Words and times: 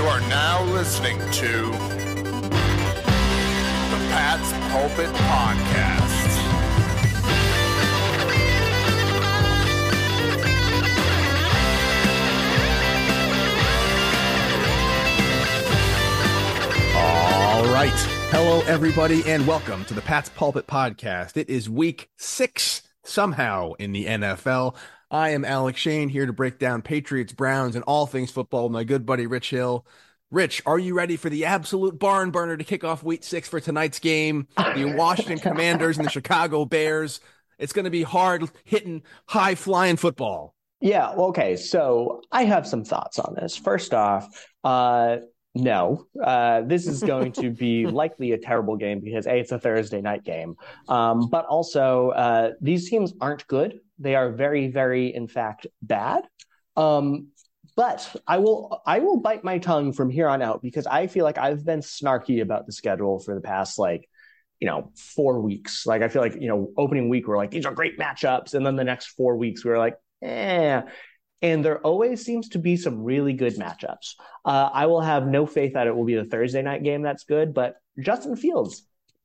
You 0.00 0.06
are 0.06 0.20
now 0.30 0.64
listening 0.64 1.18
to 1.18 1.56
the 1.56 1.76
Pat's 4.08 4.50
Pulpit 4.72 5.10
Podcast. 5.10 6.38
All 16.96 17.64
right. 17.74 17.90
Hello, 18.30 18.62
everybody, 18.62 19.22
and 19.26 19.46
welcome 19.46 19.84
to 19.84 19.92
the 19.92 20.00
Pat's 20.00 20.30
Pulpit 20.30 20.66
Podcast. 20.66 21.36
It 21.36 21.50
is 21.50 21.68
week 21.68 22.08
six 22.16 22.80
somehow 23.04 23.74
in 23.74 23.92
the 23.92 24.06
NFL. 24.06 24.74
I 25.10 25.30
am 25.30 25.44
Alex 25.44 25.80
Shane 25.80 26.08
here 26.08 26.24
to 26.24 26.32
break 26.32 26.60
down 26.60 26.82
Patriots, 26.82 27.32
Browns, 27.32 27.74
and 27.74 27.82
all 27.84 28.06
things 28.06 28.30
football 28.30 28.64
with 28.64 28.72
my 28.72 28.84
good 28.84 29.04
buddy 29.04 29.26
Rich 29.26 29.50
Hill. 29.50 29.84
Rich, 30.30 30.62
are 30.64 30.78
you 30.78 30.94
ready 30.94 31.16
for 31.16 31.28
the 31.28 31.46
absolute 31.46 31.98
barn 31.98 32.30
burner 32.30 32.56
to 32.56 32.62
kick 32.62 32.84
off 32.84 33.02
week 33.02 33.24
six 33.24 33.48
for 33.48 33.58
tonight's 33.58 33.98
game? 33.98 34.46
The 34.56 34.94
Washington 34.96 35.38
Commanders 35.40 35.98
and 35.98 36.06
the 36.06 36.10
Chicago 36.10 36.64
Bears. 36.64 37.18
It's 37.58 37.72
going 37.72 37.86
to 37.86 37.90
be 37.90 38.04
hard 38.04 38.48
hitting, 38.62 39.02
high 39.26 39.56
flying 39.56 39.96
football. 39.96 40.54
Yeah. 40.80 41.10
Okay. 41.10 41.56
So 41.56 42.22
I 42.30 42.44
have 42.44 42.64
some 42.64 42.84
thoughts 42.84 43.18
on 43.18 43.34
this. 43.34 43.56
First 43.56 43.92
off, 43.92 44.28
uh, 44.62 45.16
no, 45.56 46.06
uh, 46.22 46.60
this 46.62 46.86
is 46.86 47.02
going 47.02 47.32
to 47.32 47.50
be 47.50 47.86
likely 47.88 48.30
a 48.30 48.38
terrible 48.38 48.76
game 48.76 49.00
because 49.00 49.26
a 49.26 49.40
it's 49.40 49.50
a 49.50 49.58
Thursday 49.58 50.00
night 50.00 50.22
game, 50.22 50.54
um, 50.88 51.28
but 51.28 51.44
also 51.46 52.10
uh, 52.10 52.52
these 52.60 52.88
teams 52.88 53.12
aren't 53.20 53.44
good. 53.48 53.80
They 54.00 54.16
are 54.16 54.32
very, 54.32 54.68
very, 54.68 55.14
in 55.14 55.28
fact, 55.28 55.66
bad. 55.82 56.24
Um, 56.76 57.28
but 57.76 58.16
I 58.26 58.38
will, 58.38 58.82
I 58.84 58.98
will 58.98 59.20
bite 59.20 59.44
my 59.44 59.58
tongue 59.58 59.92
from 59.92 60.10
here 60.10 60.28
on 60.28 60.42
out 60.42 60.62
because 60.62 60.86
I 60.86 61.06
feel 61.06 61.24
like 61.24 61.38
I've 61.38 61.64
been 61.64 61.80
snarky 61.80 62.42
about 62.42 62.66
the 62.66 62.72
schedule 62.72 63.20
for 63.20 63.34
the 63.34 63.40
past 63.40 63.78
like, 63.78 64.08
you 64.58 64.66
know, 64.66 64.92
four 64.96 65.40
weeks. 65.40 65.86
Like 65.86 66.02
I 66.02 66.08
feel 66.08 66.22
like 66.22 66.34
you 66.34 66.48
know, 66.48 66.70
opening 66.76 67.08
week 67.08 67.26
we're 67.26 67.36
like 67.36 67.50
these 67.50 67.66
are 67.66 67.74
great 67.74 67.98
matchups, 67.98 68.54
and 68.54 68.64
then 68.64 68.76
the 68.76 68.84
next 68.84 69.08
four 69.08 69.36
weeks 69.36 69.64
we 69.64 69.70
are 69.70 69.78
like, 69.78 69.96
eh. 70.22 70.82
And 71.42 71.64
there 71.64 71.80
always 71.80 72.22
seems 72.22 72.50
to 72.50 72.58
be 72.58 72.76
some 72.76 73.02
really 73.02 73.32
good 73.32 73.54
matchups. 73.54 74.16
Uh, 74.44 74.68
I 74.72 74.84
will 74.86 75.00
have 75.00 75.26
no 75.26 75.46
faith 75.46 75.72
that 75.72 75.86
it 75.86 75.96
will 75.96 76.04
be 76.04 76.16
the 76.16 76.26
Thursday 76.26 76.60
night 76.60 76.82
game 76.82 77.00
that's 77.00 77.24
good, 77.24 77.54
but 77.54 77.76
Justin 77.98 78.36
Fields, 78.36 78.82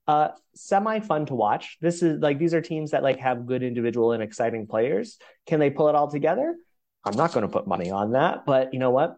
uh, 0.08 0.30
semi 0.54 1.00
fun 1.00 1.26
to 1.28 1.36
watch. 1.36 1.78
This 1.82 2.04
is 2.04 2.20
like 2.20 2.40
these 2.40 2.54
are 2.54 2.62
teams 2.62 2.92
that 2.92 3.04
like 3.04 3.20
have 3.20 3.46
good 3.46 3.64
individual 3.64 4.12
and 4.12 4.22
exciting 4.22 4.68
players. 4.68 5.18
Can 5.48 5.60
they 5.60 5.70
pull 5.70 5.90
it 5.90 5.96
all 5.96 6.10
together? 6.10 6.56
I'm 7.04 7.16
not 7.16 7.34
going 7.34 7.44
to 7.44 7.52
put 7.52 7.68
money 7.68 7.92
on 7.92 8.12
that, 8.14 8.46
but 8.46 8.74
you 8.74 8.80
know 8.80 8.90
what? 8.92 9.18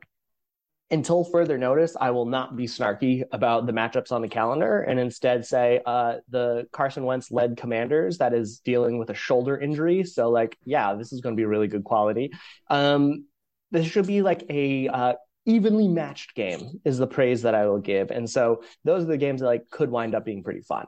Until 0.90 1.26
further 1.26 1.58
notice, 1.58 1.98
I 2.00 2.12
will 2.12 2.26
not 2.26 2.56
be 2.56 2.66
snarky 2.66 3.24
about 3.34 3.66
the 3.66 3.74
matchups 3.74 4.14
on 4.14 4.22
the 4.22 4.28
calendar 4.30 4.82
and 4.82 5.00
instead 5.00 5.46
say 5.46 5.82
uh, 5.86 6.18
the 6.30 6.68
Carson 6.72 7.04
Wentz 7.04 7.30
led 7.30 7.58
commanders 7.58 8.20
that 8.20 8.34
is 8.34 8.60
dealing 8.60 8.98
with 8.98 9.10
a 9.10 9.14
shoulder 9.14 9.58
injury. 9.58 10.06
So, 10.06 10.30
like, 10.30 10.58
yeah, 10.64 10.96
this 10.96 11.12
is 11.12 11.20
going 11.20 11.36
to 11.36 11.40
be 11.40 11.46
really 11.46 11.68
good 11.68 11.84
quality. 11.84 12.32
Um, 12.70 13.26
this 13.72 13.86
should 13.86 14.08
be 14.08 14.22
like 14.22 14.46
a 14.50 14.88
uh, 14.88 15.14
evenly 15.48 15.88
matched 15.88 16.36
game 16.36 16.82
is 16.86 16.98
the 16.98 17.08
praise 17.08 17.42
that 17.42 17.56
I 17.56 17.68
will 17.68 17.80
give. 17.80 18.12
And 18.12 18.30
so 18.30 18.64
those 18.84 19.04
are 19.04 19.08
the 19.08 19.18
games 19.18 19.42
that 19.42 19.48
like 19.48 19.70
could 19.70 19.90
wind 19.90 20.14
up 20.14 20.26
being 20.26 20.44
pretty 20.44 20.62
fun. 20.62 20.86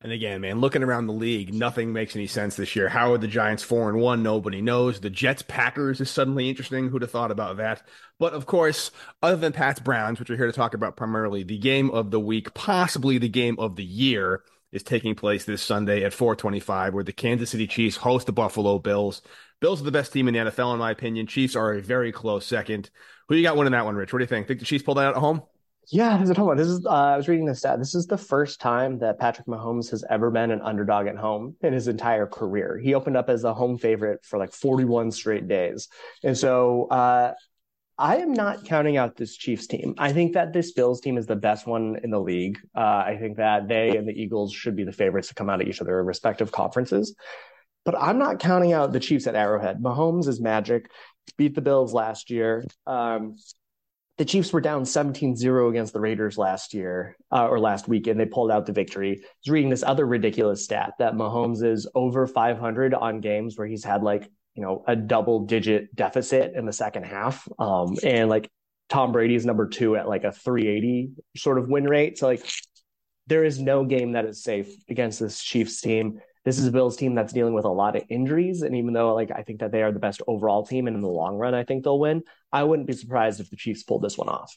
And 0.00 0.10
again, 0.10 0.40
man, 0.40 0.60
looking 0.60 0.82
around 0.82 1.06
the 1.06 1.12
league, 1.12 1.54
nothing 1.54 1.92
makes 1.92 2.16
any 2.16 2.26
sense 2.26 2.56
this 2.56 2.74
year. 2.74 2.88
How 2.88 3.12
are 3.12 3.18
the 3.18 3.28
Giants 3.28 3.62
four 3.62 3.88
and 3.88 4.00
one? 4.00 4.22
Nobody 4.22 4.60
knows. 4.60 4.98
The 4.98 5.10
Jets 5.10 5.42
Packers 5.42 6.00
is 6.00 6.10
suddenly 6.10 6.48
interesting. 6.48 6.88
Who'd 6.88 7.02
have 7.02 7.12
thought 7.12 7.30
about 7.30 7.58
that? 7.58 7.86
But 8.18 8.32
of 8.32 8.46
course, 8.46 8.90
other 9.22 9.36
than 9.36 9.52
Pats 9.52 9.78
Browns, 9.78 10.18
which 10.18 10.28
we're 10.28 10.36
here 10.36 10.46
to 10.46 10.52
talk 10.52 10.74
about 10.74 10.96
primarily, 10.96 11.44
the 11.44 11.58
game 11.58 11.88
of 11.90 12.10
the 12.10 12.18
week, 12.18 12.52
possibly 12.52 13.18
the 13.18 13.28
game 13.28 13.56
of 13.60 13.76
the 13.76 13.84
year, 13.84 14.42
is 14.72 14.82
taking 14.82 15.14
place 15.14 15.44
this 15.44 15.62
Sunday 15.62 16.02
at 16.02 16.12
425, 16.12 16.94
where 16.94 17.04
the 17.04 17.12
Kansas 17.12 17.50
City 17.50 17.68
Chiefs 17.68 17.96
host 17.98 18.26
the 18.26 18.32
Buffalo 18.32 18.80
Bills. 18.80 19.22
Bills 19.62 19.80
are 19.80 19.84
the 19.84 19.92
best 19.92 20.12
team 20.12 20.26
in 20.26 20.34
the 20.34 20.40
NFL, 20.40 20.72
in 20.72 20.80
my 20.80 20.90
opinion. 20.90 21.28
Chiefs 21.28 21.54
are 21.54 21.74
a 21.74 21.80
very 21.80 22.10
close 22.10 22.44
second. 22.44 22.90
Who 23.28 23.36
you 23.36 23.44
got 23.44 23.56
winning 23.56 23.70
that 23.70 23.84
one, 23.84 23.94
Rich? 23.94 24.12
What 24.12 24.18
do 24.18 24.24
you 24.24 24.26
think? 24.26 24.48
Think 24.48 24.58
the 24.58 24.66
Chiefs 24.66 24.82
pull 24.82 24.96
that 24.96 25.06
out 25.06 25.14
at 25.14 25.20
home? 25.20 25.40
Yeah, 25.86 26.18
this 26.18 26.30
is 26.30 26.36
on. 26.36 26.56
This 26.56 26.66
is 26.66 26.84
uh, 26.84 26.90
I 26.90 27.16
was 27.16 27.28
reading 27.28 27.46
this 27.46 27.60
stat. 27.60 27.78
This 27.78 27.94
is 27.94 28.06
the 28.06 28.18
first 28.18 28.60
time 28.60 28.98
that 28.98 29.20
Patrick 29.20 29.46
Mahomes 29.46 29.88
has 29.92 30.04
ever 30.10 30.32
been 30.32 30.50
an 30.50 30.60
underdog 30.62 31.06
at 31.06 31.16
home 31.16 31.54
in 31.60 31.72
his 31.72 31.86
entire 31.86 32.26
career. 32.26 32.76
He 32.82 32.94
opened 32.94 33.16
up 33.16 33.30
as 33.30 33.44
a 33.44 33.54
home 33.54 33.78
favorite 33.78 34.24
for 34.24 34.36
like 34.36 34.52
41 34.52 35.12
straight 35.12 35.46
days, 35.46 35.88
and 36.24 36.36
so 36.36 36.88
uh, 36.88 37.34
I 37.96 38.16
am 38.16 38.32
not 38.32 38.64
counting 38.64 38.96
out 38.96 39.14
this 39.14 39.36
Chiefs 39.36 39.68
team. 39.68 39.94
I 39.96 40.12
think 40.12 40.32
that 40.32 40.52
this 40.52 40.72
Bills 40.72 41.00
team 41.00 41.16
is 41.16 41.26
the 41.26 41.36
best 41.36 41.68
one 41.68 42.00
in 42.02 42.10
the 42.10 42.20
league. 42.20 42.58
Uh, 42.76 43.04
I 43.06 43.16
think 43.20 43.36
that 43.36 43.68
they 43.68 43.96
and 43.96 44.08
the 44.08 44.20
Eagles 44.20 44.52
should 44.52 44.74
be 44.74 44.82
the 44.82 44.92
favorites 44.92 45.28
to 45.28 45.34
come 45.34 45.48
out 45.48 45.62
of 45.62 45.68
each 45.68 45.80
of 45.80 45.86
their 45.86 46.02
respective 46.02 46.50
conferences. 46.50 47.14
But 47.84 47.96
I'm 47.98 48.18
not 48.18 48.38
counting 48.38 48.72
out 48.72 48.92
the 48.92 49.00
Chiefs 49.00 49.26
at 49.26 49.34
Arrowhead. 49.34 49.82
Mahomes 49.82 50.28
is 50.28 50.40
magic. 50.40 50.90
Beat 51.36 51.54
the 51.54 51.60
Bills 51.60 51.92
last 51.92 52.30
year. 52.30 52.64
Um, 52.86 53.36
the 54.18 54.24
Chiefs 54.24 54.52
were 54.52 54.60
down 54.60 54.82
17-0 54.82 55.70
against 55.70 55.92
the 55.92 56.00
Raiders 56.00 56.36
last 56.36 56.74
year 56.74 57.16
uh, 57.30 57.48
or 57.48 57.58
last 57.58 57.88
week, 57.88 58.06
and 58.06 58.20
they 58.20 58.26
pulled 58.26 58.50
out 58.50 58.66
the 58.66 58.72
victory. 58.72 59.20
I 59.22 59.26
was 59.44 59.50
reading 59.50 59.70
this 59.70 59.82
other 59.82 60.06
ridiculous 60.06 60.64
stat 60.64 60.92
that 60.98 61.14
Mahomes 61.14 61.64
is 61.64 61.88
over 61.94 62.26
500 62.26 62.94
on 62.94 63.20
games 63.20 63.56
where 63.56 63.66
he's 63.66 63.84
had 63.84 64.02
like 64.02 64.28
you 64.54 64.62
know 64.62 64.84
a 64.86 64.94
double-digit 64.94 65.94
deficit 65.96 66.54
in 66.54 66.66
the 66.66 66.72
second 66.72 67.04
half, 67.04 67.48
um, 67.58 67.96
and 68.04 68.28
like 68.28 68.50
Tom 68.88 69.10
Brady's 69.10 69.46
number 69.46 69.66
two 69.66 69.96
at 69.96 70.06
like 70.06 70.24
a 70.24 70.32
380 70.32 71.12
sort 71.36 71.58
of 71.58 71.68
win 71.68 71.84
rate. 71.84 72.18
So 72.18 72.26
like 72.26 72.46
there 73.28 73.44
is 73.44 73.58
no 73.58 73.84
game 73.84 74.12
that 74.12 74.26
is 74.26 74.42
safe 74.42 74.70
against 74.90 75.18
this 75.20 75.42
Chiefs 75.42 75.80
team 75.80 76.20
this 76.44 76.58
is 76.58 76.66
a 76.66 76.72
Bills 76.72 76.96
team 76.96 77.14
that's 77.14 77.32
dealing 77.32 77.54
with 77.54 77.64
a 77.64 77.68
lot 77.68 77.96
of 77.96 78.04
injuries. 78.08 78.62
And 78.62 78.74
even 78.76 78.92
though 78.92 79.14
like 79.14 79.30
I 79.30 79.42
think 79.42 79.60
that 79.60 79.72
they 79.72 79.82
are 79.82 79.92
the 79.92 80.00
best 80.00 80.22
overall 80.26 80.66
team 80.66 80.86
and 80.86 80.96
in 80.96 81.02
the 81.02 81.08
long 81.08 81.36
run, 81.36 81.54
I 81.54 81.64
think 81.64 81.84
they'll 81.84 81.98
win, 81.98 82.22
I 82.52 82.64
wouldn't 82.64 82.88
be 82.88 82.94
surprised 82.94 83.40
if 83.40 83.50
the 83.50 83.56
Chiefs 83.56 83.82
pulled 83.82 84.02
this 84.02 84.18
one 84.18 84.28
off. 84.28 84.56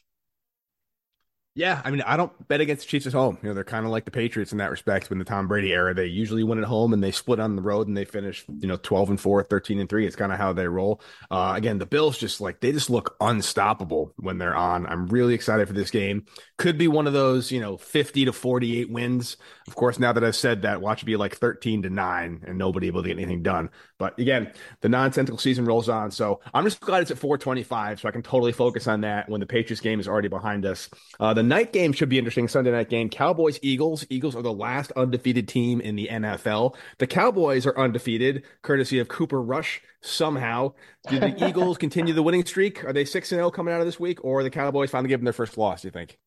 Yeah, 1.56 1.80
I 1.86 1.90
mean, 1.90 2.02
I 2.02 2.18
don't 2.18 2.48
bet 2.48 2.60
against 2.60 2.82
the 2.84 2.90
Chiefs 2.90 3.06
at 3.06 3.14
home. 3.14 3.38
You 3.42 3.48
know, 3.48 3.54
they're 3.54 3.64
kind 3.64 3.86
of 3.86 3.90
like 3.90 4.04
the 4.04 4.10
Patriots 4.10 4.52
in 4.52 4.58
that 4.58 4.70
respect. 4.70 5.08
When 5.08 5.18
the 5.18 5.24
Tom 5.24 5.48
Brady 5.48 5.72
era, 5.72 5.94
they 5.94 6.04
usually 6.04 6.44
win 6.44 6.58
at 6.58 6.64
home 6.64 6.92
and 6.92 7.02
they 7.02 7.10
split 7.10 7.40
on 7.40 7.56
the 7.56 7.62
road 7.62 7.88
and 7.88 7.96
they 7.96 8.04
finish, 8.04 8.44
you 8.60 8.68
know, 8.68 8.76
12 8.76 9.08
and 9.08 9.20
4, 9.20 9.42
13 9.42 9.80
and 9.80 9.88
3. 9.88 10.06
It's 10.06 10.16
kind 10.16 10.32
of 10.32 10.38
how 10.38 10.52
they 10.52 10.68
roll. 10.68 11.00
Uh, 11.30 11.54
again, 11.56 11.78
the 11.78 11.86
Bills 11.86 12.18
just 12.18 12.42
like, 12.42 12.60
they 12.60 12.72
just 12.72 12.90
look 12.90 13.16
unstoppable 13.22 14.12
when 14.16 14.36
they're 14.36 14.54
on. 14.54 14.86
I'm 14.86 15.06
really 15.06 15.32
excited 15.32 15.66
for 15.66 15.72
this 15.72 15.90
game. 15.90 16.26
Could 16.58 16.76
be 16.76 16.88
one 16.88 17.06
of 17.06 17.14
those, 17.14 17.50
you 17.50 17.60
know, 17.60 17.78
50 17.78 18.26
to 18.26 18.34
48 18.34 18.90
wins. 18.90 19.38
Of 19.66 19.76
course, 19.76 19.98
now 19.98 20.12
that 20.12 20.22
I've 20.22 20.36
said 20.36 20.60
that, 20.62 20.82
watch 20.82 21.02
it 21.02 21.06
be 21.06 21.16
like 21.16 21.36
13 21.36 21.84
to 21.84 21.88
9 21.88 22.44
and 22.46 22.58
nobody 22.58 22.88
able 22.88 23.02
to 23.02 23.08
get 23.08 23.16
anything 23.16 23.42
done. 23.42 23.70
But 23.98 24.18
again, 24.18 24.52
the 24.80 24.88
nonsensical 24.88 25.38
season 25.38 25.64
rolls 25.64 25.88
on. 25.88 26.10
So 26.10 26.40
I'm 26.52 26.64
just 26.64 26.80
glad 26.80 27.02
it's 27.02 27.10
at 27.10 27.18
425 27.18 28.00
so 28.00 28.08
I 28.08 28.12
can 28.12 28.22
totally 28.22 28.52
focus 28.52 28.86
on 28.86 29.00
that 29.02 29.28
when 29.28 29.40
the 29.40 29.46
Patriots 29.46 29.80
game 29.80 30.00
is 30.00 30.08
already 30.08 30.28
behind 30.28 30.66
us. 30.66 30.90
Uh, 31.18 31.32
the 31.32 31.42
night 31.42 31.72
game 31.72 31.92
should 31.92 32.08
be 32.08 32.18
interesting. 32.18 32.48
Sunday 32.48 32.70
night 32.70 32.90
game. 32.90 33.08
Cowboys, 33.08 33.58
Eagles. 33.62 34.04
Eagles 34.10 34.36
are 34.36 34.42
the 34.42 34.52
last 34.52 34.92
undefeated 34.92 35.48
team 35.48 35.80
in 35.80 35.96
the 35.96 36.08
NFL. 36.10 36.76
The 36.98 37.06
Cowboys 37.06 37.66
are 37.66 37.78
undefeated, 37.78 38.44
courtesy 38.62 38.98
of 38.98 39.08
Cooper 39.08 39.42
Rush. 39.42 39.80
Somehow, 40.02 40.74
do 41.08 41.18
the 41.18 41.34
Eagles 41.48 41.78
continue 41.78 42.12
the 42.12 42.22
winning 42.22 42.44
streak? 42.44 42.84
Are 42.84 42.92
they 42.92 43.04
six 43.04 43.32
and 43.32 43.38
zero 43.38 43.48
oh 43.48 43.50
coming 43.50 43.74
out 43.74 43.80
of 43.80 43.86
this 43.86 43.98
week, 43.98 44.24
or 44.24 44.42
the 44.42 44.50
Cowboys 44.50 44.90
finally 44.90 45.08
give 45.08 45.20
them 45.20 45.24
their 45.24 45.32
first 45.32 45.58
loss? 45.58 45.82
Do 45.82 45.88
you 45.88 45.92
think? 45.92 46.18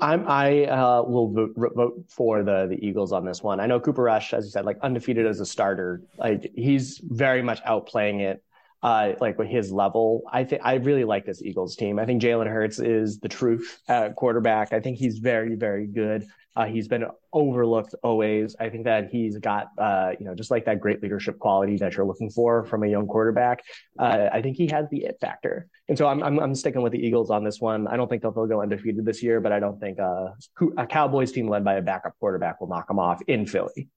I'm, 0.00 0.26
I 0.28 0.64
uh, 0.64 1.02
will 1.02 1.32
vote, 1.32 1.52
vote, 1.56 2.04
for 2.08 2.42
the 2.42 2.66
the 2.68 2.86
Eagles 2.86 3.12
on 3.12 3.24
this 3.24 3.42
one. 3.42 3.60
I 3.60 3.66
know 3.66 3.80
Cooper 3.80 4.02
Rush, 4.02 4.32
as 4.32 4.44
you 4.44 4.50
said, 4.50 4.64
like 4.64 4.78
undefeated 4.82 5.26
as 5.26 5.40
a 5.40 5.46
starter. 5.46 6.02
Like 6.18 6.50
he's 6.54 7.00
very 7.02 7.42
much 7.42 7.62
outplaying 7.64 8.20
it 8.20 8.42
uh, 8.82 9.12
like 9.20 9.38
with 9.38 9.48
his 9.48 9.72
level. 9.72 10.22
I 10.32 10.44
think 10.44 10.62
I 10.64 10.74
really 10.74 11.04
like 11.04 11.24
this 11.24 11.42
Eagles 11.42 11.76
team. 11.76 11.98
I 11.98 12.04
think 12.04 12.22
Jalen 12.22 12.48
Hurts 12.48 12.78
is 12.78 13.18
the 13.18 13.28
truth 13.28 13.80
quarterback. 14.16 14.72
I 14.72 14.80
think 14.80 14.98
he's 14.98 15.18
very, 15.18 15.54
very 15.54 15.86
good. 15.86 16.26
Uh, 16.54 16.66
he's 16.66 16.88
been 16.88 17.06
overlooked 17.32 17.94
always. 18.02 18.54
I 18.60 18.68
think 18.68 18.84
that 18.84 19.08
he's 19.10 19.38
got, 19.38 19.68
uh, 19.78 20.12
you 20.18 20.26
know, 20.26 20.34
just 20.34 20.50
like 20.50 20.66
that 20.66 20.80
great 20.80 21.02
leadership 21.02 21.38
quality 21.38 21.76
that 21.78 21.96
you're 21.96 22.06
looking 22.06 22.30
for 22.30 22.64
from 22.64 22.82
a 22.82 22.88
young 22.88 23.06
quarterback. 23.06 23.62
Uh, 23.98 24.28
I 24.32 24.42
think 24.42 24.56
he 24.56 24.66
has 24.68 24.86
the 24.90 25.04
it 25.04 25.16
factor, 25.20 25.68
and 25.88 25.96
so 25.96 26.06
I'm, 26.06 26.22
I'm, 26.22 26.38
I'm 26.38 26.54
sticking 26.54 26.82
with 26.82 26.92
the 26.92 26.98
Eagles 26.98 27.30
on 27.30 27.44
this 27.44 27.60
one. 27.60 27.86
I 27.88 27.96
don't 27.96 28.08
think 28.08 28.22
they'll, 28.22 28.32
go 28.32 28.60
undefeated 28.60 29.04
this 29.04 29.22
year, 29.22 29.40
but 29.40 29.52
I 29.52 29.60
don't 29.60 29.78
think 29.78 30.00
uh, 30.00 30.30
a 30.76 30.86
Cowboys 30.86 31.32
team 31.32 31.48
led 31.48 31.64
by 31.64 31.74
a 31.74 31.82
backup 31.82 32.14
quarterback 32.18 32.60
will 32.60 32.68
knock 32.68 32.88
them 32.88 32.98
off 32.98 33.22
in 33.28 33.46
Philly. 33.46 33.88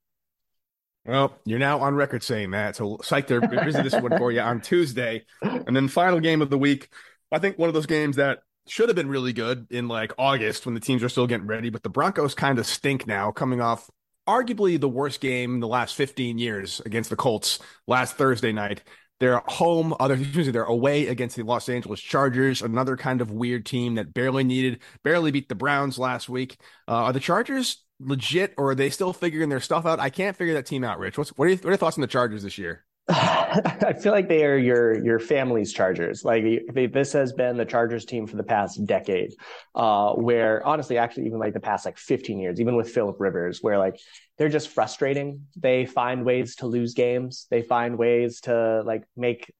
Well, 1.06 1.38
you're 1.46 1.60
now 1.60 1.80
on 1.80 1.96
record 1.96 2.24
saying 2.24 2.51
that. 2.51 2.75
So 2.75 2.98
psyched 2.98 3.28
to 3.28 3.40
visit 3.63 3.84
this 3.84 3.94
one 3.94 4.18
for 4.18 4.31
you 4.31 4.42
on 4.42 4.60
Tuesday. 4.60 5.25
And 5.42 5.75
then 5.75 5.88
final 5.88 6.19
game 6.19 6.42
of 6.42 6.50
the 6.50 6.58
week. 6.58 6.90
I 7.31 7.40
think 7.40 7.60
one 7.60 7.69
of 7.69 7.75
those 7.75 7.86
games 7.86 8.16
that 8.16 8.40
should 8.67 8.89
have 8.89 8.95
been 8.95 9.09
really 9.09 9.33
good 9.33 9.67
in 9.69 9.88
like 9.88 10.13
August 10.17 10.65
when 10.65 10.73
the 10.73 10.81
teams 10.81 11.03
are 11.03 11.09
still 11.09 11.27
getting 11.27 11.47
ready, 11.47 11.69
but 11.69 11.83
the 11.83 11.89
Broncos 11.89 12.33
kind 12.33 12.59
of 12.59 12.65
stink 12.65 13.06
now, 13.07 13.31
coming 13.31 13.62
off 13.62 13.89
arguably 14.27 14.79
the 14.79 14.89
worst 14.89 15.21
game 15.21 15.56
in 15.56 15.59
the 15.59 15.67
last 15.67 15.95
15 15.95 16.38
years 16.38 16.81
against 16.85 17.09
the 17.09 17.15
Colts 17.15 17.59
last 17.88 18.17
Thursday 18.17 18.51
night. 18.51 18.83
They're 19.19 19.41
home, 19.45 19.94
other 20.00 20.15
excuse 20.19 20.47
me, 20.47 20.51
they're 20.51 20.63
away 20.63 21.07
against 21.07 21.35
the 21.35 21.44
Los 21.44 21.69
Angeles 21.69 22.01
Chargers, 22.01 22.62
another 22.62 22.97
kind 22.97 23.21
of 23.21 23.31
weird 23.31 23.65
team 23.65 23.95
that 23.95 24.13
barely 24.13 24.44
needed, 24.44 24.81
barely 25.03 25.31
beat 25.31 25.47
the 25.47 25.56
Browns 25.56 25.97
last 25.97 26.27
week. 26.27 26.57
Uh, 26.88 27.06
are 27.06 27.13
the 27.13 27.19
Chargers 27.19 27.83
legit, 28.00 28.53
or 28.57 28.71
are 28.71 28.75
they 28.75 28.89
still 28.89 29.13
figuring 29.13 29.50
their 29.50 29.62
stuff 29.62 29.85
out? 29.85 30.00
I 30.00 30.09
can't 30.09 30.35
figure 30.35 30.56
that 30.56 30.65
team 30.65 30.83
out. 30.83 31.00
Rich, 31.00 31.17
what's 31.17 31.29
what 31.38 31.45
are, 31.45 31.51
you, 31.51 31.57
what 31.57 31.65
are 31.65 31.69
your 31.69 31.77
thoughts 31.77 31.97
on 31.97 32.01
the 32.01 32.07
Chargers 32.07 32.44
this 32.44 32.57
year? 32.57 32.83
I 33.66 33.94
feel 33.94 34.12
like 34.12 34.28
they 34.28 34.44
are 34.46 34.57
your 34.57 35.04
your 35.04 35.19
family's 35.19 35.72
Chargers. 35.72 36.25
Like 36.25 36.44
they, 36.74 36.88
this 36.88 37.13
has 37.13 37.34
been 37.34 37.57
the 37.57 37.66
Chargers 37.66 38.06
team 38.06 38.28
for 38.28 38.36
the 38.36 38.44
past 38.44 38.86
decade, 38.86 39.34
uh, 39.74 40.13
where 40.13 40.66
honestly, 40.66 40.98
actually, 40.98 41.28
even 41.28 41.40
like 41.40 41.54
the 41.54 41.60
past 41.60 41.86
like 41.86 41.98
15 41.98 42.40
years, 42.40 42.60
even 42.60 42.75
with 42.75 42.90
Philip 42.90 43.18
Rivers, 43.19 43.60
where 43.62 43.78
like 43.78 44.00
they're 44.38 44.50
just 44.50 44.69
frustrating. 44.69 45.48
They 45.56 45.86
find 45.86 46.25
ways 46.25 46.56
to 46.57 46.68
lose 46.68 46.94
games. 46.94 47.48
They 47.50 47.62
find 47.62 47.98
ways 47.98 48.42
to 48.42 48.84
like 48.86 49.04
make 49.16 49.54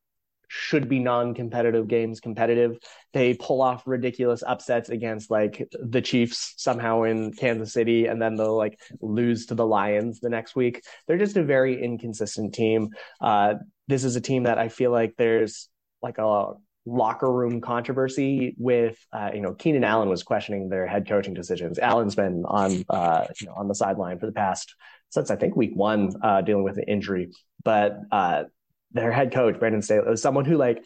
should 0.48 0.88
be 0.90 1.00
non-competitive 1.00 1.88
games 1.88 2.20
competitive. 2.20 2.78
They 3.14 3.34
pull 3.34 3.62
off 3.62 3.84
ridiculous 3.86 4.44
upsets 4.46 4.90
against 4.90 5.32
like 5.32 5.68
the 5.72 6.02
Chiefs 6.02 6.54
somehow 6.58 7.04
in 7.04 7.34
Kansas 7.34 7.74
City, 7.74 8.08
and 8.08 8.22
then 8.22 8.36
they'll 8.36 8.58
like 8.58 8.80
lose 9.02 9.48
to 9.48 9.56
the 9.56 9.66
Lions 9.66 10.20
the 10.20 10.30
next 10.30 10.56
week. 10.56 10.84
They're 11.08 11.18
just 11.18 11.38
a 11.38 11.44
very 11.44 11.82
inconsistent 11.82 12.54
team. 12.54 12.90
Uh, 13.22 13.56
this 13.88 14.04
is 14.04 14.16
a 14.16 14.22
team 14.22 14.44
that 14.44 14.58
I 14.58 14.70
feel 14.70 14.92
like 14.92 15.16
there's 15.18 15.70
like 16.02 16.18
a 16.18 16.54
locker 16.86 17.32
room 17.32 17.62
controversy 17.62 18.56
with 18.58 18.98
uh, 19.12 19.32
you 19.34 19.42
know 19.42 19.54
Keenan 19.54 19.84
Allen 19.84 20.10
was 20.10 20.24
questioning 20.24 20.70
their 20.70 20.88
head 20.88 21.08
coaching 21.08 21.34
decisions. 21.34 21.80
Allen's 21.80 22.16
been 22.16 22.44
on 22.46 22.84
uh, 22.90 23.26
you 23.40 23.48
know 23.48 23.54
on 23.54 23.68
the 23.68 23.76
sideline 23.76 24.20
for 24.20 24.26
the 24.26 24.32
past 24.32 24.76
since 25.10 25.32
I 25.32 25.36
think 25.36 25.56
week 25.56 25.72
one 25.74 26.14
uh, 26.22 26.42
dealing 26.42 26.64
with 26.64 26.78
an 26.78 26.84
injury, 26.88 27.32
but 27.64 28.00
uh, 28.12 28.44
their 28.92 29.12
head 29.12 29.34
coach 29.34 29.60
Brandon 29.60 29.82
Staley 29.82 30.08
was 30.08 30.22
someone 30.22 30.46
who 30.46 30.58
like 30.58 30.84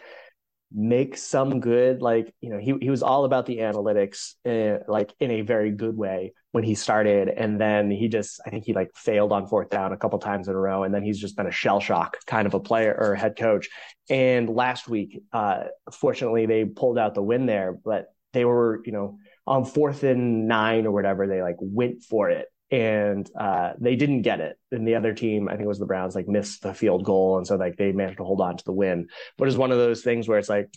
makes 0.72 1.24
some 1.24 1.60
good 1.60 2.00
like 2.02 2.32
you 2.42 2.50
know 2.52 2.60
he 2.60 2.76
he 2.80 2.92
was 2.92 3.02
all 3.02 3.26
about 3.26 3.48
the 3.48 3.58
analytics 3.58 4.34
uh, 4.46 4.84
like 4.88 5.12
in 5.20 5.32
a 5.32 5.42
very 5.42 5.72
good 5.72 5.98
way 5.98 6.34
when 6.52 6.64
he 6.64 6.76
started. 6.76 7.28
And 7.30 7.60
then 7.60 7.90
he 7.92 8.08
just 8.08 8.40
I 8.46 8.50
think 8.50 8.66
he 8.66 8.74
like 8.74 8.92
failed 8.96 9.32
on 9.32 9.48
fourth 9.48 9.70
down 9.70 9.94
a 9.94 9.98
couple 9.98 10.20
times 10.20 10.48
in 10.48 10.56
a 10.56 10.60
row. 10.60 10.84
And 10.84 10.94
then 10.94 11.04
he's 11.04 11.20
just 11.20 11.36
been 11.36 11.48
a 11.48 11.52
shell 11.52 11.80
shock 11.80 12.18
kind 12.26 12.48
of 12.48 12.54
a 12.54 12.60
player 12.60 12.96
or 12.98 13.16
head 13.16 13.36
coach. 13.38 13.70
And 14.10 14.50
last 14.50 14.88
week 14.88 15.22
uh 15.34 15.66
fortunately 15.92 16.46
they 16.46 16.66
pulled 16.66 16.98
out 16.98 17.16
the 17.16 17.24
win 17.24 17.46
there 17.46 17.74
but 17.84 18.08
they 18.34 18.46
were 18.46 18.82
you 18.86 18.92
know 18.92 19.18
on 19.48 19.66
fourth 19.66 20.04
and 20.04 20.48
nine 20.48 20.86
or 20.86 20.92
whatever 20.92 21.28
they 21.28 21.42
like 21.42 21.58
went 21.60 22.04
for 22.04 22.30
it 22.30 22.48
and 22.72 23.30
uh, 23.40 23.74
they 23.80 23.96
didn't 23.96 24.22
get 24.22 24.40
it. 24.40 24.58
And 24.72 24.88
the 24.88 24.96
other 24.96 25.14
team, 25.14 25.48
I 25.48 25.54
think 25.54 25.64
it 25.64 25.68
was 25.68 25.80
the 25.80 25.86
Browns, 25.86 26.16
like 26.16 26.28
missed 26.28 26.62
the 26.62 26.74
field 26.74 27.04
goal, 27.04 27.38
and 27.38 27.48
so 27.48 27.56
like 27.56 27.78
they 27.78 27.92
managed 27.92 28.18
to 28.18 28.24
hold 28.24 28.42
on 28.42 28.58
to 28.58 28.66
the 28.66 28.74
win. 28.74 29.08
But 29.38 29.48
it's 29.48 29.58
one 29.58 29.72
of 29.72 29.78
those 29.78 30.04
things 30.04 30.28
where 30.28 30.38
it's 30.38 30.50
like 30.50 30.70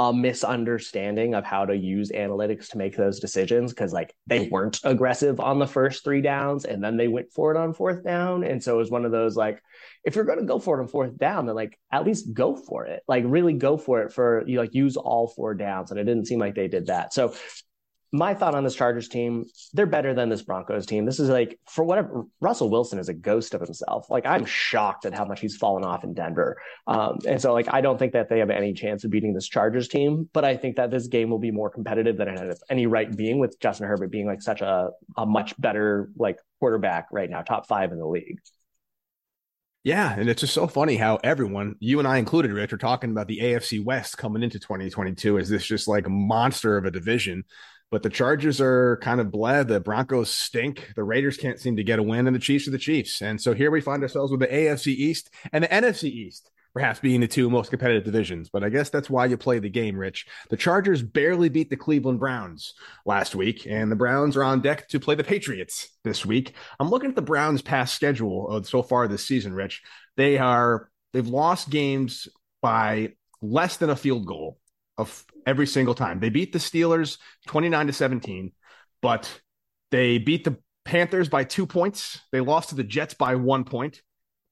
a 0.00 0.14
misunderstanding 0.14 1.34
of 1.34 1.44
how 1.44 1.66
to 1.66 1.76
use 1.76 2.10
analytics 2.10 2.70
to 2.70 2.78
make 2.78 2.96
those 2.96 3.20
decisions 3.20 3.70
because 3.70 3.92
like 3.92 4.14
they 4.26 4.48
weren't 4.50 4.80
aggressive 4.82 5.38
on 5.40 5.58
the 5.58 5.66
first 5.66 6.02
three 6.02 6.22
downs 6.22 6.64
and 6.64 6.82
then 6.82 6.96
they 6.96 7.06
went 7.06 7.30
for 7.30 7.54
it 7.54 7.58
on 7.58 7.74
fourth 7.74 8.02
down. 8.02 8.42
And 8.42 8.64
so 8.64 8.76
it 8.76 8.78
was 8.78 8.90
one 8.90 9.04
of 9.04 9.12
those 9.12 9.36
like 9.36 9.62
if 10.02 10.14
you're 10.14 10.24
going 10.24 10.38
to 10.38 10.46
go 10.46 10.58
for 10.58 10.78
it 10.78 10.82
on 10.82 10.88
fourth 10.88 11.18
down 11.18 11.44
then 11.44 11.54
like 11.54 11.78
at 11.92 12.06
least 12.06 12.32
go 12.32 12.56
for 12.56 12.86
it. 12.86 13.02
Like 13.06 13.24
really 13.26 13.52
go 13.52 13.76
for 13.76 14.00
it 14.00 14.10
for 14.10 14.42
you 14.46 14.58
like 14.58 14.72
use 14.72 14.96
all 14.96 15.28
four 15.28 15.52
downs. 15.52 15.90
And 15.90 16.00
it 16.00 16.04
didn't 16.04 16.28
seem 16.28 16.38
like 16.38 16.54
they 16.54 16.68
did 16.68 16.86
that. 16.86 17.12
So 17.12 17.34
my 18.12 18.34
thought 18.34 18.54
on 18.54 18.64
this 18.64 18.74
Chargers 18.74 19.08
team, 19.08 19.44
they're 19.72 19.86
better 19.86 20.12
than 20.14 20.28
this 20.28 20.42
Broncos 20.42 20.84
team. 20.84 21.06
This 21.06 21.20
is 21.20 21.28
like, 21.28 21.58
for 21.68 21.84
whatever, 21.84 22.24
Russell 22.40 22.68
Wilson 22.68 22.98
is 22.98 23.08
a 23.08 23.14
ghost 23.14 23.54
of 23.54 23.60
himself. 23.60 24.10
Like, 24.10 24.26
I'm 24.26 24.44
shocked 24.44 25.06
at 25.06 25.14
how 25.14 25.24
much 25.24 25.40
he's 25.40 25.56
fallen 25.56 25.84
off 25.84 26.02
in 26.02 26.12
Denver. 26.12 26.60
Um, 26.88 27.18
and 27.26 27.40
so, 27.40 27.52
like, 27.52 27.72
I 27.72 27.80
don't 27.80 27.98
think 27.98 28.12
that 28.14 28.28
they 28.28 28.40
have 28.40 28.50
any 28.50 28.72
chance 28.72 29.04
of 29.04 29.12
beating 29.12 29.32
this 29.32 29.48
Chargers 29.48 29.86
team, 29.86 30.28
but 30.32 30.44
I 30.44 30.56
think 30.56 30.76
that 30.76 30.90
this 30.90 31.06
game 31.06 31.30
will 31.30 31.38
be 31.38 31.52
more 31.52 31.70
competitive 31.70 32.16
than 32.16 32.28
it 32.28 32.38
has 32.38 32.60
any 32.68 32.86
right 32.86 33.16
being 33.16 33.38
with 33.38 33.60
Justin 33.60 33.86
Herbert 33.86 34.10
being 34.10 34.26
like 34.26 34.42
such 34.42 34.60
a, 34.60 34.90
a 35.16 35.24
much 35.24 35.58
better, 35.60 36.10
like, 36.16 36.38
quarterback 36.58 37.06
right 37.12 37.30
now, 37.30 37.42
top 37.42 37.68
five 37.68 37.92
in 37.92 37.98
the 37.98 38.06
league. 38.06 38.40
Yeah, 39.82 40.14
and 40.18 40.28
it's 40.28 40.42
just 40.42 40.52
so 40.52 40.66
funny 40.66 40.96
how 40.96 41.20
everyone, 41.24 41.76
you 41.78 42.00
and 42.00 42.08
I 42.08 42.18
included, 42.18 42.52
Rich, 42.52 42.72
are 42.74 42.78
talking 42.78 43.12
about 43.12 43.28
the 43.28 43.38
AFC 43.38 43.82
West 43.82 44.18
coming 44.18 44.42
into 44.42 44.58
2022 44.58 45.38
as 45.38 45.48
this 45.48 45.64
just 45.64 45.88
like 45.88 46.06
monster 46.06 46.76
of 46.76 46.84
a 46.84 46.90
division 46.90 47.44
but 47.90 48.02
the 48.02 48.10
Chargers 48.10 48.60
are 48.60 48.98
kind 49.02 49.20
of 49.20 49.30
bled. 49.30 49.68
The 49.68 49.80
Broncos 49.80 50.30
stink. 50.30 50.92
The 50.94 51.04
Raiders 51.04 51.36
can't 51.36 51.58
seem 51.58 51.76
to 51.76 51.84
get 51.84 51.98
a 51.98 52.02
win, 52.02 52.26
and 52.26 52.34
the 52.34 52.40
Chiefs 52.40 52.68
are 52.68 52.72
the 52.72 52.78
Chiefs. 52.78 53.20
And 53.20 53.40
so 53.40 53.52
here 53.52 53.70
we 53.70 53.80
find 53.80 54.02
ourselves 54.02 54.30
with 54.30 54.40
the 54.40 54.46
AFC 54.46 54.88
East 54.88 55.30
and 55.52 55.64
the 55.64 55.68
NFC 55.68 56.04
East, 56.04 56.50
perhaps 56.72 57.00
being 57.00 57.20
the 57.20 57.26
two 57.26 57.50
most 57.50 57.70
competitive 57.70 58.04
divisions. 58.04 58.48
But 58.48 58.62
I 58.62 58.68
guess 58.68 58.90
that's 58.90 59.10
why 59.10 59.26
you 59.26 59.36
play 59.36 59.58
the 59.58 59.68
game, 59.68 59.96
Rich. 59.96 60.26
The 60.50 60.56
Chargers 60.56 61.02
barely 61.02 61.48
beat 61.48 61.68
the 61.68 61.76
Cleveland 61.76 62.20
Browns 62.20 62.74
last 63.04 63.34
week, 63.34 63.66
and 63.68 63.90
the 63.90 63.96
Browns 63.96 64.36
are 64.36 64.44
on 64.44 64.60
deck 64.60 64.88
to 64.90 65.00
play 65.00 65.16
the 65.16 65.24
Patriots 65.24 65.88
this 66.04 66.24
week. 66.24 66.54
I'm 66.78 66.90
looking 66.90 67.10
at 67.10 67.16
the 67.16 67.22
Browns' 67.22 67.62
past 67.62 67.94
schedule 67.94 68.48
uh, 68.52 68.62
so 68.62 68.84
far 68.84 69.08
this 69.08 69.26
season, 69.26 69.52
Rich. 69.52 69.82
They 70.16 70.38
are 70.38 70.88
they've 71.12 71.26
lost 71.26 71.70
games 71.70 72.28
by 72.62 73.14
less 73.42 73.78
than 73.78 73.90
a 73.90 73.96
field 73.96 74.26
goal 74.26 74.59
of 75.00 75.24
every 75.46 75.66
single 75.66 75.94
time. 75.94 76.20
They 76.20 76.30
beat 76.30 76.52
the 76.52 76.58
Steelers 76.58 77.18
29 77.46 77.88
to 77.88 77.92
17, 77.92 78.52
but 79.02 79.40
they 79.90 80.18
beat 80.18 80.44
the 80.44 80.58
Panthers 80.84 81.28
by 81.28 81.44
two 81.44 81.66
points. 81.66 82.20
They 82.32 82.40
lost 82.40 82.70
to 82.70 82.74
the 82.74 82.84
Jets 82.84 83.14
by 83.14 83.34
one 83.34 83.64
point. 83.64 84.02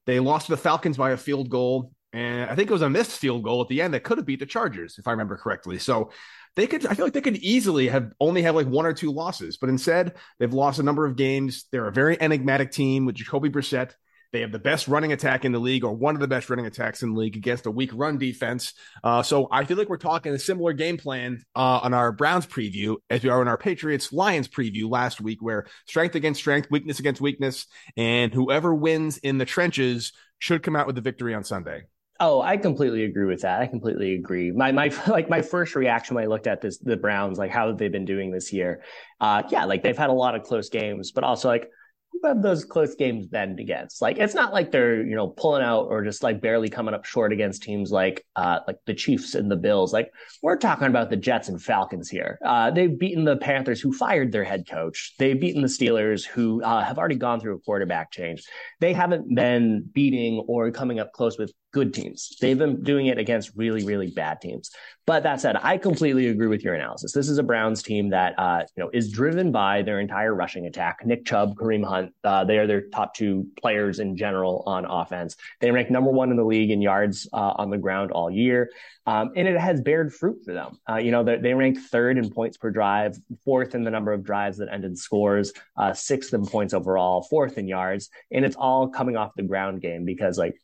They 0.06 0.20
lost 0.20 0.46
to 0.46 0.52
the 0.52 0.56
Falcons 0.56 0.96
by 0.96 1.10
a 1.10 1.16
field 1.16 1.48
goal. 1.48 1.92
And 2.12 2.50
I 2.50 2.54
think 2.54 2.70
it 2.70 2.72
was 2.72 2.82
a 2.82 2.90
missed 2.90 3.18
field 3.18 3.42
goal 3.42 3.60
at 3.60 3.68
the 3.68 3.82
end 3.82 3.94
that 3.94 4.02
could 4.02 4.18
have 4.18 4.26
beat 4.26 4.40
the 4.40 4.46
Chargers, 4.46 4.98
if 4.98 5.06
I 5.06 5.10
remember 5.10 5.36
correctly. 5.36 5.78
So 5.78 6.10
they 6.56 6.66
could, 6.66 6.86
I 6.86 6.94
feel 6.94 7.06
like 7.06 7.12
they 7.12 7.20
could 7.20 7.36
easily 7.36 7.88
have 7.88 8.12
only 8.18 8.42
have 8.42 8.54
like 8.54 8.66
one 8.66 8.86
or 8.86 8.94
two 8.94 9.12
losses, 9.12 9.58
but 9.58 9.68
instead 9.68 10.14
they've 10.38 10.52
lost 10.52 10.78
a 10.78 10.82
number 10.82 11.04
of 11.04 11.16
games. 11.16 11.66
They're 11.70 11.86
a 11.86 11.92
very 11.92 12.20
enigmatic 12.20 12.72
team 12.72 13.04
with 13.04 13.16
Jacoby 13.16 13.50
Brissett. 13.50 13.92
They 14.32 14.40
have 14.42 14.52
the 14.52 14.58
best 14.58 14.88
running 14.88 15.12
attack 15.12 15.44
in 15.44 15.52
the 15.52 15.58
league, 15.58 15.84
or 15.84 15.94
one 15.94 16.14
of 16.14 16.20
the 16.20 16.28
best 16.28 16.50
running 16.50 16.66
attacks 16.66 17.02
in 17.02 17.14
the 17.14 17.20
league 17.20 17.36
against 17.36 17.66
a 17.66 17.70
weak 17.70 17.90
run 17.94 18.18
defense. 18.18 18.74
Uh, 19.02 19.22
so 19.22 19.48
I 19.50 19.64
feel 19.64 19.76
like 19.76 19.88
we're 19.88 19.96
talking 19.96 20.32
a 20.32 20.38
similar 20.38 20.72
game 20.74 20.98
plan 20.98 21.42
uh, 21.56 21.80
on 21.82 21.94
our 21.94 22.12
Browns 22.12 22.46
preview 22.46 22.96
as 23.08 23.22
we 23.22 23.30
are 23.30 23.40
in 23.40 23.48
our 23.48 23.58
Patriots 23.58 24.12
Lions 24.12 24.48
preview 24.48 24.90
last 24.90 25.20
week, 25.20 25.40
where 25.40 25.66
strength 25.86 26.14
against 26.14 26.40
strength, 26.40 26.70
weakness 26.70 26.98
against 26.98 27.20
weakness, 27.20 27.66
and 27.96 28.34
whoever 28.34 28.74
wins 28.74 29.16
in 29.18 29.38
the 29.38 29.46
trenches 29.46 30.12
should 30.38 30.62
come 30.62 30.76
out 30.76 30.86
with 30.86 30.96
the 30.96 31.02
victory 31.02 31.34
on 31.34 31.42
Sunday. 31.44 31.84
Oh, 32.20 32.40
I 32.42 32.56
completely 32.56 33.04
agree 33.04 33.26
with 33.26 33.42
that. 33.42 33.60
I 33.60 33.66
completely 33.66 34.14
agree. 34.14 34.50
My 34.50 34.72
my 34.72 34.92
like 35.06 35.30
my 35.30 35.42
first 35.42 35.74
reaction 35.74 36.16
when 36.16 36.24
I 36.24 36.26
looked 36.26 36.46
at 36.46 36.60
this 36.60 36.78
the 36.78 36.96
Browns, 36.96 37.38
like 37.38 37.50
how 37.50 37.68
have 37.68 37.78
they 37.78 37.88
been 37.88 38.04
doing 38.04 38.30
this 38.30 38.52
year? 38.52 38.82
Uh 39.20 39.42
yeah, 39.50 39.64
like 39.64 39.82
they've 39.82 39.96
had 39.96 40.10
a 40.10 40.14
lot 40.14 40.34
of 40.34 40.42
close 40.42 40.68
games, 40.68 41.12
but 41.12 41.24
also 41.24 41.48
like 41.48 41.70
who 42.12 42.26
have 42.26 42.42
those 42.42 42.64
close 42.64 42.94
games 42.94 43.26
been 43.26 43.58
against? 43.58 44.02
Like, 44.02 44.18
it's 44.18 44.34
not 44.34 44.52
like 44.52 44.70
they're 44.70 45.02
you 45.02 45.16
know 45.16 45.28
pulling 45.28 45.62
out 45.62 45.86
or 45.88 46.04
just 46.04 46.22
like 46.22 46.40
barely 46.40 46.68
coming 46.68 46.94
up 46.94 47.04
short 47.04 47.32
against 47.32 47.62
teams 47.62 47.90
like 47.90 48.24
uh 48.36 48.60
like 48.66 48.78
the 48.86 48.94
Chiefs 48.94 49.34
and 49.34 49.50
the 49.50 49.56
Bills. 49.56 49.92
Like, 49.92 50.10
we're 50.42 50.56
talking 50.56 50.88
about 50.88 51.10
the 51.10 51.16
Jets 51.16 51.48
and 51.48 51.62
Falcons 51.62 52.08
here. 52.08 52.38
Uh, 52.44 52.70
they've 52.70 52.98
beaten 52.98 53.24
the 53.24 53.36
Panthers, 53.36 53.80
who 53.80 53.92
fired 53.92 54.32
their 54.32 54.44
head 54.44 54.68
coach. 54.68 55.14
They've 55.18 55.40
beaten 55.40 55.62
the 55.62 55.68
Steelers, 55.68 56.24
who 56.24 56.62
uh, 56.62 56.82
have 56.84 56.98
already 56.98 57.16
gone 57.16 57.40
through 57.40 57.56
a 57.56 57.60
quarterback 57.60 58.10
change. 58.10 58.42
They 58.80 58.92
haven't 58.92 59.34
been 59.34 59.88
beating 59.92 60.44
or 60.48 60.70
coming 60.70 60.98
up 61.00 61.12
close 61.12 61.38
with 61.38 61.52
good 61.72 61.92
teams. 61.92 62.36
They've 62.40 62.58
been 62.58 62.82
doing 62.82 63.06
it 63.06 63.18
against 63.18 63.52
really, 63.54 63.84
really 63.84 64.10
bad 64.10 64.40
teams. 64.40 64.70
But 65.06 65.22
that 65.22 65.40
said, 65.40 65.56
I 65.62 65.78
completely 65.78 66.26
agree 66.28 66.48
with 66.48 66.62
your 66.62 66.74
analysis. 66.74 67.12
This 67.12 67.30
is 67.30 67.38
a 67.38 67.42
Browns 67.42 67.82
team 67.82 68.10
that 68.10 68.38
uh, 68.38 68.64
you 68.76 68.84
know 68.84 68.90
is 68.92 69.10
driven 69.10 69.50
by 69.50 69.80
their 69.80 70.00
entire 70.00 70.34
rushing 70.34 70.66
attack. 70.66 70.98
Nick 71.04 71.24
Chubb, 71.24 71.56
Kareem 71.56 71.82
Hunt, 71.82 72.12
uh, 72.24 72.44
they 72.44 72.58
are 72.58 72.66
their 72.66 72.88
top 72.88 73.14
two 73.14 73.46
players 73.58 74.00
in 74.00 74.18
general 74.18 74.62
on 74.66 74.84
offense. 74.84 75.36
They 75.60 75.70
rank 75.70 75.90
number 75.90 76.10
one 76.10 76.30
in 76.30 76.36
the 76.36 76.44
league 76.44 76.70
in 76.70 76.82
yards 76.82 77.26
uh, 77.32 77.54
on 77.56 77.70
the 77.70 77.78
ground 77.78 78.12
all 78.12 78.30
year, 78.30 78.70
um, 79.06 79.32
and 79.34 79.48
it 79.48 79.58
has 79.58 79.80
bared 79.80 80.12
fruit 80.12 80.40
for 80.44 80.52
them. 80.52 80.78
Uh, 80.86 80.96
you 80.96 81.10
know, 81.10 81.22
they 81.22 81.54
rank 81.54 81.78
third 81.90 82.18
in 82.18 82.28
points 82.28 82.58
per 82.58 82.70
drive, 82.70 83.16
fourth 83.46 83.74
in 83.74 83.84
the 83.84 83.90
number 83.90 84.12
of 84.12 84.22
drives 84.22 84.58
that 84.58 84.68
ended 84.70 84.98
scores, 84.98 85.54
uh, 85.78 85.94
sixth 85.94 86.34
in 86.34 86.44
points 86.44 86.74
overall, 86.74 87.22
fourth 87.22 87.56
in 87.56 87.66
yards, 87.66 88.10
and 88.30 88.44
it's 88.44 88.56
all 88.56 88.90
coming 88.90 89.16
off 89.16 89.32
the 89.36 89.42
ground 89.42 89.80
game 89.80 90.04
because 90.04 90.36
like 90.36 90.54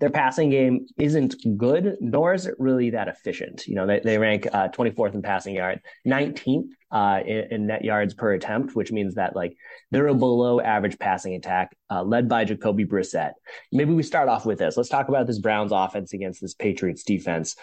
their 0.00 0.10
passing 0.10 0.48
game 0.48 0.86
isn't 0.98 1.36
good, 1.58 1.96
nor 2.00 2.32
is 2.32 2.46
it 2.46 2.54
really 2.58 2.90
that 2.90 3.06
efficient. 3.06 3.66
You 3.66 3.74
know, 3.74 3.86
they, 3.86 4.00
they 4.00 4.18
rank 4.18 4.46
uh, 4.52 4.68
24th 4.68 5.14
in 5.14 5.22
passing 5.22 5.54
yard, 5.54 5.80
19th 6.08 6.68
uh, 6.90 7.20
in, 7.24 7.44
in, 7.50 7.66
net 7.66 7.84
yards 7.84 8.14
per 8.14 8.32
attempt, 8.32 8.74
which 8.74 8.90
means 8.90 9.14
that 9.14 9.36
like 9.36 9.54
they're 9.90 10.08
a 10.08 10.14
below 10.14 10.58
average 10.60 10.98
passing 10.98 11.34
attack, 11.34 11.76
uh, 11.90 12.02
led 12.02 12.28
by 12.28 12.44
Jacoby 12.44 12.86
Brissett. 12.86 13.32
Maybe 13.72 13.92
we 13.92 14.02
start 14.02 14.28
off 14.28 14.46
with 14.46 14.58
this. 14.58 14.76
Let's 14.76 14.88
talk 14.88 15.08
about 15.08 15.26
this 15.26 15.38
Browns 15.38 15.70
offense 15.70 16.14
against 16.14 16.40
this 16.40 16.54
Patriots 16.54 17.04
defense. 17.04 17.54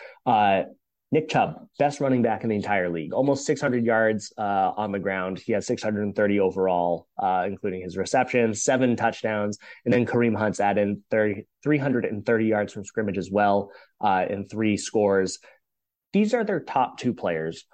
Nick 1.11 1.29
Chubb, 1.29 1.67
best 1.79 2.01
running 2.01 2.21
back 2.21 2.43
in 2.43 2.49
the 2.49 2.55
entire 2.55 2.89
league, 2.89 3.13
almost 3.13 3.45
600 3.45 3.85
yards 3.85 4.33
uh, 4.37 4.71
on 4.75 4.91
the 4.91 4.99
ground. 4.99 5.39
He 5.39 5.53
has 5.53 5.65
630 5.65 6.39
overall, 6.41 7.07
uh, 7.17 7.45
including 7.47 7.81
his 7.81 7.95
receptions, 7.95 8.63
seven 8.63 8.97
touchdowns. 8.97 9.57
And 9.85 9.93
then 9.93 10.05
Kareem 10.05 10.37
Hunt's 10.37 10.59
added 10.59 11.01
30, 11.09 11.45
330 11.63 12.45
yards 12.45 12.73
from 12.73 12.83
scrimmage 12.83 13.17
as 13.17 13.31
well, 13.31 13.71
uh, 14.01 14.25
and 14.29 14.49
three 14.49 14.75
scores. 14.75 15.39
These 16.11 16.33
are 16.33 16.43
their 16.43 16.59
top 16.59 16.99
two 16.99 17.13
players. 17.13 17.65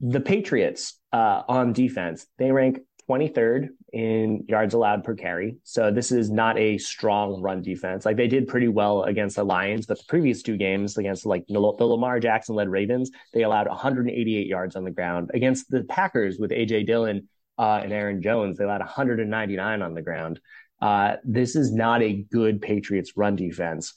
The 0.00 0.20
Patriots 0.20 0.98
uh, 1.12 1.42
on 1.46 1.72
defense, 1.72 2.26
they 2.38 2.50
rank 2.50 2.80
23rd 3.10 3.70
in 3.92 4.44
yards 4.48 4.74
allowed 4.74 5.02
per 5.02 5.14
carry. 5.14 5.56
So 5.64 5.90
this 5.90 6.12
is 6.12 6.30
not 6.30 6.56
a 6.58 6.78
strong 6.78 7.42
run 7.42 7.60
defense. 7.60 8.06
Like 8.06 8.16
they 8.16 8.28
did 8.28 8.46
pretty 8.46 8.68
well 8.68 9.02
against 9.02 9.36
the 9.36 9.44
Lions, 9.44 9.86
but 9.86 9.98
the 9.98 10.04
previous 10.06 10.42
two 10.42 10.56
games 10.56 10.96
against 10.96 11.26
like 11.26 11.44
the 11.48 11.58
Lamar 11.58 12.20
Jackson 12.20 12.54
led 12.54 12.68
Ravens, 12.68 13.10
they 13.34 13.42
allowed 13.42 13.66
188 13.66 14.46
yards 14.46 14.76
on 14.76 14.84
the 14.84 14.90
ground. 14.90 15.30
Against 15.34 15.68
the 15.70 15.82
Packers 15.84 16.38
with 16.38 16.52
AJ 16.52 16.86
Dillon 16.86 17.28
uh, 17.58 17.80
and 17.82 17.92
Aaron 17.92 18.22
Jones, 18.22 18.58
they 18.58 18.64
allowed 18.64 18.80
199 18.80 19.82
on 19.82 19.94
the 19.94 20.02
ground. 20.02 20.40
Uh, 20.80 21.16
this 21.24 21.56
is 21.56 21.72
not 21.72 22.02
a 22.02 22.24
good 22.30 22.62
Patriots 22.62 23.16
run 23.16 23.34
defense. 23.34 23.92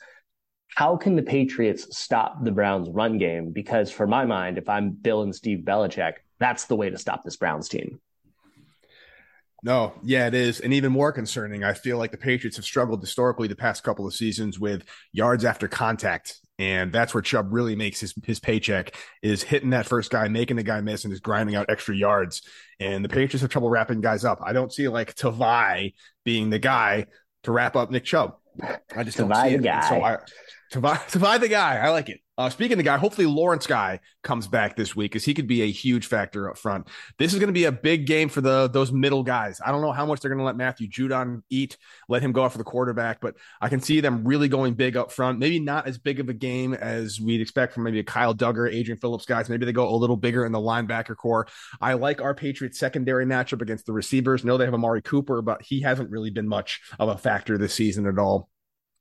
How 0.75 0.97
can 0.97 1.15
the 1.15 1.21
Patriots 1.21 1.95
stop 1.95 2.43
the 2.43 2.51
Browns 2.51 2.89
run 2.89 3.19
game? 3.19 3.51
Because 3.51 3.91
for 3.91 4.07
my 4.07 4.25
mind, 4.25 4.57
if 4.57 4.67
I'm 4.67 4.89
Bill 4.89 5.21
and 5.21 5.35
Steve 5.35 5.59
Belichick, 5.63 6.13
that's 6.39 6.65
the 6.65 6.75
way 6.75 6.89
to 6.89 6.97
stop 6.97 7.23
this 7.23 7.37
Browns 7.37 7.69
team. 7.69 8.01
No, 9.65 9.93
yeah, 10.03 10.27
it 10.27 10.33
is. 10.33 10.59
And 10.59 10.73
even 10.73 10.91
more 10.91 11.13
concerning, 11.13 11.63
I 11.63 11.73
feel 11.73 11.97
like 11.97 12.11
the 12.11 12.17
Patriots 12.17 12.57
have 12.57 12.65
struggled 12.65 12.99
historically 12.99 13.47
the 13.47 13.55
past 13.55 13.81
couple 13.81 14.05
of 14.05 14.13
seasons 14.13 14.59
with 14.59 14.83
yards 15.13 15.45
after 15.45 15.69
contact. 15.69 16.35
And 16.59 16.91
that's 16.91 17.13
where 17.13 17.21
Chubb 17.21 17.47
really 17.51 17.75
makes 17.75 18.01
his, 18.01 18.13
his 18.25 18.41
paycheck 18.41 18.95
is 19.21 19.41
hitting 19.41 19.69
that 19.69 19.85
first 19.85 20.11
guy, 20.11 20.27
making 20.27 20.57
the 20.57 20.63
guy 20.63 20.81
miss, 20.81 21.05
and 21.05 21.13
is 21.13 21.21
grinding 21.21 21.55
out 21.55 21.69
extra 21.69 21.95
yards. 21.95 22.41
And 22.79 23.05
the 23.05 23.09
Patriots 23.09 23.39
have 23.41 23.49
trouble 23.49 23.69
wrapping 23.69 24.01
guys 24.01 24.25
up. 24.25 24.39
I 24.43 24.51
don't 24.51 24.71
see 24.71 24.89
like 24.89 25.15
Tavai 25.15 25.93
being 26.25 26.49
the 26.49 26.59
guy 26.59 27.05
to 27.43 27.51
wrap 27.51 27.77
up 27.77 27.89
Nick 27.89 28.03
Chubb. 28.03 28.35
I 28.95 29.03
just 29.03 29.17
Tavai 29.17 29.29
don't 29.29 29.49
see 29.49 29.55
it. 29.55 29.63
Guy. 29.63 29.89
So 29.89 30.03
I, 30.03 30.17
Tavai, 30.73 30.97
Tavai 31.09 31.39
the 31.39 31.47
guy. 31.47 31.77
I 31.77 31.89
like 31.89 32.09
it. 32.09 32.19
Uh, 32.35 32.49
speaking 32.49 32.73
of 32.73 32.77
the 32.79 32.83
guy, 32.83 32.97
hopefully 32.97 33.27
Lawrence 33.27 33.67
guy 33.67 33.99
comes 34.23 34.47
back 34.47 34.75
this 34.75 34.95
week 34.95 35.11
because 35.11 35.23
he 35.23 35.35
could 35.35 35.45
be 35.45 35.61
a 35.61 35.71
huge 35.71 36.07
factor 36.07 36.49
up 36.49 36.57
front. 36.57 36.87
This 37.19 37.31
is 37.31 37.37
going 37.37 37.49
to 37.49 37.53
be 37.53 37.65
a 37.65 37.71
big 37.71 38.07
game 38.07 38.27
for 38.27 38.41
the 38.41 38.67
those 38.67 38.91
middle 38.91 39.21
guys. 39.21 39.61
I 39.63 39.71
don't 39.71 39.83
know 39.83 39.91
how 39.91 40.07
much 40.07 40.19
they're 40.19 40.29
going 40.29 40.39
to 40.39 40.43
let 40.43 40.55
Matthew 40.55 40.89
Judon 40.89 41.43
eat, 41.51 41.77
let 42.09 42.23
him 42.23 42.31
go 42.31 42.43
after 42.43 42.57
the 42.57 42.63
quarterback, 42.63 43.21
but 43.21 43.35
I 43.61 43.69
can 43.69 43.81
see 43.81 44.01
them 44.01 44.23
really 44.27 44.47
going 44.47 44.73
big 44.73 44.97
up 44.97 45.11
front. 45.11 45.37
Maybe 45.37 45.59
not 45.59 45.87
as 45.87 45.99
big 45.99 46.19
of 46.19 46.27
a 46.27 46.33
game 46.33 46.73
as 46.73 47.21
we'd 47.21 47.39
expect 47.39 47.73
from 47.73 47.83
maybe 47.83 47.99
a 47.99 48.03
Kyle 48.03 48.33
Dugger, 48.33 48.67
Adrian 48.73 48.99
Phillips 48.99 49.27
guys. 49.27 49.47
Maybe 49.47 49.67
they 49.67 49.71
go 49.71 49.87
a 49.87 49.95
little 49.95 50.17
bigger 50.17 50.43
in 50.43 50.51
the 50.51 50.59
linebacker 50.59 51.15
corps. 51.15 51.47
I 51.79 51.93
like 51.93 52.19
our 52.19 52.33
Patriots 52.33 52.79
secondary 52.79 53.27
matchup 53.27 53.61
against 53.61 53.85
the 53.85 53.93
receivers. 53.93 54.43
know 54.43 54.57
they 54.57 54.65
have 54.65 54.73
Amari 54.73 55.03
Cooper, 55.03 55.43
but 55.43 55.61
he 55.61 55.81
hasn't 55.81 56.09
really 56.09 56.31
been 56.31 56.47
much 56.47 56.81
of 56.97 57.09
a 57.09 57.17
factor 57.17 57.59
this 57.59 57.75
season 57.75 58.07
at 58.07 58.17
all. 58.17 58.49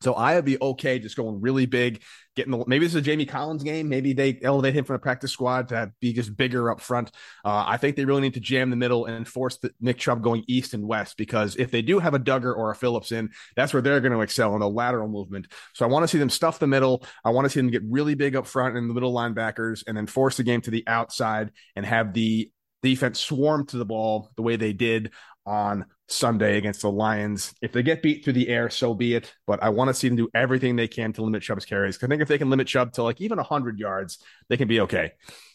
So 0.02 0.14
I 0.14 0.34
would 0.34 0.44
be 0.44 0.58
okay 0.60 0.98
just 0.98 1.16
going 1.16 1.40
really 1.40 1.66
big, 1.66 2.02
getting 2.36 2.50
the 2.50 2.64
maybe 2.66 2.84
this 2.84 2.92
is 2.92 3.00
a 3.00 3.02
Jamie 3.02 3.24
Collins 3.24 3.62
game. 3.62 3.88
Maybe 3.88 4.12
they 4.12 4.38
elevate 4.42 4.74
him 4.74 4.84
from 4.84 4.94
the 4.94 5.00
practice 5.00 5.32
squad 5.32 5.68
to 5.68 5.92
be 6.00 6.12
just 6.12 6.36
bigger 6.36 6.70
up 6.70 6.80
front. 6.80 7.10
Uh, 7.44 7.64
I 7.66 7.76
think 7.76 7.96
they 7.96 8.04
really 8.04 8.20
need 8.20 8.34
to 8.34 8.40
jam 8.40 8.70
the 8.70 8.76
middle 8.76 9.06
and 9.06 9.26
force 9.26 9.58
the, 9.58 9.70
Nick 9.80 9.98
Chubb 9.98 10.22
going 10.22 10.44
east 10.48 10.74
and 10.74 10.86
west 10.86 11.16
because 11.16 11.56
if 11.56 11.70
they 11.70 11.82
do 11.82 11.98
have 11.98 12.14
a 12.14 12.18
Dugger 12.18 12.54
or 12.56 12.70
a 12.70 12.74
Phillips 12.74 13.12
in, 13.12 13.30
that's 13.56 13.72
where 13.72 13.82
they're 13.82 14.00
going 14.00 14.12
to 14.12 14.20
excel 14.20 14.54
in 14.54 14.60
the 14.60 14.68
lateral 14.68 15.08
movement. 15.08 15.46
So 15.74 15.84
I 15.84 15.88
want 15.88 16.02
to 16.02 16.08
see 16.08 16.18
them 16.18 16.30
stuff 16.30 16.58
the 16.58 16.66
middle. 16.66 17.04
I 17.24 17.30
want 17.30 17.44
to 17.44 17.50
see 17.50 17.60
them 17.60 17.70
get 17.70 17.82
really 17.88 18.14
big 18.14 18.36
up 18.36 18.46
front 18.46 18.76
in 18.76 18.88
the 18.88 18.94
middle 18.94 19.14
linebackers 19.14 19.84
and 19.86 19.96
then 19.96 20.06
force 20.06 20.36
the 20.36 20.42
game 20.42 20.60
to 20.62 20.70
the 20.70 20.84
outside 20.86 21.50
and 21.76 21.86
have 21.86 22.12
the 22.12 22.50
defense 22.82 23.20
swarm 23.20 23.66
to 23.66 23.76
the 23.76 23.84
ball 23.84 24.30
the 24.36 24.42
way 24.42 24.56
they 24.56 24.72
did 24.72 25.12
on 25.46 25.86
Sunday 26.12 26.58
against 26.58 26.82
the 26.82 26.90
Lions. 26.90 27.54
If 27.62 27.72
they 27.72 27.82
get 27.82 28.02
beat 28.02 28.24
through 28.24 28.34
the 28.34 28.48
air, 28.48 28.70
so 28.70 28.94
be 28.94 29.14
it. 29.14 29.32
But 29.46 29.62
I 29.62 29.70
want 29.70 29.88
to 29.88 29.94
see 29.94 30.08
them 30.08 30.16
do 30.16 30.28
everything 30.34 30.76
they 30.76 30.88
can 30.88 31.12
to 31.14 31.22
limit 31.22 31.42
Chubb's 31.42 31.64
carries. 31.64 32.02
I 32.02 32.06
think 32.06 32.22
if 32.22 32.28
they 32.28 32.38
can 32.38 32.50
limit 32.50 32.66
Chubb 32.66 32.92
to 32.94 33.02
like 33.02 33.20
even 33.20 33.38
100 33.38 33.78
yards, 33.78 34.18
they 34.48 34.56
can 34.56 34.68
be 34.68 34.80
okay. 34.80 35.12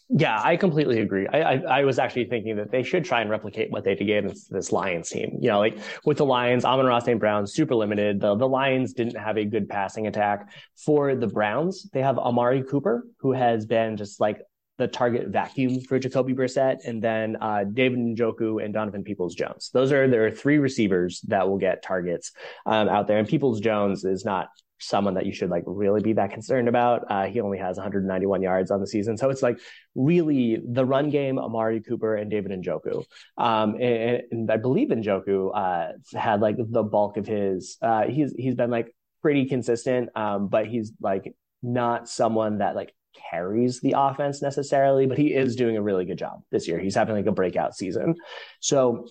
Yeah, 0.09 0.39
I 0.41 0.55
completely 0.55 1.01
agree. 1.01 1.27
I, 1.27 1.41
I, 1.41 1.53
I, 1.79 1.83
was 1.83 1.99
actually 1.99 2.25
thinking 2.25 2.55
that 2.55 2.71
they 2.71 2.81
should 2.81 3.03
try 3.03 3.19
and 3.19 3.29
replicate 3.29 3.71
what 3.71 3.83
they 3.83 3.93
did 3.93 4.03
against 4.03 4.49
this 4.49 4.71
Lions 4.71 5.09
team. 5.09 5.37
You 5.41 5.49
know, 5.49 5.59
like 5.59 5.77
with 6.05 6.17
the 6.17 6.25
Lions, 6.25 6.63
Amon-Ra 6.63 6.99
St. 6.99 7.19
Brown, 7.19 7.45
super 7.45 7.75
limited. 7.75 8.21
The, 8.21 8.35
the 8.35 8.47
Lions 8.47 8.93
didn't 8.93 9.17
have 9.17 9.37
a 9.37 9.43
good 9.43 9.67
passing 9.67 10.07
attack. 10.07 10.49
For 10.77 11.13
the 11.15 11.27
Browns, 11.27 11.89
they 11.91 12.01
have 12.01 12.17
Amari 12.17 12.63
Cooper, 12.63 13.05
who 13.19 13.33
has 13.33 13.65
been 13.65 13.97
just 13.97 14.21
like 14.21 14.41
the 14.77 14.87
target 14.87 15.27
vacuum 15.29 15.81
for 15.81 15.99
Jacoby 15.99 16.33
Brissett, 16.33 16.85
and 16.85 17.01
then 17.01 17.37
uh, 17.41 17.63
David 17.63 17.99
Njoku 17.99 18.63
and 18.63 18.73
Donovan 18.73 19.03
Peoples 19.03 19.35
Jones. 19.35 19.69
Those 19.73 19.91
are 19.91 20.07
there 20.07 20.25
are 20.25 20.31
three 20.31 20.59
receivers 20.59 21.21
that 21.27 21.47
will 21.47 21.57
get 21.57 21.83
targets 21.83 22.31
um, 22.65 22.87
out 22.87 23.07
there, 23.07 23.17
and 23.17 23.27
Peoples 23.27 23.59
Jones 23.59 24.05
is 24.05 24.23
not 24.23 24.49
someone 24.79 25.15
that 25.15 25.25
you 25.25 25.33
should 25.33 25.49
like 25.49 25.63
really 25.65 26.01
be 26.01 26.13
that 26.13 26.31
concerned 26.31 26.67
about. 26.67 27.03
Uh, 27.09 27.25
he 27.25 27.41
only 27.41 27.57
has 27.57 27.77
191 27.77 28.41
yards 28.41 28.69
on 28.69 28.79
the 28.79 28.87
season, 28.87 29.17
so 29.17 29.29
it's 29.29 29.41
like 29.41 29.59
really 29.95 30.59
the 30.63 30.85
run 30.85 31.09
game. 31.09 31.39
Amari 31.39 31.81
Cooper 31.81 32.15
and 32.15 32.29
David 32.29 32.51
Njoku, 32.51 33.03
um, 33.37 33.75
and, 33.75 34.21
and, 34.31 34.51
I 34.51 34.57
believe 34.57 34.89
Njoku 34.89 35.51
uh, 35.55 35.93
had 36.17 36.41
like 36.41 36.57
the 36.57 36.83
bulk 36.83 37.17
of 37.17 37.25
his. 37.25 37.77
Uh, 37.81 38.03
he's 38.03 38.33
he's 38.37 38.55
been 38.55 38.69
like 38.69 38.93
pretty 39.21 39.45
consistent, 39.45 40.09
um, 40.15 40.47
but 40.47 40.67
he's 40.67 40.91
like 41.01 41.33
not 41.63 42.07
someone 42.07 42.59
that 42.59 42.75
like 42.75 42.93
carries 43.29 43.79
the 43.81 43.95
offense 43.97 44.41
necessarily, 44.41 45.05
but 45.05 45.17
he 45.17 45.33
is 45.33 45.55
doing 45.55 45.77
a 45.77 45.81
really 45.81 46.05
good 46.05 46.17
job 46.17 46.41
this 46.51 46.67
year. 46.67 46.79
He's 46.79 46.95
having 46.95 47.15
like 47.15 47.25
a 47.25 47.31
breakout 47.31 47.75
season. 47.75 48.15
So 48.59 49.07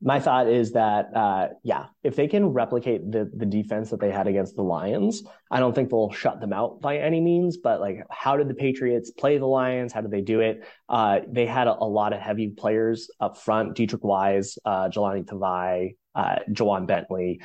my 0.00 0.20
thought 0.20 0.46
is 0.46 0.72
that 0.72 1.14
uh, 1.14 1.48
yeah, 1.64 1.86
if 2.04 2.14
they 2.14 2.28
can 2.28 2.46
replicate 2.46 3.10
the 3.10 3.30
the 3.34 3.46
defense 3.46 3.90
that 3.90 4.00
they 4.00 4.12
had 4.12 4.28
against 4.28 4.54
the 4.54 4.62
Lions, 4.62 5.24
I 5.50 5.58
don't 5.58 5.74
think 5.74 5.90
they'll 5.90 6.12
shut 6.12 6.40
them 6.40 6.52
out 6.52 6.80
by 6.80 6.98
any 6.98 7.20
means. 7.20 7.56
But 7.56 7.80
like, 7.80 8.04
how 8.10 8.36
did 8.36 8.48
the 8.48 8.54
Patriots 8.54 9.10
play 9.10 9.38
the 9.38 9.46
Lions? 9.46 9.92
How 9.92 10.00
did 10.00 10.12
they 10.12 10.20
do 10.20 10.40
it? 10.40 10.62
Uh, 10.88 11.20
they 11.28 11.46
had 11.46 11.66
a, 11.66 11.76
a, 11.80 11.84
lot 11.84 12.12
of 12.12 12.20
heavy 12.20 12.48
players 12.48 13.10
up 13.20 13.38
front: 13.38 13.76
Deatrich 13.76 14.04
Wise, 14.04 14.56
uh, 14.64 14.88
Jahlani 14.88 15.24
Tavai, 15.24 15.96
uh, 16.14 16.36
Ja'Whaun 16.50 16.86
Bentley, 16.86 17.40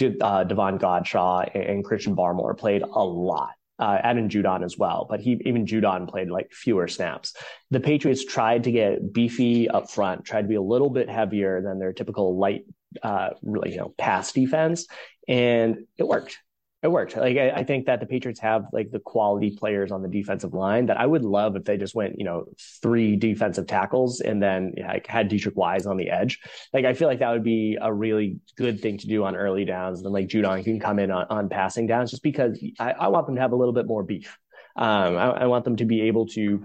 uh, 0.00 0.44
Davon 0.44 0.78
Godchaux, 0.78 1.50
and, 1.54 1.62
and 1.64 1.84
Christian 1.84 2.16
Barmore 2.16 2.56
played 2.56 2.82
a 2.82 3.04
lot 3.04 3.50
uh, 3.78 3.98
Adam 4.02 4.28
Judon 4.28 4.64
as 4.64 4.76
well, 4.76 5.06
but 5.08 5.20
he 5.20 5.40
even 5.44 5.66
Judon 5.66 6.08
played 6.08 6.30
like 6.30 6.52
fewer 6.52 6.88
snaps. 6.88 7.34
The 7.70 7.80
Patriots 7.80 8.24
tried 8.24 8.64
to 8.64 8.72
get 8.72 9.12
beefy 9.12 9.68
up 9.68 9.90
front, 9.90 10.24
tried 10.24 10.42
to 10.42 10.48
be 10.48 10.56
a 10.56 10.62
little 10.62 10.90
bit 10.90 11.08
heavier 11.08 11.62
than 11.62 11.78
their 11.78 11.92
typical 11.92 12.36
light, 12.36 12.64
uh, 13.02 13.30
really 13.42 13.72
you 13.72 13.78
know 13.78 13.94
pass 13.96 14.32
defense, 14.32 14.86
and 15.28 15.86
it 15.96 16.06
worked 16.06 16.38
it 16.82 16.88
worked. 16.88 17.16
Like 17.16 17.36
I, 17.36 17.50
I, 17.50 17.64
think 17.64 17.86
that 17.86 17.98
the 17.98 18.06
Patriots 18.06 18.38
have 18.38 18.66
like 18.72 18.92
the 18.92 19.00
quality 19.00 19.56
players 19.56 19.90
on 19.90 20.00
the 20.00 20.08
defensive 20.08 20.54
line 20.54 20.86
that 20.86 20.96
I 20.96 21.06
would 21.06 21.24
love 21.24 21.56
if 21.56 21.64
they 21.64 21.76
just 21.76 21.94
went, 21.94 22.18
you 22.18 22.24
know, 22.24 22.44
three 22.82 23.16
defensive 23.16 23.66
tackles 23.66 24.20
and 24.20 24.40
then 24.40 24.74
like 24.78 25.06
had 25.08 25.28
Deatrich 25.28 25.56
Wise 25.56 25.86
on 25.86 25.96
the 25.96 26.08
edge. 26.08 26.38
Like 26.72 26.84
I 26.84 26.94
feel 26.94 27.08
like 27.08 27.18
that 27.18 27.32
would 27.32 27.42
be 27.42 27.76
a 27.80 27.92
really 27.92 28.38
good 28.56 28.80
thing 28.80 28.96
to 28.98 29.08
do 29.08 29.24
on 29.24 29.34
early 29.34 29.64
downs. 29.64 29.98
And 29.98 30.06
then 30.06 30.12
like 30.12 30.28
Judon 30.28 30.62
can 30.62 30.78
come 30.78 31.00
in 31.00 31.10
on, 31.10 31.26
on 31.30 31.48
passing 31.48 31.88
downs 31.88 32.12
just 32.12 32.22
because 32.22 32.62
I, 32.78 32.92
I, 32.92 33.08
want 33.08 33.26
them 33.26 33.34
to 33.34 33.40
have 33.40 33.52
a 33.52 33.56
little 33.56 33.74
bit 33.74 33.86
more 33.86 34.04
beef. 34.04 34.38
Um, 34.76 35.16
I, 35.16 35.30
I 35.30 35.46
want 35.46 35.64
them 35.64 35.76
to 35.76 35.84
be 35.84 36.02
able 36.02 36.26
to 36.28 36.64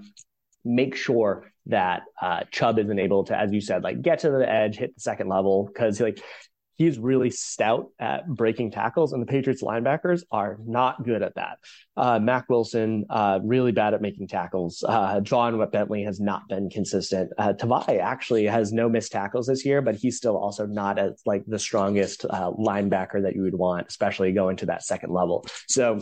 make 0.63 0.95
sure 0.95 1.51
that 1.65 2.03
uh, 2.21 2.41
Chubb 2.51 2.77
isn't 2.77 2.99
able 2.99 3.23
to, 3.25 3.37
as 3.37 3.51
you 3.51 3.61
said, 3.61 3.83
like 3.83 4.03
get 4.03 4.19
to 4.19 4.29
the 4.29 4.47
edge, 4.47 4.77
hit 4.77 4.93
the 4.93 5.01
second 5.01 5.27
level, 5.27 5.65
because 5.65 5.99
like 5.99 6.21
he's 6.75 6.99
really 6.99 7.29
stout 7.29 7.87
at 7.99 8.27
breaking 8.27 8.71
tackles, 8.71 9.13
and 9.13 9.21
the 9.21 9.25
Patriots 9.25 9.63
linebackers 9.63 10.23
are 10.31 10.57
not 10.65 11.03
good 11.03 11.21
at 11.21 11.35
that. 11.35 11.59
Uh, 11.95 12.19
Mack 12.19 12.49
Wilson, 12.49 13.05
uh, 13.09 13.39
really 13.43 13.71
bad 13.71 13.93
at 13.93 14.01
making 14.01 14.27
tackles. 14.27 14.83
Uh, 14.87 15.19
John 15.21 15.63
Bentley 15.71 16.03
has 16.03 16.19
not 16.19 16.47
been 16.47 16.69
consistent. 16.69 17.31
Uh, 17.37 17.53
Tavai 17.53 17.99
actually 17.99 18.45
has 18.45 18.73
no 18.73 18.89
missed 18.89 19.11
tackles 19.11 19.47
this 19.47 19.65
year, 19.65 19.81
but 19.81 19.95
he's 19.95 20.17
still 20.17 20.37
also 20.37 20.65
not 20.65 20.99
as 20.99 21.21
like 21.25 21.43
the 21.47 21.59
strongest 21.59 22.25
uh, 22.25 22.51
linebacker 22.51 23.21
that 23.21 23.35
you 23.35 23.43
would 23.43 23.55
want, 23.55 23.87
especially 23.87 24.31
going 24.31 24.57
to 24.57 24.65
that 24.67 24.83
second 24.83 25.11
level. 25.13 25.45
So 25.67 25.99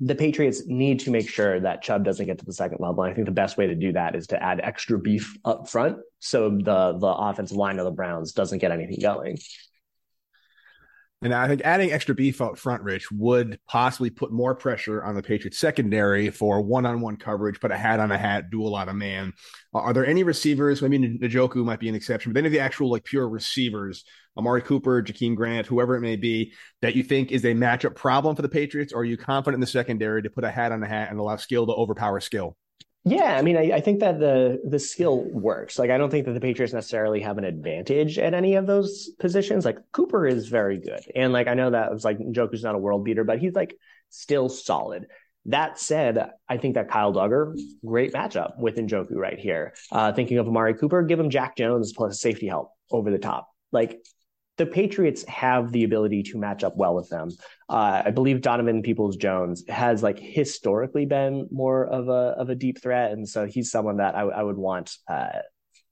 the 0.00 0.14
Patriots 0.14 0.64
need 0.66 1.00
to 1.00 1.10
make 1.10 1.28
sure 1.28 1.60
that 1.60 1.82
Chubb 1.82 2.04
doesn't 2.04 2.26
get 2.26 2.38
to 2.38 2.44
the 2.44 2.52
second 2.52 2.78
level. 2.80 3.04
And 3.04 3.12
I 3.12 3.14
think 3.14 3.26
the 3.26 3.32
best 3.32 3.56
way 3.56 3.68
to 3.68 3.76
do 3.76 3.92
that 3.92 4.16
is 4.16 4.26
to 4.28 4.42
add 4.42 4.60
extra 4.60 4.98
beef 4.98 5.36
up 5.44 5.68
front 5.68 5.98
so 6.24 6.48
the 6.50 6.96
the 6.98 7.06
offensive 7.06 7.56
line 7.56 7.78
of 7.78 7.84
the 7.84 7.90
Browns 7.90 8.32
doesn't 8.32 8.58
get 8.58 8.72
anything 8.72 8.98
going. 9.00 9.36
And 11.24 11.32
I 11.32 11.48
think 11.48 11.62
adding 11.64 11.90
extra 11.90 12.14
beef 12.14 12.42
out 12.42 12.58
front, 12.58 12.82
Rich, 12.82 13.10
would 13.10 13.58
possibly 13.66 14.10
put 14.10 14.30
more 14.30 14.54
pressure 14.54 15.02
on 15.02 15.14
the 15.14 15.22
Patriots 15.22 15.58
secondary 15.58 16.28
for 16.28 16.60
one-on-one 16.60 17.16
coverage, 17.16 17.60
put 17.60 17.70
a 17.70 17.78
hat 17.78 17.98
on 17.98 18.12
a 18.12 18.18
hat, 18.18 18.50
do 18.50 18.66
a 18.66 18.92
man. 18.92 19.32
Uh, 19.74 19.78
are 19.78 19.94
there 19.94 20.04
any 20.04 20.22
receivers? 20.22 20.82
Maybe 20.82 20.98
Njoku 20.98 21.64
might 21.64 21.80
be 21.80 21.88
an 21.88 21.94
exception, 21.94 22.30
but 22.30 22.40
any 22.40 22.48
of 22.48 22.52
the 22.52 22.60
actual 22.60 22.90
like 22.90 23.04
pure 23.04 23.26
receivers, 23.26 24.04
Amari 24.36 24.60
Cooper, 24.60 25.02
Jakeem 25.02 25.34
Grant, 25.34 25.66
whoever 25.66 25.96
it 25.96 26.02
may 26.02 26.16
be, 26.16 26.52
that 26.82 26.94
you 26.94 27.02
think 27.02 27.32
is 27.32 27.46
a 27.46 27.54
matchup 27.54 27.94
problem 27.94 28.36
for 28.36 28.42
the 28.42 28.48
Patriots? 28.50 28.92
Or 28.92 29.00
are 29.00 29.04
you 29.04 29.16
confident 29.16 29.54
in 29.54 29.60
the 29.62 29.66
secondary 29.66 30.22
to 30.22 30.30
put 30.30 30.44
a 30.44 30.50
hat 30.50 30.72
on 30.72 30.82
a 30.82 30.86
hat 30.86 31.08
and 31.08 31.18
allow 31.18 31.36
skill 31.36 31.66
to 31.66 31.72
overpower 31.72 32.20
skill? 32.20 32.54
Yeah, 33.06 33.36
I 33.36 33.42
mean, 33.42 33.58
I, 33.58 33.72
I, 33.72 33.80
think 33.82 34.00
that 34.00 34.18
the 34.18 34.62
the 34.64 34.78
skill 34.78 35.24
works. 35.30 35.78
Like, 35.78 35.90
I 35.90 35.98
don't 35.98 36.08
think 36.08 36.24
that 36.24 36.32
the 36.32 36.40
Patriots 36.40 36.72
necessarily 36.72 37.20
have 37.20 37.36
an 37.36 37.44
advantage 37.44 38.18
at 38.18 38.32
any 38.32 38.54
of 38.54 38.66
those 38.66 39.10
positions. 39.18 39.66
Like, 39.66 39.78
Cooper 39.92 40.26
is 40.26 40.48
very 40.48 40.78
good, 40.78 41.00
and 41.14 41.30
like 41.30 41.46
I 41.46 41.52
know 41.52 41.70
that 41.70 41.92
was 41.92 42.02
like 42.02 42.18
Njoku's 42.18 42.62
not 42.62 42.74
a 42.74 42.78
world 42.78 43.04
beater, 43.04 43.22
but 43.22 43.38
he's 43.40 43.54
like 43.54 43.76
still 44.08 44.48
solid. 44.48 45.06
That 45.46 45.78
said, 45.78 46.30
I 46.48 46.56
think 46.56 46.76
that 46.76 46.88
Kyle 46.88 47.12
Dugger, 47.12 47.54
great 47.84 48.14
matchup 48.14 48.58
with 48.58 48.76
Njoku 48.76 49.16
right 49.16 49.38
here. 49.38 49.74
Uh, 49.92 50.12
thinking 50.14 50.38
of 50.38 50.48
Amari 50.48 50.72
Cooper, 50.72 51.02
give 51.02 51.20
him 51.20 51.28
Jack 51.28 51.58
Jones 51.58 51.92
plus 51.94 52.18
safety 52.20 52.46
help 52.46 52.70
over 52.90 53.10
the 53.10 53.18
top. 53.18 53.50
Like 53.70 54.00
the 54.56 54.66
Patriots 54.66 55.24
have 55.24 55.72
the 55.72 55.84
ability 55.84 56.22
to 56.24 56.38
match 56.38 56.62
up 56.62 56.76
well 56.76 56.94
with 56.94 57.08
them. 57.08 57.30
Uh, 57.68 58.02
I 58.04 58.10
believe 58.10 58.40
Donovan 58.40 58.82
Peoples 58.82 59.16
Jones 59.16 59.64
has 59.68 60.02
like 60.02 60.18
historically 60.18 61.06
been 61.06 61.48
more 61.50 61.86
of 61.86 62.08
a 62.08 62.34
of 62.38 62.50
a 62.50 62.54
deep 62.54 62.80
threat, 62.80 63.12
and 63.12 63.28
so 63.28 63.46
he's 63.46 63.70
someone 63.70 63.96
that 63.96 64.14
I, 64.14 64.22
I 64.22 64.42
would 64.42 64.56
want 64.56 64.96
uh, 65.08 65.40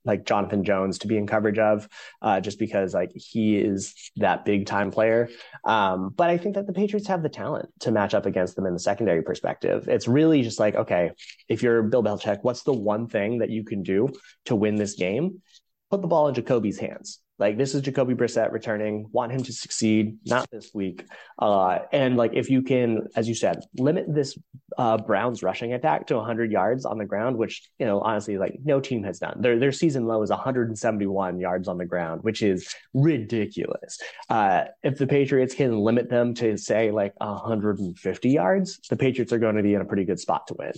like 0.05 0.25
Jonathan 0.25 0.65
Jones 0.65 0.99
to 0.99 1.07
be 1.07 1.17
in 1.17 1.27
coverage 1.27 1.59
of, 1.59 1.89
uh, 2.21 2.41
just 2.41 2.59
because 2.59 2.95
like 2.95 3.13
he 3.15 3.57
is 3.57 3.95
that 4.17 4.45
big 4.45 4.67
time 4.67 4.91
player. 4.91 5.29
Um, 5.65 6.11
but 6.15 6.31
I 6.31 6.39
think 6.39 6.55
that 6.55 6.67
the 6.67 6.73
Patriots 6.73 7.09
have 7.09 7.23
the 7.23 7.29
talent 7.29 7.69
to 7.81 7.91
match 7.91 8.15
up 8.15 8.27
against 8.27 8.55
them 8.55 8.67
in 8.67 8.75
the 8.75 8.81
secondary 8.81 9.23
perspective. 9.23 9.89
It's 9.89 10.07
really 10.07 10.43
just 10.43 10.61
like 10.61 10.77
okay, 10.77 11.11
if 11.49 11.65
you're 11.65 11.83
Bill 11.83 12.03
Belichick, 12.03 12.39
what's 12.43 12.63
the 12.63 12.73
one 12.73 13.09
thing 13.09 13.39
that 13.39 13.51
you 13.51 13.65
can 13.65 13.83
do 13.83 14.09
to 14.45 14.55
win 14.55 14.77
this 14.77 14.95
game? 14.95 15.43
Put 15.91 16.01
the 16.01 16.09
ball 16.09 16.29
in 16.29 16.35
Jacoby's 16.35 16.79
hands 16.79 17.19
like 17.43 17.59
this 17.59 17.75
is 17.75 17.83
Jacoby 17.83 18.15
Brissett 18.15 18.53
returning. 18.53 19.09
Want 19.11 19.33
him 19.33 19.43
to 19.43 19.53
succeed, 19.53 20.17
not 20.25 20.49
this 20.51 20.71
week. 20.73 21.05
Uh, 21.39 21.81
and 21.93 22.17
like 22.17 22.33
if 22.35 22.49
you 22.49 22.63
can, 22.63 23.09
as 23.17 23.29
you 23.29 23.35
said, 23.35 23.65
limit 23.77 24.07
this 24.09 24.39
uh, 24.79 24.97
Browns 24.97 25.43
rushing 25.43 25.73
attack 25.73 26.07
to 26.07 26.17
100 26.17 26.53
yards 26.53 26.87
on 26.87 26.99
the 26.99 27.05
ground, 27.05 27.37
which 27.37 27.69
you 27.81 27.87
know 27.87 28.01
honestly, 28.01 28.39
like 28.39 28.59
no 28.65 28.81
team 28.81 29.03
has 29.03 29.19
done. 29.19 29.43
Their 29.43 29.59
their 29.59 29.73
season 29.73 30.07
low 30.07 30.23
is 30.23 30.31
171 30.31 31.41
yards 31.41 31.67
on 31.67 31.79
the 31.79 31.85
ground, 31.85 32.23
which 32.23 32.43
is 32.43 32.73
ridiculous. 32.95 33.99
Uh, 34.31 34.65
if 34.85 34.97
the 34.97 35.09
Patriots 35.09 35.55
can 35.55 35.77
limit 35.81 36.09
them 36.09 36.35
to 36.35 36.57
say 36.57 36.93
like 36.93 37.13
150 37.19 38.31
yards, 38.31 38.79
the 38.89 38.97
Patriots 38.97 39.33
are 39.33 39.39
going 39.39 39.57
to 39.57 39.65
be 39.65 39.75
in 39.75 39.81
a 39.81 39.85
pretty 39.85 40.05
good 40.05 40.21
spot 40.21 40.47
to 40.47 40.55
win. 40.57 40.73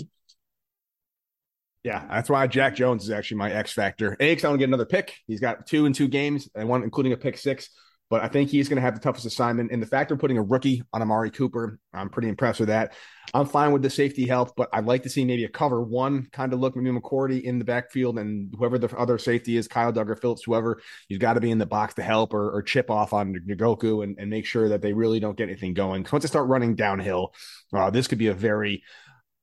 Yeah, 1.85 2.03
that's 2.11 2.31
why 2.31 2.47
Jack 2.47 2.75
Jones 2.75 3.05
is 3.05 3.11
actually 3.11 3.37
my 3.37 3.53
X 3.53 3.73
factor. 3.73 4.17
A, 4.19 4.31
I 4.31 4.33
want 4.33 4.55
to 4.55 4.59
get 4.59 4.69
another 4.69 4.87
pick. 4.87 5.15
He's 5.27 5.41
got 5.41 5.67
two 5.67 5.85
in 5.85 5.93
two 5.93 6.09
games, 6.09 6.49
and 6.55 6.67
one 6.67 6.83
including 6.83 7.13
a 7.13 7.17
pick 7.17 7.37
six. 7.37 7.69
But 8.11 8.23
I 8.23 8.29
think 8.29 8.51
he's 8.51 8.69
going 8.69 8.77
to 8.77 8.83
have 8.83 8.95
the 8.95 9.01
toughest 9.01 9.27
assignment. 9.27 9.73
And 9.73 9.83
the 9.83 9.87
fact 9.87 10.11
of 10.11 10.19
putting 10.19 10.37
a 10.37 10.43
rookie 10.43 10.83
on 10.93 11.01
Amari 11.01 11.31
Cooper, 11.31 11.79
I'm 11.93 12.11
pretty 12.11 12.29
impressed 12.29 12.61
with 12.61 12.69
that. 12.69 12.93
I'm 13.33 13.47
fine 13.47 13.73
with 13.73 13.83
the 13.83 13.89
safety 13.89 14.27
help, 14.27 14.55
but 14.57 14.69
I'd 14.73 14.85
like 14.85 15.03
to 15.05 15.09
see 15.09 15.25
maybe 15.25 15.45
a 15.45 15.49
cover 15.49 15.83
one 15.83 16.29
kind 16.31 16.53
of 16.53 16.61
look, 16.61 16.77
maybe 16.77 16.97
McCourty 16.97 17.43
in 17.43 17.59
the 17.59 17.65
backfield 17.65 18.19
and 18.19 18.55
whoever 18.57 18.79
the 18.79 18.95
other 18.97 19.17
safety 19.17 19.57
is, 19.57 19.67
Kyle 19.69 19.93
Dugger, 19.93 20.21
Phillips, 20.21 20.43
whoever, 20.45 20.81
you've 21.09 21.21
got 21.21 21.33
to 21.35 21.41
be 21.41 21.51
in 21.51 21.59
the 21.59 21.67
box 21.67 21.95
to 21.95 22.03
help 22.03 22.35
or, 22.35 22.51
or 22.51 22.63
chip 22.63 22.91
off 22.91 23.15
on 23.15 23.35
Njoku 23.49 24.05
and, 24.05 24.17
and 24.19 24.29
make 24.29 24.45
sure 24.45 24.69
that 24.69 24.83
they 24.83 24.93
really 24.93 25.19
don't 25.19 25.37
get 25.37 25.49
anything 25.49 25.73
going. 25.73 26.07
Once 26.13 26.25
they 26.25 26.29
start 26.29 26.47
running 26.47 26.75
downhill, 26.75 27.35
uh, 27.73 27.89
this 27.89 28.07
could 28.07 28.19
be 28.19 28.29
a 28.29 28.35
very 28.35 28.85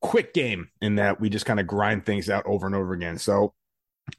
quick 0.02 0.34
game 0.34 0.70
in 0.82 0.96
that 0.96 1.22
we 1.22 1.30
just 1.30 1.46
kind 1.46 1.60
of 1.60 1.68
grind 1.68 2.06
things 2.06 2.30
out 2.30 2.46
over 2.46 2.66
and 2.66 2.76
over 2.76 2.94
again. 2.94 3.18
So 3.18 3.54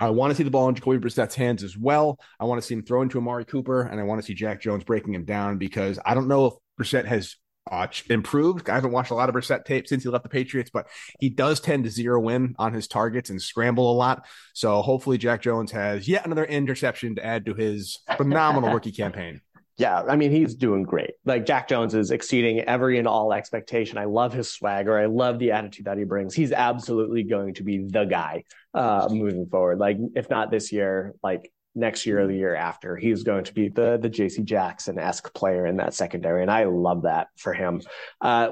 I 0.01 0.11
want 0.11 0.31
to 0.31 0.37
see 0.37 0.45
the 0.45 0.51
ball 0.51 0.69
in 0.69 0.75
Jacoby 0.75 0.99
Brissett's 0.99 1.35
hands 1.35 1.63
as 1.63 1.77
well. 1.77 2.19
I 2.41 2.45
want 2.45 2.61
to 2.61 2.67
see 2.67 2.75
him 2.75 2.85
throw 2.85 3.03
into 3.03 3.19
Amari 3.19 3.45
Cooper, 3.45 3.83
and 3.83 4.01
I 4.01 4.05
want 4.05 4.21
to 4.21 4.27
see 4.27 4.35
Jack 4.35 4.61
Jones 4.61 4.85
breaking 4.85 5.15
him 5.15 5.25
down 5.25 5.59
because 5.59 5.99
I 6.05 6.15
don't 6.15 6.29
know 6.29 6.47
if 6.47 6.55
Brissett 6.81 7.05
has 7.05 7.37
uh, 7.71 7.87
improved. 8.09 8.71
I 8.71 8.75
haven't 8.75 8.93
watched 8.93 9.11
a 9.11 9.15
lot 9.15 9.29
of 9.29 9.35
Brissett 9.35 9.65
tape 9.65 9.87
since 9.87 10.03
he 10.03 10.09
left 10.09 10.25
the 10.25 10.29
Patriots, 10.29 10.71
but 10.73 10.87
he 11.21 11.29
does 11.29 11.61
tend 11.61 11.85
to 11.85 11.91
zero 11.91 12.29
in 12.29 12.55
on 12.59 12.73
his 12.73 12.89
targets 12.89 13.31
and 13.31 13.41
scramble 13.41 13.91
a 13.91 13.95
lot. 13.95 14.27
So 14.55 14.83
hopefully 14.83 15.19
Jack 15.19 15.43
Jones 15.43 15.73
has 15.73 16.09
yet 16.09 16.25
another 16.25 16.45
interception 16.45 17.17
to 17.17 17.25
add 17.25 17.47
to 17.47 17.55
his 17.55 18.01
phenomenal 18.17 18.71
rookie 18.75 18.93
campaign. 18.93 19.41
Yeah, 19.83 20.03
I 20.03 20.15
mean 20.15 20.31
he's 20.31 20.55
doing 20.55 20.85
great. 20.85 21.15
Like 21.25 21.45
Jack 21.45 21.67
Jones 21.67 21.93
is 21.93 22.13
exceeding 22.13 22.61
every 22.61 23.01
and 23.01 23.09
all 23.09 23.33
expectation. 23.33 23.99
I 23.99 24.05
love 24.05 24.33
his 24.33 24.49
swagger. 24.49 24.97
I 24.97 25.07
love 25.07 25.41
the 25.41 25.51
attitude 25.51 25.87
that 25.87 25.99
he 25.99 26.05
brings. 26.05 26.35
He's 26.35 26.53
absolutely 26.53 27.25
going 27.25 27.55
to 27.55 27.65
be 27.65 27.85
the 27.89 28.05
guy 28.05 28.45
uh, 28.75 29.09
moving 29.11 29.45
forward. 29.47 29.81
Like 29.81 29.97
if 30.15 30.31
not 30.31 30.53
this 30.53 30.71
year, 30.71 31.15
like 31.21 31.51
next 31.75 32.07
year 32.07 32.21
or 32.21 32.29
the 32.29 32.37
year 32.37 32.55
after, 32.55 32.97
he's 32.97 33.25
going 33.25 33.43
to 33.43 33.53
be 33.53 33.71
the 33.71 33.99
the 34.01 34.09
J.C. 34.09 34.45
Jackson 34.45 35.01
esque 35.01 35.35
player 35.35 35.67
in 35.67 35.79
that 35.79 35.95
secondary, 35.95 36.43
and 36.43 36.51
I 36.51 36.67
love 36.67 37.03
that 37.03 37.27
for 37.37 37.53
him. 37.53 37.83
Uh, 38.21 38.51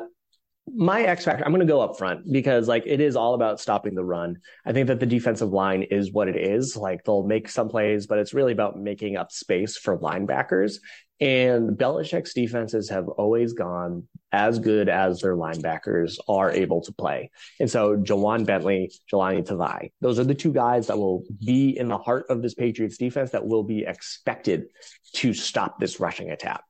my 0.67 1.03
X 1.03 1.25
factor, 1.25 1.45
I'm 1.45 1.53
going 1.53 1.67
to 1.67 1.73
go 1.73 1.81
up 1.81 1.99
front 1.99 2.31
because 2.31 2.69
like 2.69 2.85
it 2.87 3.01
is 3.01 3.17
all 3.17 3.35
about 3.35 3.61
stopping 3.61 3.95
the 3.95 4.05
run. 4.05 4.39
I 4.65 4.73
think 4.73 4.87
that 4.89 5.01
the 5.01 5.07
defensive 5.07 5.51
line 5.51 5.83
is 5.85 6.13
what 6.13 6.29
it 6.29 6.37
is. 6.37 6.77
Like 6.77 7.05
they'll 7.05 7.27
make 7.27 7.49
some 7.49 7.69
plays, 7.69 8.07
but 8.07 8.19
it's 8.19 8.35
really 8.35 8.53
about 8.53 8.79
making 8.79 9.17
up 9.17 9.33
space 9.33 9.77
for 9.77 9.99
linebackers. 9.99 10.77
And 11.21 11.77
Belichick's 11.77 12.33
defenses 12.33 12.89
have 12.89 13.07
always 13.09 13.53
gone 13.53 14.09
as 14.33 14.59
good 14.59 14.89
as 14.89 15.21
their 15.21 15.37
linebackers 15.37 16.17
are 16.29 16.51
able 16.51 16.81
to 16.83 16.93
play. 16.93 17.31
And 17.59 17.71
so 17.71 17.97
Ja'Whaun 17.97 18.47
Bentley, 18.47 18.91
Jahlani 19.13 19.47
Tavai, 19.47 19.91
those 20.01 20.19
are 20.19 20.25
the 20.25 20.35
two 20.35 20.53
guys 20.53 20.87
that 20.87 20.97
will 20.97 21.25
be 21.45 21.77
in 21.77 21.89
the 21.89 21.99
heart 21.99 22.27
of 22.31 22.41
this 22.41 22.55
Patriots 22.55 22.97
defense 22.97 23.33
that 23.33 23.47
will 23.47 23.65
be 23.65 23.85
expected 23.85 24.67
to 25.15 25.35
stop 25.35 25.79
this 25.79 26.01
rushing 26.01 26.31
attack. 26.31 26.63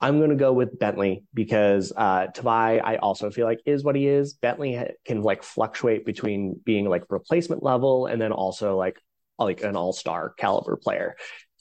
I'm 0.00 0.18
going 0.18 0.30
to 0.30 0.36
go 0.36 0.52
with 0.52 0.78
Bentley 0.78 1.24
because 1.34 1.92
uh, 1.96 2.28
Tavai, 2.28 2.80
I 2.82 2.96
also 2.96 3.30
feel 3.30 3.46
like 3.46 3.60
is 3.66 3.84
what 3.84 3.96
he 3.96 4.06
is. 4.06 4.34
Bentley 4.34 4.80
can 5.04 5.22
like 5.22 5.42
fluctuate 5.42 6.04
between 6.04 6.60
being 6.64 6.88
like 6.88 7.04
replacement 7.08 7.62
level 7.62 8.06
and 8.06 8.20
then 8.20 8.32
also 8.32 8.76
like 8.76 9.00
like 9.38 9.62
an 9.62 9.76
all-star 9.76 10.30
caliber 10.38 10.76
player 10.76 11.14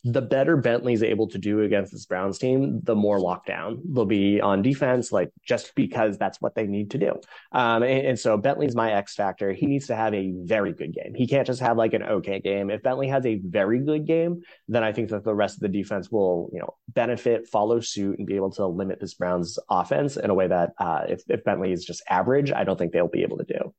the 0.06 0.22
better 0.22 0.56
Bentley's 0.56 1.02
able 1.02 1.28
to 1.30 1.40
do 1.40 1.62
against 1.62 1.92
this 1.92 2.06
Browns 2.06 2.38
team, 2.38 2.80
the 2.84 2.94
more 2.94 3.18
lockdown 3.18 3.80
they'll 3.90 4.06
be 4.06 4.40
on 4.40 4.62
defense, 4.62 5.12
like 5.12 5.32
just 5.44 5.74
because 5.74 6.20
that's 6.20 6.40
what 6.40 6.54
they 6.54 6.68
need 6.68 6.92
to 6.92 7.00
do. 7.00 7.14
Um, 7.52 7.82
and, 7.82 8.08
and, 8.08 8.20
so 8.20 8.38
Bentley's 8.38 8.76
my 8.76 8.92
X 8.92 9.16
factor. 9.16 9.52
He 9.52 9.66
needs 9.66 9.88
to 9.88 9.96
have 9.96 10.14
a 10.14 10.32
very 10.44 10.74
good 10.74 10.94
game. 10.94 11.16
He 11.16 11.26
can't 11.26 11.48
just 11.48 11.60
have 11.60 11.76
like 11.76 11.94
an 11.94 12.04
okay 12.04 12.40
game. 12.40 12.70
If 12.70 12.84
Bentley 12.84 13.08
has 13.08 13.26
a 13.26 13.42
very 13.44 13.80
good 13.80 14.06
game, 14.06 14.44
then 14.68 14.84
I 14.84 14.92
think 14.92 15.10
that 15.10 15.24
the 15.24 15.34
rest 15.34 15.56
of 15.56 15.62
the 15.62 15.70
defense 15.70 16.12
will, 16.12 16.52
you 16.54 16.60
know, 16.60 16.76
benefit, 16.90 17.48
follow 17.48 17.80
suit, 17.80 18.20
and 18.20 18.28
be 18.28 18.36
able 18.36 18.52
to 18.52 18.68
limit 18.68 19.00
this 19.00 19.16
Browns 19.16 19.58
offense 19.72 20.18
in 20.18 20.30
a 20.30 20.36
way 20.36 20.48
that 20.48 20.74
uh, 20.78 21.06
if, 21.10 21.24
if 21.30 21.44
Bentley 21.44 21.72
is 21.72 21.84
just 21.84 22.04
average, 22.08 22.52
I 22.52 22.64
don't 22.64 22.78
think 22.78 22.92
they'll 22.92 23.08
be 23.08 23.24
able 23.24 23.38
to 23.38 23.46
do. 23.46 23.74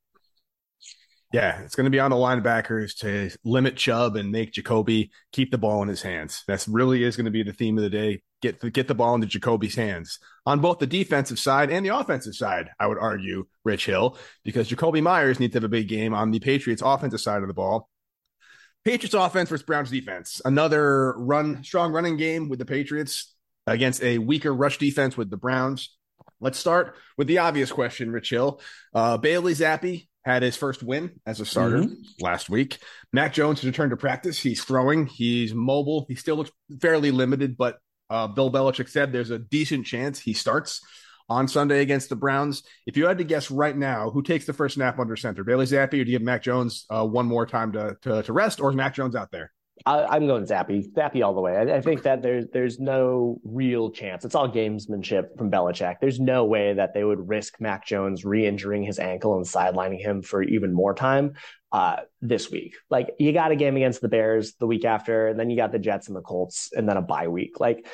Yeah, 1.33 1.61
it's 1.63 1.75
going 1.75 1.85
to 1.85 1.91
be 1.91 1.99
on 1.99 2.11
the 2.11 2.17
linebackers 2.17 2.97
to 2.99 3.37
limit 3.45 3.77
Chubb 3.77 4.17
and 4.17 4.31
make 4.31 4.53
Jacoby 4.53 5.11
keep 5.33 5.51
the 5.51 5.59
ball 5.59 5.83
in 5.83 5.89
his 5.89 6.03
hands. 6.03 6.45
That's 6.47 6.69
really 6.69 7.03
is 7.03 7.17
going 7.17 7.25
to 7.25 7.33
be 7.33 7.43
the 7.43 7.53
theme 7.53 7.77
of 7.77 7.83
the 7.83 7.91
day. 7.91 8.23
Get 8.43 8.61
the, 8.61 8.71
get 8.71 8.87
the 8.87 8.95
ball 8.95 9.15
into 9.15 9.27
Jacoby's 9.27 9.75
hands 9.75 10.21
on 10.45 10.61
both 10.61 10.79
the 10.79 10.87
defensive 10.87 11.39
side 11.39 11.71
and 11.71 11.85
the 11.85 11.97
offensive 11.97 12.35
side. 12.35 12.69
I 12.79 12.87
would 12.87 12.99
argue 12.99 13.47
Rich 13.65 13.87
Hill 13.87 14.19
because 14.45 14.71
Jakobi 14.71 15.03
Meyers 15.03 15.41
needs 15.41 15.53
to 15.53 15.57
have 15.57 15.65
a 15.65 15.69
big 15.69 15.89
game 15.89 16.15
on 16.15 16.31
the 16.31 16.39
Patriots 16.39 16.83
offensive 16.85 17.21
side 17.21 17.43
of 17.43 17.49
the 17.49 17.55
ball. 17.55 17.89
Patriots 18.85 19.15
offense 19.15 19.49
versus 19.49 19.67
Browns 19.67 19.91
defense. 19.91 20.41
Another 20.45 21.15
run 21.19 21.65
strong 21.65 21.93
running 21.93 22.17
game 22.17 22.49
with 22.49 22.61
the 22.61 22.65
Patriots 22.65 23.35
against 23.67 24.01
a 24.05 24.19
weaker 24.19 24.55
rush 24.55 24.79
defense 24.79 25.17
with 25.17 25.29
the 25.29 25.37
Browns. 25.37 25.97
Let's 26.41 26.59
start 26.59 26.95
with 27.17 27.27
the 27.27 27.39
obvious 27.39 27.73
question, 27.73 28.13
Rich 28.13 28.31
Hill. 28.31 28.61
Uh, 28.95 29.17
Bailey 29.17 29.55
Zappe 29.55 30.07
had 30.27 30.43
his 30.43 30.57
first 30.57 30.83
win 30.83 31.13
as 31.25 31.41
a 31.41 31.47
starter 31.47 31.79
mm-hmm. 31.79 31.95
last 32.21 32.51
week. 32.51 32.79
Mac 33.13 33.33
Jones 33.33 33.61
has 33.61 33.67
returned 33.67 33.91
to 33.91 33.97
practice. 33.97 34.37
He's 34.39 34.63
throwing. 34.63 35.07
He's 35.07 35.55
mobile. 35.55 36.05
He 36.09 36.17
still 36.17 36.35
looks 36.35 36.51
fairly 36.81 37.13
limited, 37.13 37.57
but 37.57 37.79
uh, 38.11 38.27
Bill 38.27 38.51
Belichick 38.51 38.89
said 38.89 39.13
there's 39.13 39.31
a 39.31 39.39
decent 39.39 39.87
chance 39.87 40.19
he 40.19 40.33
starts 40.33 40.81
on 41.29 41.47
Sunday 41.47 41.81
against 41.81 42.09
the 42.09 42.17
Browns. 42.17 42.65
If 42.87 42.97
you 42.97 43.07
had 43.07 43.19
to 43.19 43.25
guess 43.25 43.53
right 43.53 43.77
now, 43.77 44.11
who 44.11 44.21
takes 44.21 44.47
the 44.47 44.53
first 44.53 44.75
snap 44.75 44.99
under 44.99 45.17
center, 45.17 45.45
Bailey 45.45 45.67
Zappe, 45.67 45.87
or 45.87 46.05
do 46.05 46.11
you 46.11 46.19
give 46.19 46.23
Mac 46.23 46.43
Jones 46.43 46.87
uh, 46.91 47.07
one 47.07 47.27
more 47.27 47.47
time 47.47 47.73
to, 47.73 47.97
to, 48.03 48.25
to 48.25 48.33
rest, 48.33 48.61
or 48.61 48.71
is 48.71 48.77
Mac 48.77 48.95
Jones 48.95 49.15
out 49.15 49.31
there? 49.31 49.53
I, 49.87 50.17
am 50.17 50.27
going 50.27 50.45
Zappe, 50.45 50.93
Zappe 50.93 51.25
all 51.25 51.33
the 51.33 51.41
way. 51.41 51.57
I, 51.57 51.77
I, 51.77 51.81
think 51.81 52.03
that 52.03 52.21
there's 52.21 52.47
there's 52.53 52.81
no 52.81 53.41
real 53.45 53.91
chance. 53.91 54.25
It's 54.25 54.35
all 54.35 54.51
gamesmanship 54.51 55.39
from 55.39 55.49
Belichick. 55.51 56.01
There's 56.01 56.19
no 56.19 56.45
way 56.45 56.75
that 56.75 56.93
they 56.93 57.05
would 57.05 57.29
risk 57.29 57.61
Mac 57.61 57.87
Jones 57.87 58.25
re-injuring 58.25 58.83
his 58.83 58.99
ankle 58.99 59.37
and 59.37 59.47
sidelining 59.47 60.01
him 60.01 60.23
for 60.23 60.43
even 60.43 60.73
more 60.73 60.93
time 60.93 61.35
uh, 61.71 61.99
this 62.21 62.51
week. 62.51 62.75
Like 62.91 63.15
you 63.21 63.33
got 63.33 63.53
a 63.53 63.57
game 63.57 63.77
against 63.77 64.01
the 64.01 64.09
Bears 64.09 64.55
the 64.55 64.67
week 64.67 64.85
after, 64.85 65.29
and 65.29 65.39
then 65.39 65.51
you 65.51 65.57
got 65.57 65.71
the 65.71 65.79
Jets 65.79 66.09
and 66.09 66.17
the 66.17 66.23
Colts, 66.23 66.71
and 66.77 66.89
then 66.89 66.97
a 66.97 67.03
bye 67.03 67.29
week. 67.29 67.61
Like 67.61 67.87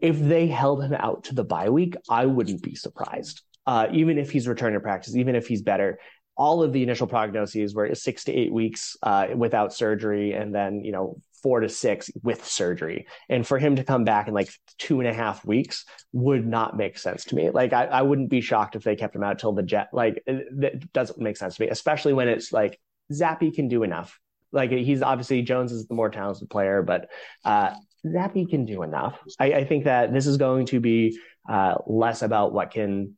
if 0.00 0.18
they 0.18 0.46
held 0.46 0.82
him 0.82 0.94
out 0.94 1.24
to 1.24 1.34
the 1.34 1.44
bye 1.44 1.68
week, 1.68 1.94
I 2.08 2.24
wouldn't 2.24 2.62
be 2.62 2.74
surprised. 2.74 3.42
Uh, 3.66 3.86
even 3.92 4.16
if 4.16 4.30
he's 4.30 4.48
returning 4.48 4.78
to 4.78 4.82
practice, 4.82 5.14
even 5.14 5.34
if 5.34 5.46
he's 5.46 5.60
better, 5.60 5.98
all 6.38 6.62
of 6.62 6.72
the 6.72 6.82
initial 6.82 7.08
prognoses 7.08 7.74
were 7.74 7.92
six 7.94 8.24
to 8.24 8.32
eight 8.32 8.52
weeks 8.52 8.96
uh, 9.02 9.26
without 9.36 9.74
surgery, 9.74 10.32
and 10.32 10.54
then 10.54 10.84
you 10.84 10.92
know 10.92 11.20
four 11.42 11.60
to 11.60 11.68
six 11.68 12.10
with 12.22 12.44
surgery. 12.44 13.06
And 13.28 13.46
for 13.46 13.58
him 13.58 13.76
to 13.76 13.84
come 13.84 14.04
back 14.04 14.28
in 14.28 14.34
like 14.34 14.50
two 14.78 15.00
and 15.00 15.08
a 15.08 15.12
half 15.12 15.44
weeks 15.44 15.84
would 16.12 16.46
not 16.46 16.76
make 16.76 16.98
sense 16.98 17.24
to 17.26 17.34
me. 17.34 17.50
Like 17.50 17.72
I, 17.72 17.84
I 17.84 18.02
wouldn't 18.02 18.30
be 18.30 18.40
shocked 18.40 18.76
if 18.76 18.84
they 18.84 18.96
kept 18.96 19.14
him 19.14 19.22
out 19.22 19.38
till 19.38 19.52
the 19.52 19.62
jet. 19.62 19.88
Like 19.92 20.22
it, 20.26 20.46
it 20.60 20.92
doesn't 20.92 21.18
make 21.18 21.36
sense 21.36 21.56
to 21.56 21.62
me, 21.62 21.68
especially 21.68 22.12
when 22.12 22.28
it's 22.28 22.52
like 22.52 22.80
Zappe 23.12 23.54
can 23.54 23.68
do 23.68 23.82
enough. 23.82 24.18
Like 24.52 24.70
he's 24.70 25.02
obviously 25.02 25.42
Jones 25.42 25.72
is 25.72 25.86
the 25.86 25.94
more 25.94 26.08
talented 26.08 26.48
player, 26.48 26.82
but 26.82 27.10
uh, 27.44 27.74
Zappe 28.06 28.48
can 28.48 28.64
do 28.64 28.82
enough. 28.82 29.18
I, 29.38 29.52
I, 29.52 29.64
think 29.64 29.84
that 29.84 30.12
this 30.12 30.26
is 30.26 30.36
going 30.36 30.66
to 30.66 30.80
be 30.80 31.18
uh, 31.48 31.74
less 31.86 32.22
about 32.22 32.52
what 32.52 32.70
can 32.70 33.16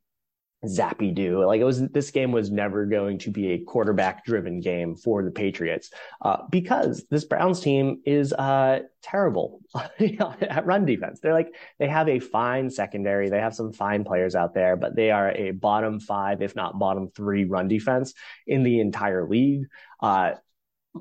Zappe 0.67 1.15
do. 1.15 1.45
Like 1.45 1.61
it 1.61 1.65
was, 1.65 1.89
this 1.89 2.11
game 2.11 2.33
was 2.33 2.51
never 2.51 2.85
going 2.85 3.19
to 3.19 3.31
be 3.31 3.53
a 3.53 3.59
quarterback 3.59 4.25
driven 4.25 4.61
game 4.61 4.95
for 4.95 5.23
the 5.23 5.31
Patriots 5.31 5.91
uh, 6.23 6.39
because 6.51 7.05
this 7.11 7.25
Browns 7.25 7.61
team 7.61 8.01
is 8.05 8.33
uh, 8.35 8.81
terrible 9.03 9.61
at 9.75 10.67
run 10.67 10.85
defense. 10.85 11.21
They're 11.21 11.33
like, 11.33 11.55
they 11.79 11.89
have 11.89 12.09
a 12.09 12.19
fine 12.19 12.69
secondary. 12.69 13.31
They 13.31 13.41
have 13.41 13.55
some 13.55 13.73
fine 13.73 14.05
players 14.05 14.35
out 14.35 14.53
there, 14.53 14.77
but 14.77 14.95
they 14.95 15.11
are 15.11 15.31
a 15.33 15.53
bottom 15.53 15.99
five, 15.99 16.43
if 16.43 16.55
not 16.55 16.79
bottom 16.79 17.09
three 17.09 17.45
run 17.45 17.69
defense 17.69 18.13
in 18.47 18.63
the 18.63 18.81
entire 18.81 19.27
league. 19.27 19.67
Uh, 20.01 20.35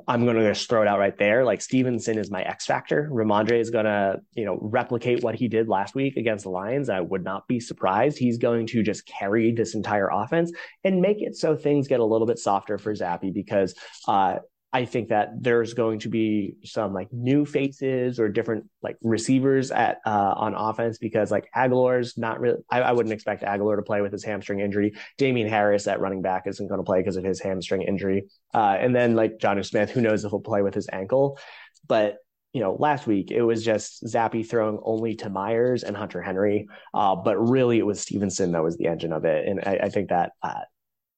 I'm 0.08 0.24
going 0.24 0.38
to 0.38 0.48
just 0.48 0.70
throw 0.70 0.84
it 0.84 0.88
out 0.88 1.00
right 1.00 1.18
there. 1.18 1.44
Like 1.44 1.62
Stevenson 1.62 2.20
is 2.20 2.30
my 2.30 2.44
X 2.44 2.66
factor. 2.66 3.10
Rhamondre 3.12 3.60
is 3.60 3.72
going 3.72 3.86
to, 3.86 4.18
you 4.34 4.46
know, 4.46 4.60
replicate 4.62 5.24
what 5.24 5.34
he 5.34 5.48
did 5.48 5.68
last 5.68 5.96
week 5.96 6.16
against 6.16 6.44
the 6.44 6.52
Lions. 6.52 6.90
I 6.90 7.00
would 7.02 7.24
not 7.24 7.48
be 7.48 7.60
surprised. 7.60 8.18
He's 8.18 8.38
going 8.38 8.68
to 8.68 8.84
just 8.84 9.08
carry 9.08 9.52
this 9.52 9.74
entire 9.74 10.10
offense 10.10 10.52
and 10.84 11.02
make 11.02 11.22
it 11.22 11.36
so 11.36 11.56
things 11.56 11.88
get 11.88 12.00
a 12.00 12.06
little 12.06 12.28
bit 12.28 12.38
softer 12.38 12.78
for 12.78 12.94
Zappe 12.94 13.34
because 13.34 13.74
uh, 14.08 14.36
I 14.72 14.86
think 14.86 15.10
that 15.10 15.30
there's 15.42 15.74
going 15.74 16.00
to 16.00 16.10
be 16.10 16.54
some 16.64 16.94
like 16.94 17.12
new 17.12 17.44
faces 17.44 18.20
or 18.20 18.30
different 18.30 18.70
like 18.84 18.98
receivers 19.02 19.72
at 19.72 19.98
uh, 20.06 20.34
on 20.38 20.54
offense 20.54 21.00
because 21.00 21.32
like 21.32 21.50
Agholor's 21.56 22.18
not 22.20 22.40
really. 22.40 22.60
I, 22.70 22.82
I, 22.82 22.92
wouldn't 22.92 23.14
expect 23.14 23.42
Agholor 23.42 23.78
to 23.78 23.82
play 23.82 24.02
with 24.02 24.12
his 24.12 24.24
hamstring 24.24 24.60
injury. 24.60 24.94
Damien 25.18 25.50
Harris 25.50 25.88
at 25.88 26.00
running 26.00 26.22
back 26.22 26.44
isn't 26.46 26.68
going 26.68 26.80
to 26.80 26.84
play 26.84 27.00
because 27.00 27.18
of 27.18 27.24
his 27.24 27.42
hamstring 27.42 27.82
injury. 27.82 28.28
Uh, 28.54 28.78
and 28.80 28.96
then 28.96 29.16
like 29.16 29.40
Jonnu 29.40 29.66
Smith, 29.66 29.90
who 29.90 30.02
knows 30.02 30.24
if 30.24 30.30
he'll 30.30 30.40
play 30.40 30.62
with 30.62 30.76
his 30.76 30.88
ankle. 30.92 31.40
But 31.88 32.18
you 32.54 32.62
know, 32.62 32.76
last 32.80 33.08
week 33.08 33.32
it 33.32 33.42
was 33.42 33.64
just 33.64 34.04
Zappe 34.04 34.48
throwing 34.48 34.80
only 34.84 35.16
to 35.16 35.30
Meyers 35.30 35.84
and 35.84 35.98
Hunter 35.98 36.22
Henry, 36.22 36.68
uh, 36.94 37.16
but 37.16 37.38
really 37.38 37.80
it 37.80 37.86
was 37.86 38.02
Stevenson 38.02 38.52
that 38.52 38.64
was 38.64 38.78
the 38.78 38.88
engine 38.88 39.14
of 39.14 39.26
it, 39.26 39.48
and 39.48 39.60
I, 39.66 39.80
I 39.84 39.90
think 39.90 40.10
that 40.10 40.32
uh, 40.42 40.62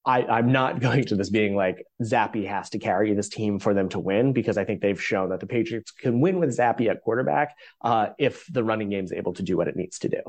I, 0.05 0.39
am 0.39 0.51
not 0.51 0.79
going 0.81 1.05
to 1.05 1.15
this 1.15 1.29
being 1.29 1.55
like 1.55 1.85
Zappe 2.01 2.47
has 2.47 2.69
to 2.71 2.79
carry 2.79 3.13
this 3.13 3.29
team 3.29 3.59
for 3.59 3.73
them 3.73 3.89
to 3.89 3.99
win 3.99 4.33
because 4.33 4.57
I 4.57 4.65
think 4.65 4.81
they've 4.81 5.01
shown 5.01 5.29
that 5.29 5.39
the 5.39 5.47
Patriots 5.47 5.91
can 5.91 6.21
win 6.21 6.39
with 6.39 6.57
Zappe 6.57 6.89
at 6.89 7.01
quarterback 7.01 7.55
uh, 7.83 8.07
if 8.17 8.45
the 8.51 8.63
running 8.63 8.89
game 8.89 9.05
is 9.05 9.11
able 9.11 9.33
to 9.33 9.43
do 9.43 9.57
what 9.57 9.67
it 9.67 9.75
needs 9.75 9.99
to 9.99 10.09
do. 10.09 10.21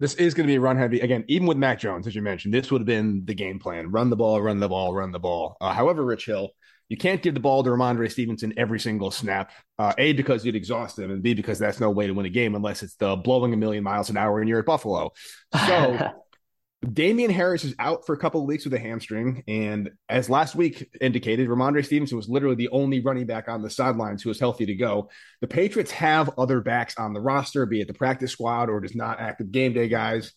This 0.00 0.14
is 0.14 0.34
going 0.34 0.48
to 0.48 0.52
be 0.52 0.58
run 0.58 0.76
heavy 0.76 1.00
again. 1.00 1.24
Even 1.28 1.46
with 1.46 1.56
Mac 1.56 1.78
Jones, 1.78 2.06
as 2.06 2.16
you 2.16 2.22
mentioned, 2.22 2.52
this 2.52 2.70
would 2.70 2.80
have 2.80 2.86
been 2.86 3.24
the 3.24 3.34
game 3.34 3.60
plan: 3.60 3.92
run 3.92 4.10
the 4.10 4.16
ball, 4.16 4.42
run 4.42 4.58
the 4.58 4.68
ball, 4.68 4.92
run 4.92 5.12
the 5.12 5.20
ball. 5.20 5.56
Uh, 5.60 5.72
however, 5.72 6.04
Rich 6.04 6.26
Hill, 6.26 6.50
you 6.88 6.96
can't 6.96 7.22
give 7.22 7.34
the 7.34 7.40
ball 7.40 7.62
to 7.62 7.70
Rhamondre 7.70 8.10
Stevenson 8.10 8.52
every 8.56 8.80
single 8.80 9.12
snap. 9.12 9.52
Uh, 9.78 9.94
a 9.96 10.12
because 10.12 10.44
you'd 10.44 10.56
exhaust 10.56 10.98
him, 10.98 11.12
and 11.12 11.22
B 11.22 11.32
because 11.32 11.60
that's 11.60 11.78
no 11.78 11.90
way 11.90 12.08
to 12.08 12.12
win 12.12 12.26
a 12.26 12.30
game 12.30 12.56
unless 12.56 12.82
it's 12.82 12.96
the 12.96 13.14
blowing 13.14 13.54
a 13.54 13.56
million 13.56 13.84
miles 13.84 14.10
an 14.10 14.16
hour 14.16 14.40
and 14.40 14.48
you're 14.48 14.58
at 14.58 14.66
Buffalo. 14.66 15.12
So. 15.64 16.10
Damien 16.92 17.30
Harris 17.30 17.64
is 17.64 17.74
out 17.78 18.04
for 18.06 18.14
a 18.14 18.18
couple 18.18 18.40
of 18.40 18.46
weeks 18.46 18.64
with 18.64 18.74
a 18.74 18.78
hamstring. 18.78 19.42
And 19.48 19.90
as 20.08 20.28
last 20.28 20.54
week 20.54 20.88
indicated, 21.00 21.48
Rhamondre 21.48 21.84
Stevenson 21.84 22.16
was 22.16 22.28
literally 22.28 22.56
the 22.56 22.68
only 22.68 23.00
running 23.00 23.26
back 23.26 23.48
on 23.48 23.62
the 23.62 23.70
sidelines 23.70 24.22
who 24.22 24.28
was 24.28 24.40
healthy 24.40 24.66
to 24.66 24.74
go. 24.74 25.08
The 25.40 25.46
Patriots 25.46 25.90
have 25.92 26.30
other 26.38 26.60
backs 26.60 26.94
on 26.98 27.12
the 27.12 27.20
roster, 27.20 27.64
be 27.66 27.80
it 27.80 27.88
the 27.88 27.94
practice 27.94 28.32
squad 28.32 28.68
or 28.68 28.80
just 28.80 28.96
not 28.96 29.20
active 29.20 29.50
game 29.50 29.72
day 29.72 29.88
guys. 29.88 30.32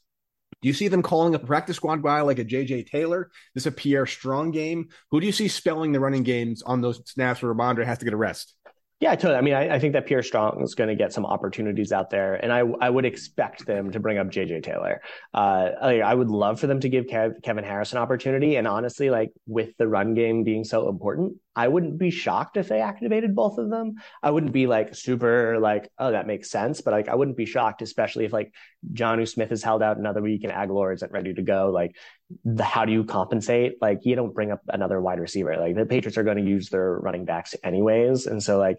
Do 0.62 0.68
you 0.68 0.74
see 0.74 0.88
them 0.88 1.04
calling 1.04 1.36
up 1.36 1.44
a 1.44 1.48
practice 1.48 1.76
squad 1.76 2.02
guy 2.02 2.22
like 2.22 2.40
a 2.40 2.46
JJ 2.46 2.90
Taylor? 2.90 3.30
This 3.54 3.64
is 3.64 3.68
a 3.68 3.72
Pierre 3.72 4.08
Strong 4.08 4.52
game. 4.52 4.90
Who 5.12 5.20
do 5.20 5.26
you 5.26 5.32
see 5.32 5.48
spelling 5.48 5.92
the 5.92 6.00
running 6.00 6.24
games 6.24 6.64
on 6.64 6.82
those 6.82 7.02
snaps 7.06 7.42
where 7.42 7.54
Rhamondre 7.54 7.86
has 7.86 8.00
to 8.00 8.06
get 8.06 8.14
a 8.14 8.18
rest? 8.18 8.56
Yeah, 9.00 9.14
totally. 9.14 9.36
I 9.36 9.42
mean, 9.42 9.54
I, 9.54 9.76
I 9.76 9.80
think 9.80 9.94
that 9.94 10.08
Pierre 10.08 10.24
Strong 10.24 10.64
is 10.64 10.74
going 10.74 10.88
to 10.88 10.96
get 10.96 11.14
some 11.14 11.24
opportunities 11.24 11.92
out 11.92 12.10
there, 12.10 12.34
and 12.34 12.52
I 12.52 12.62
I 12.82 12.90
would 12.90 13.06
expect 13.06 13.68
them 13.68 13.92
to 13.92 14.00
bring 14.00 14.18
up 14.18 14.28
JJ 14.28 14.64
Taylor. 14.64 15.02
Uh, 15.36 15.70
I 15.80 16.16
would 16.16 16.30
love 16.30 16.60
for 16.60 16.66
them 16.66 16.80
to 16.80 16.90
give 16.90 17.06
Kev, 17.06 17.44
Kevin 17.44 17.64
Harris 17.64 17.92
an 17.92 18.00
opportunity, 18.00 18.56
and 18.56 18.68
honestly, 18.68 19.12
like 19.12 19.30
with 19.46 19.78
the 19.78 19.88
run 19.88 20.16
game 20.16 20.44
being 20.44 20.64
so 20.64 20.90
important, 20.90 21.36
I 21.56 21.68
wouldn't 21.68 22.00
be 22.00 22.10
shocked 22.10 22.58
if 22.58 22.70
they 22.70 22.82
activated 22.82 23.36
both 23.36 23.60
of 23.60 23.70
them. 23.70 23.96
I 24.22 24.30
wouldn't 24.30 24.52
be 24.52 24.66
like 24.66 24.96
super 24.96 25.60
like, 25.60 25.92
oh, 26.00 26.12
that 26.12 26.26
makes 26.26 26.50
sense. 26.50 26.82
But 26.82 26.92
like, 26.92 27.08
I 27.08 27.16
wouldn't 27.16 27.38
be 27.38 27.46
shocked, 27.46 27.84
especially 27.84 28.26
if 28.26 28.34
like 28.34 28.52
Jonnu 28.94 29.28
Smith 29.28 29.52
is 29.52 29.64
held 29.64 29.82
out 29.82 29.98
another 29.98 30.22
week 30.22 30.44
and 30.44 30.54
Agholor 30.54 30.94
isn't 30.94 31.12
ready 31.12 31.34
to 31.34 31.42
go. 31.42 31.72
Like, 31.72 31.96
the, 32.44 32.64
how 32.64 32.86
do 32.86 32.92
you 32.92 33.04
compensate? 33.04 33.82
Like, 33.82 34.00
you 34.04 34.16
don't 34.16 34.34
bring 34.34 34.52
up 34.52 34.62
another 34.68 35.00
wide 35.02 35.20
receiver. 35.20 35.58
Like, 35.58 35.76
the 35.76 35.86
Patriots 35.86 36.18
are 36.18 36.24
going 36.24 36.38
to 36.38 36.50
use 36.50 36.70
their 36.70 36.94
running 36.94 37.26
backs 37.26 37.56
anyways. 37.64 38.28
And 38.28 38.42
so, 38.42 38.58
like, 38.58 38.78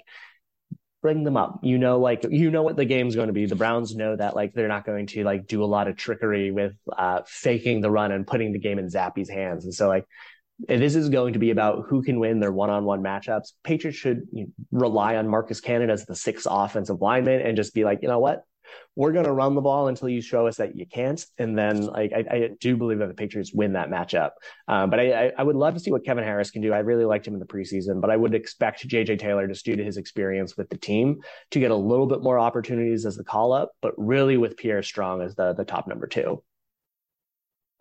bring 1.03 1.25
them 1.25 1.37
up. 1.37 1.61
You 1.63 1.79
know, 1.79 1.99
like 2.01 2.27
you 2.29 2.51
know 2.51 2.63
what 2.63 2.77
the 2.77 2.85
game's 2.85 3.15
going 3.15 3.29
to 3.29 3.33
be. 3.33 3.47
The 3.47 3.55
Browns 3.57 3.95
know 3.95 4.17
that 4.17 4.35
like 4.35 4.53
they're 4.53 4.69
not 4.69 4.85
going 4.85 5.07
to 5.09 5.25
like 5.25 5.47
do 5.47 5.63
a 5.63 5.67
lot 5.67 5.89
of 5.89 5.97
trickery 5.97 6.51
with 6.51 6.75
uh, 6.97 7.21
faking 7.27 7.81
the 7.81 7.91
run 7.91 8.13
and 8.13 8.27
putting 8.27 8.53
the 8.53 8.59
game 8.59 8.79
in 8.79 8.89
Zappe's 8.89 9.31
hands. 9.31 9.65
And 9.65 9.75
so 9.75 9.89
like 9.89 10.05
this 10.67 10.97
is 10.97 11.09
going 11.09 11.35
to 11.35 11.39
be 11.39 11.51
about 11.51 11.85
who 11.89 12.03
can 12.03 12.19
win 12.19 12.41
their 12.41 12.51
one-on-one 12.51 13.01
matchups. 13.01 13.53
Patriots 13.63 13.97
should 13.97 14.23
you 14.33 14.47
know, 14.47 14.51
rely 14.73 15.17
on 15.17 15.29
Marcus 15.29 15.61
Cannon 15.61 15.89
as 15.89 16.05
the 16.05 16.17
sixth 16.17 16.49
offensive 16.51 17.01
lineman 17.01 17.41
and 17.41 17.57
just 17.57 17.75
be 17.75 17.85
like, 17.85 18.01
you 18.03 18.09
know 18.09 18.19
what, 18.19 18.43
we're 18.97 19.13
going 19.13 19.25
to 19.25 19.33
run 19.33 19.55
the 19.55 19.61
ball 19.61 19.89
until 19.89 20.09
you 20.09 20.21
show 20.21 20.47
us 20.47 20.57
that 20.57 20.77
you 20.77 20.87
can't. 20.87 21.25
And 21.39 21.57
then, 21.57 21.87
like, 21.87 22.13
I, 22.13 22.37
I 22.37 22.51
do 22.61 22.77
believe 22.77 22.99
that 22.99 23.09
the 23.09 23.15
Patriots 23.15 23.53
win 23.55 23.75
that 23.75 23.91
matchup. 23.91 24.31
Um, 24.67 24.91
but 24.91 24.99
I, 24.99 25.33
I, 25.39 25.43
would 25.43 25.57
love 25.57 25.75
to 25.75 25.81
see 25.81 25.91
what 25.91 26.05
Kevin 26.05 26.25
Harris 26.25 26.51
can 26.51 26.63
do. 26.63 26.73
I 26.73 26.79
really 26.79 27.05
liked 27.05 27.27
him 27.27 27.35
in 27.35 27.41
the 27.41 27.47
preseason, 27.47 28.01
but 28.01 28.11
I 28.11 28.17
would 28.17 28.35
expect 28.35 28.89
JJ 28.89 29.19
Taylor, 29.19 29.47
just 29.47 29.65
due 29.65 29.77
to 29.77 29.85
his 29.85 29.97
experience 29.97 30.57
with 30.57 30.69
the 30.69 30.79
team, 30.79 31.21
to 31.53 31.61
get 31.61 31.71
a 31.71 31.77
little 31.77 32.07
bit 32.07 32.23
more 32.23 32.39
opportunities 32.39 33.07
as 33.07 33.17
the 33.17 33.25
call 33.25 33.53
up, 33.53 33.71
but 33.81 33.95
really 33.97 34.37
with 34.37 34.57
Pierre 34.57 34.83
Strong 34.83 35.23
as 35.23 35.35
the 35.35 35.53
the 35.53 35.65
top 35.65 35.87
number 35.87 36.07
two. 36.07 36.43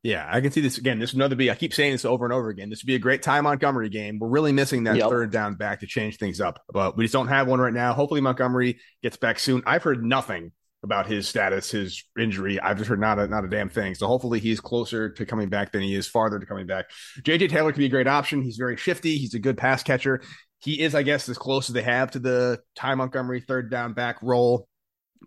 Yeah, 0.04 0.26
I 0.32 0.42
can 0.42 0.52
see 0.52 0.62
this 0.62 0.78
again. 0.78 1.00
This 1.00 1.12
would 1.12 1.18
another 1.18 1.36
be. 1.36 1.50
I 1.50 1.56
keep 1.56 1.74
saying 1.74 1.92
this 1.92 2.06
over 2.06 2.24
and 2.24 2.34
over 2.34 2.50
again. 2.50 2.70
This 2.70 2.84
would 2.84 2.88
be 2.88 2.96
a 2.96 3.00
great 3.00 3.24
Ty 3.24 3.42
Montgomery 3.42 3.90
game. 3.90 4.20
We're 4.20 4.30
really 4.30 4.52
missing 4.52 4.84
that 4.84 4.96
yep. 4.96 5.10
third 5.10 5.32
down 5.32 5.56
back 5.56 5.80
to 5.80 5.88
change 5.88 6.18
things 6.18 6.40
up, 6.40 6.64
but 6.72 6.96
we 6.96 7.04
just 7.04 7.14
don't 7.14 7.28
have 7.28 7.48
one 7.48 7.60
right 7.60 7.74
now. 7.74 7.94
Hopefully, 7.94 8.22
Montgomery 8.22 8.80
gets 9.02 9.18
back 9.18 9.40
soon. 9.40 9.64
I've 9.66 9.84
heard 9.84 10.04
nothing 10.04 10.52
about 10.88 11.06
his 11.06 11.28
status, 11.28 11.70
his 11.70 12.04
injury. 12.18 12.60
I've 12.62 12.78
just 12.78 12.90
heard 12.90 13.00
not 13.02 13.20
a 13.20 13.28
not 13.28 13.44
a 13.44 13.50
damn 13.50 13.68
thing. 13.68 13.94
So 13.94 14.08
hopefully, 14.08 14.40
he's 14.40 14.62
closer 14.62 15.10
to 15.10 15.26
coming 15.26 15.50
back 15.50 15.74
than 15.74 15.82
he 15.82 15.94
is 15.94 16.08
farther 16.08 16.40
to 16.40 16.46
coming 16.46 16.66
back. 16.66 16.86
JJ 17.22 17.50
Taylor 17.50 17.72
could 17.74 17.80
be 17.80 17.86
a 17.86 17.90
great 17.90 18.08
option. 18.08 18.42
He's 18.42 18.56
very 18.56 18.78
shifty. 18.78 19.18
He's 19.18 19.34
a 19.34 19.40
good 19.40 19.58
pass 19.58 19.84
catcher. 19.84 20.22
He 20.60 20.82
is, 20.82 20.96
I 20.96 21.04
guess, 21.04 21.28
as 21.28 21.38
close 21.38 21.70
as 21.70 21.74
they 21.74 21.84
have 21.84 22.12
to 22.12 22.20
the 22.20 22.62
Ty 22.76 22.96
Montgomery 22.96 23.42
third 23.42 23.70
down 23.70 23.94
back 23.94 24.18
role. 24.24 24.68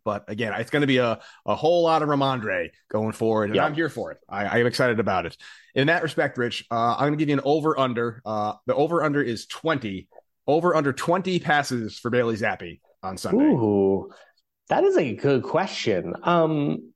But 0.05 0.25
again, 0.29 0.55
it's 0.55 0.71
going 0.71 0.81
to 0.81 0.87
be 0.87 0.99
a, 0.99 1.21
a 1.45 1.55
whole 1.55 1.83
lot 1.83 2.03
of 2.03 2.09
Rhamondre 2.09 2.71
going 2.91 3.13
forward, 3.13 3.51
and 3.51 3.61
I'm 3.61 3.75
here 3.75 3.89
for 3.89 4.13
it. 4.13 4.19
I, 4.29 4.47
I, 4.47 4.59
am 4.59 4.67
excited 4.67 4.99
about 4.99 5.27
it. 5.27 5.37
In 5.75 5.89
that 5.89 6.03
respect, 6.03 6.39
Rich, 6.39 6.65
uh, 6.71 6.95
I'm 6.95 7.09
going 7.09 7.13
to 7.13 7.17
give 7.19 7.29
you 7.29 7.35
an 7.35 7.43
over 7.45 7.79
under. 7.79 8.23
Uh, 8.25 8.55
the 8.67 8.75
over 8.75 9.03
under 9.03 9.23
is 9.23 9.47
20. 9.47 10.09
Over 10.47 10.75
under 10.75 10.93
20 10.93 11.39
passes 11.41 11.99
for 11.99 12.11
Bailey 12.11 12.37
Zappe 12.37 12.81
on 13.03 13.17
Sunday. 13.17 13.45
Ooh, 13.45 14.11
that 14.71 14.85
is 14.85 14.97
a 14.97 15.15
good 15.15 15.43
question. 15.43 16.15
Um, 16.23 16.93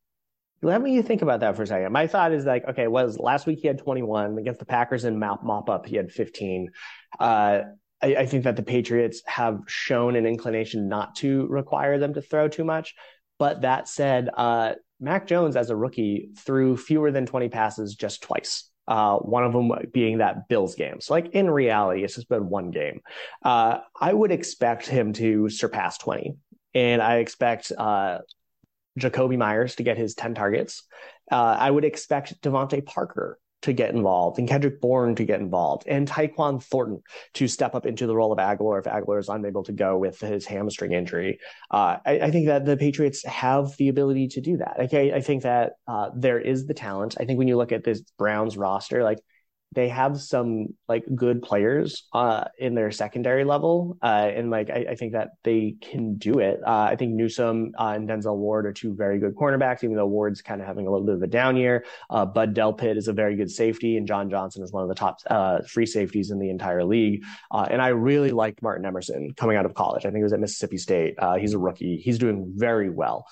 let 0.62 0.80
me 0.80 1.02
think 1.02 1.22
about 1.22 1.40
that 1.40 1.56
for 1.56 1.64
a 1.64 1.66
second. 1.66 1.92
My 1.92 2.06
thought 2.06 2.32
is 2.32 2.46
like, 2.46 2.66
okay, 2.68 2.86
was 2.86 3.18
last 3.18 3.46
week 3.46 3.58
he 3.60 3.66
had 3.66 3.78
21 3.78 4.38
against 4.38 4.60
the 4.60 4.64
Packers 4.64 5.04
and 5.04 5.18
mop, 5.18 5.44
mop 5.44 5.68
up, 5.68 5.84
he 5.84 5.96
had 5.96 6.10
15. 6.10 6.70
Uh, 7.18 7.60
I, 8.00 8.16
I, 8.16 8.26
think 8.26 8.44
that 8.44 8.56
the 8.56 8.62
Patriots 8.62 9.22
have 9.26 9.60
shown 9.66 10.14
an 10.14 10.24
inclination 10.24 10.88
not 10.88 11.16
to 11.16 11.46
require 11.48 11.98
them 11.98 12.14
to 12.14 12.22
throw 12.22 12.48
too 12.48 12.64
much. 12.64 12.94
But 13.38 13.62
that 13.62 13.88
said, 13.88 14.30
uh, 14.36 14.74
Mac 15.00 15.26
Jones 15.26 15.56
as 15.56 15.70
a 15.70 15.76
rookie 15.76 16.30
threw 16.38 16.76
fewer 16.76 17.10
than 17.10 17.26
20 17.26 17.48
passes 17.48 17.96
just 17.96 18.22
twice. 18.22 18.70
Uh, 18.86 19.16
one 19.16 19.44
of 19.44 19.52
them 19.52 19.72
being 19.92 20.18
that 20.18 20.46
Bills 20.48 20.74
game. 20.74 21.00
So, 21.00 21.14
like 21.14 21.30
in 21.30 21.50
reality, 21.50 22.04
it's 22.04 22.16
just 22.16 22.28
been 22.28 22.50
one 22.50 22.70
game. 22.70 23.00
Uh, 23.42 23.78
I 23.98 24.12
would 24.12 24.30
expect 24.30 24.86
him 24.86 25.14
to 25.14 25.48
surpass 25.48 25.96
20, 25.98 26.36
and 26.74 27.00
I 27.02 27.16
expect 27.16 27.72
uh, 27.76 28.18
Jakobi 28.98 29.36
Meyers 29.36 29.76
to 29.76 29.82
get 29.82 29.96
his 29.96 30.14
10 30.14 30.34
targets. 30.34 30.82
Uh, 31.30 31.56
I 31.58 31.70
would 31.70 31.84
expect 31.84 32.40
DeVante 32.42 32.84
Parker 32.84 33.38
to 33.64 33.72
get 33.72 33.94
involved 33.94 34.38
and 34.38 34.46
Kendrick 34.46 34.78
Bourne 34.78 35.14
to 35.14 35.24
get 35.24 35.40
involved 35.40 35.84
and 35.86 36.06
Tyquan 36.06 36.62
Thornton 36.62 37.02
to 37.32 37.48
step 37.48 37.74
up 37.74 37.86
into 37.86 38.06
the 38.06 38.14
role 38.14 38.30
of 38.30 38.38
Agholor 38.38 38.78
if 38.78 38.84
Agholor 38.84 39.18
is 39.18 39.30
unable 39.30 39.62
to 39.64 39.72
go 39.72 39.96
with 39.96 40.20
his 40.20 40.44
hamstring 40.44 40.92
injury. 40.92 41.38
Uh, 41.70 41.96
I, 42.04 42.20
I, 42.24 42.30
think 42.30 42.46
that 42.48 42.66
the 42.66 42.76
Patriots 42.76 43.24
have 43.24 43.74
the 43.78 43.88
ability 43.88 44.28
to 44.28 44.42
do 44.42 44.58
that. 44.58 44.76
Okay, 44.80 45.14
I 45.14 45.22
think 45.22 45.44
that 45.44 45.72
uh, 45.88 46.10
there 46.14 46.38
is 46.38 46.66
the 46.66 46.74
talent. 46.74 47.16
I 47.18 47.24
think 47.24 47.38
when 47.38 47.48
you 47.48 47.56
look 47.56 47.72
at 47.72 47.84
this 47.84 48.02
Browns 48.18 48.58
roster, 48.58 49.02
like 49.02 49.20
they 49.74 49.88
have 49.88 50.20
some 50.20 50.68
like 50.88 51.04
good 51.14 51.42
players 51.42 52.04
uh, 52.12 52.44
in 52.58 52.74
their 52.74 52.90
secondary 52.90 53.44
level, 53.44 53.96
uh, 54.02 54.30
and 54.34 54.50
like 54.50 54.70
I, 54.70 54.86
I, 54.90 54.94
think 54.94 55.12
that 55.12 55.30
they 55.42 55.76
can 55.80 56.16
do 56.16 56.38
it. 56.38 56.60
Uh, 56.66 56.88
I 56.90 56.96
think 56.96 57.12
Newsome 57.12 57.72
uh, 57.78 57.92
and 57.94 58.08
Denzel 58.08 58.36
Ward 58.36 58.66
are 58.66 58.72
two 58.72 58.94
very 58.94 59.18
good 59.18 59.34
cornerbacks, 59.34 59.84
even 59.84 59.96
though 59.96 60.06
Ward's 60.06 60.42
kind 60.42 60.60
of 60.60 60.66
having 60.66 60.86
a 60.86 60.90
little 60.90 61.06
bit 61.06 61.16
of 61.16 61.22
a 61.22 61.26
down 61.26 61.56
year. 61.56 61.84
Uh, 62.10 62.24
Bud 62.24 62.54
Delpit 62.54 62.96
is 62.96 63.08
a 63.08 63.12
very 63.12 63.36
good 63.36 63.50
safety, 63.50 63.96
and 63.96 64.06
John 64.06 64.30
Johnson 64.30 64.62
is 64.62 64.72
one 64.72 64.82
of 64.82 64.88
the 64.88 64.94
top 64.94 65.18
uh, 65.28 65.60
free 65.62 65.86
safeties 65.86 66.30
in 66.30 66.38
the 66.38 66.50
entire 66.50 66.84
league. 66.84 67.24
and 67.52 67.82
I 67.82 67.88
really 67.88 68.30
liked 68.30 68.62
Martin 68.62 68.86
Emerson 68.86 69.34
coming 69.36 69.56
out 69.56 69.66
of 69.66 69.74
college. 69.74 70.04
I 70.04 70.08
think 70.08 70.18
he 70.18 70.22
was 70.22 70.32
at 70.32 70.40
Mississippi 70.40 70.78
State. 70.78 71.16
he's 71.38 71.54
a 71.54 71.58
rookie. 71.58 71.96
He's 71.96 72.18
doing 72.18 72.52
very 72.56 72.90
well 72.90 73.26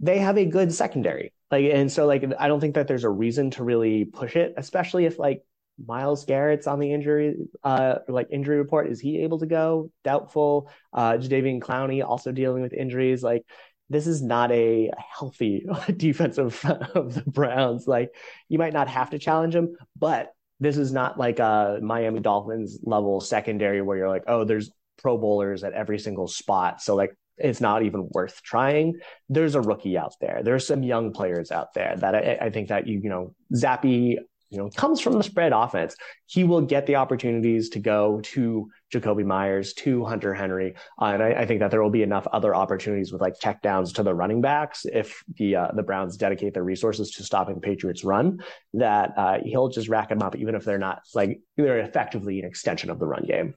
they 0.00 0.18
have 0.18 0.38
a 0.38 0.44
good 0.44 0.72
secondary. 0.72 1.32
Like, 1.50 1.64
and 1.72 1.90
so 1.90 2.06
like 2.06 2.24
I 2.38 2.48
don't 2.48 2.60
think 2.60 2.74
that 2.74 2.88
there's 2.88 3.04
a 3.04 3.10
reason 3.10 3.50
to 3.52 3.64
really 3.64 4.04
push 4.04 4.36
it, 4.36 4.54
especially 4.56 5.06
if 5.06 5.18
like 5.18 5.42
Myles 5.84 6.24
Garrett's 6.24 6.66
on 6.66 6.80
the 6.80 6.92
injury 6.92 7.36
uh 7.62 7.96
like 8.08 8.28
injury 8.30 8.58
report. 8.58 8.88
Is 8.88 9.00
he 9.00 9.22
able 9.22 9.38
to 9.38 9.46
go? 9.46 9.90
Doubtful. 10.04 10.70
Uh 10.92 11.12
Jadeveon 11.12 11.60
Clowney 11.60 12.04
also 12.04 12.32
dealing 12.32 12.62
with 12.62 12.72
injuries. 12.72 13.22
Like 13.22 13.44
this 13.88 14.06
is 14.06 14.22
not 14.22 14.50
a 14.50 14.90
healthy 15.18 15.66
defensive 15.96 16.54
front 16.54 16.82
of 16.96 17.14
the 17.14 17.30
Browns. 17.30 17.86
Like 17.86 18.14
you 18.48 18.58
might 18.58 18.72
not 18.72 18.88
have 18.88 19.10
to 19.10 19.18
challenge 19.18 19.54
him, 19.54 19.76
but 19.96 20.32
this 20.58 20.76
is 20.78 20.92
not 20.92 21.18
like 21.18 21.38
a 21.38 21.78
Miami 21.82 22.20
Dolphins 22.20 22.80
level 22.82 23.20
secondary 23.20 23.82
where 23.82 23.96
you're 23.98 24.08
like, 24.08 24.24
oh, 24.26 24.44
there's 24.44 24.70
pro 24.98 25.18
bowlers 25.18 25.62
at 25.62 25.74
every 25.74 25.98
single 25.98 26.26
spot. 26.26 26.80
So 26.80 26.94
like 26.96 27.14
it's 27.38 27.60
not 27.60 27.82
even 27.82 28.08
worth 28.12 28.42
trying. 28.42 28.98
There's 29.28 29.54
a 29.54 29.60
rookie 29.60 29.98
out 29.98 30.14
there. 30.20 30.40
There's 30.42 30.66
some 30.66 30.82
young 30.82 31.12
players 31.12 31.50
out 31.50 31.74
there 31.74 31.94
that 31.98 32.14
I, 32.14 32.38
I 32.46 32.50
think 32.50 32.68
that 32.68 32.86
you, 32.86 33.00
you 33.02 33.10
know, 33.10 33.34
Zappe 33.54 34.16
you 34.50 34.58
know, 34.58 34.70
comes 34.70 35.00
from 35.00 35.14
the 35.14 35.22
spread 35.22 35.52
offense. 35.52 35.96
He 36.26 36.44
will 36.44 36.60
get 36.60 36.86
the 36.86 36.96
opportunities 36.96 37.68
to 37.70 37.80
go 37.80 38.20
to 38.24 38.68
Jakobi 38.92 39.24
Meyers, 39.24 39.72
to 39.74 40.04
Hunter 40.04 40.32
Henry. 40.32 40.74
Uh, 41.00 41.06
and 41.06 41.22
I, 41.22 41.32
I, 41.32 41.46
think 41.46 41.60
that 41.60 41.72
there 41.72 41.82
will 41.82 41.90
be 41.90 42.02
enough 42.02 42.26
other 42.32 42.54
opportunities 42.54 43.12
with 43.12 43.20
like 43.20 43.34
checkdowns 43.42 43.92
to 43.94 44.04
the 44.04 44.14
running 44.14 44.40
backs 44.40 44.86
if 44.90 45.22
the 45.36 45.56
uh, 45.56 45.68
the 45.74 45.82
Browns 45.82 46.16
dedicate 46.16 46.54
their 46.54 46.62
resources 46.62 47.10
to 47.12 47.24
stopping 47.24 47.56
the 47.56 47.60
Patriots 47.60 48.04
run 48.04 48.38
that 48.74 49.12
uh, 49.16 49.38
he'll 49.44 49.68
just 49.68 49.88
rack 49.88 50.08
them 50.08 50.22
up, 50.22 50.36
even 50.36 50.54
if 50.54 50.64
they're 50.64 50.78
not 50.78 51.00
like 51.14 51.40
they're 51.56 51.80
effectively 51.80 52.38
an 52.38 52.46
extension 52.46 52.90
of 52.90 53.00
the 53.00 53.06
run 53.06 53.24
game. 53.26 53.54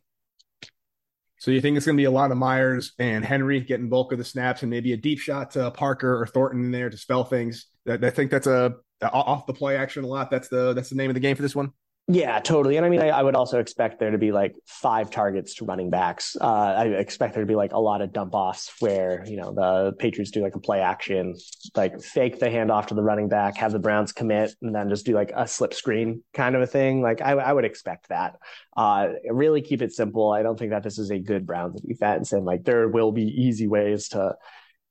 So 1.39 1.51
you 1.51 1.61
think 1.61 1.77
it's 1.77 1.85
going 1.85 1.97
to 1.97 2.01
be 2.01 2.05
a 2.05 2.11
lot 2.11 2.31
of 2.31 2.37
Meyers 2.37 2.93
and 2.99 3.23
Henry 3.23 3.61
getting 3.61 3.89
bulk 3.89 4.11
of 4.11 4.17
the 4.17 4.25
snaps, 4.25 4.61
and 4.61 4.69
maybe 4.69 4.91
a 4.93 4.97
deep 4.97 5.19
shot 5.19 5.51
to 5.51 5.71
Parker 5.71 6.21
or 6.21 6.27
Thornton 6.27 6.65
in 6.65 6.71
there 6.71 6.89
to 6.89 6.97
spell 6.97 7.23
things. 7.23 7.65
I, 7.87 8.09
think 8.09 8.29
that's 8.29 8.47
a 8.47 8.75
off 9.01 9.45
the 9.45 9.53
play 9.53 9.77
action 9.77 10.03
a 10.03 10.07
lot. 10.07 10.29
That's 10.29 10.49
the 10.49 10.73
that's 10.73 10.89
the 10.89 10.95
name 10.95 11.09
of 11.09 11.13
the 11.13 11.21
game 11.21 11.35
for 11.35 11.41
this 11.41 11.55
one. 11.55 11.71
Yeah, 12.11 12.39
totally. 12.39 12.75
And 12.77 12.83
I 12.87 12.89
mean, 12.89 13.03
I, 13.03 13.09
I, 13.09 13.21
would 13.21 13.35
also 13.35 13.59
expect 13.59 13.99
there 13.99 14.09
to 14.09 14.17
be 14.17 14.31
like 14.31 14.55
five 14.65 15.11
targets 15.11 15.53
to 15.55 15.65
running 15.65 15.91
backs. 15.91 16.35
Uh, 16.41 16.73
I 16.75 16.85
expect 16.87 17.35
there 17.35 17.43
to 17.43 17.47
be 17.47 17.55
like 17.55 17.71
a 17.71 17.77
lot 17.77 18.01
of 18.01 18.11
dump 18.11 18.33
offs 18.33 18.73
where, 18.79 19.23
you 19.27 19.37
know, 19.37 19.53
the 19.53 19.93
Patriots 19.99 20.31
do 20.31 20.41
like 20.41 20.55
a 20.55 20.59
play 20.59 20.79
action, 20.79 21.35
like 21.75 22.01
fake 22.01 22.39
the 22.39 22.47
handoff 22.47 22.87
to 22.87 22.95
the 22.95 23.03
running 23.03 23.29
back, 23.29 23.57
have 23.57 23.71
the 23.71 23.77
Browns 23.77 24.11
commit, 24.11 24.55
and 24.63 24.73
then 24.73 24.89
just 24.89 25.05
do 25.05 25.13
like 25.13 25.31
a 25.35 25.47
slip 25.47 25.71
screen 25.71 26.23
kind 26.33 26.55
of 26.55 26.63
a 26.63 26.67
thing. 26.67 27.03
Like 27.03 27.21
I, 27.21 27.33
I 27.33 27.53
would 27.53 27.65
expect 27.65 28.09
that. 28.09 28.37
Uh, 28.75 29.09
really 29.29 29.61
keep 29.61 29.83
it 29.83 29.93
simple. 29.93 30.31
I 30.31 30.41
don't 30.41 30.57
think 30.57 30.71
that 30.71 30.81
this 30.81 30.97
is 30.97 31.11
a 31.11 31.19
good 31.19 31.45
Browns 31.45 31.79
defense. 31.79 32.31
And 32.31 32.43
like 32.43 32.63
there 32.63 32.87
will 32.87 33.11
be 33.11 33.25
easy 33.25 33.67
ways 33.67 34.07
to 34.09 34.33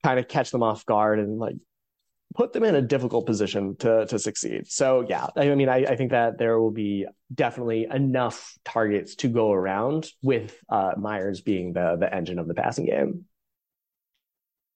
kind 0.05 0.19
of 0.19 0.29
catch 0.29 0.51
them 0.51 0.63
off 0.63 0.85
guard 0.85 1.19
and 1.19 1.37
like 1.37 1.57
put 2.39 2.53
them 2.53 2.63
in 2.63 2.73
a 2.73 2.81
difficult 2.81 3.25
position 3.25 3.75
to 3.75 4.05
to 4.05 4.17
succeed. 4.17 4.65
So 4.71 5.05
yeah, 5.09 5.27
I 5.35 5.53
mean, 5.55 5.67
I, 5.67 5.79
I 5.83 5.95
think 5.97 6.11
that 6.11 6.37
there 6.37 6.57
will 6.57 6.71
be 6.71 7.05
definitely 7.35 7.85
enough 7.93 8.57
targets 8.63 9.15
to 9.15 9.27
go 9.27 9.51
around 9.51 10.09
with 10.21 10.57
uh, 10.69 10.93
Meyers 10.97 11.41
being 11.41 11.73
the 11.73 11.97
the 11.99 12.11
engine 12.15 12.39
of 12.39 12.47
the 12.47 12.53
passing 12.53 12.85
game. 12.85 13.25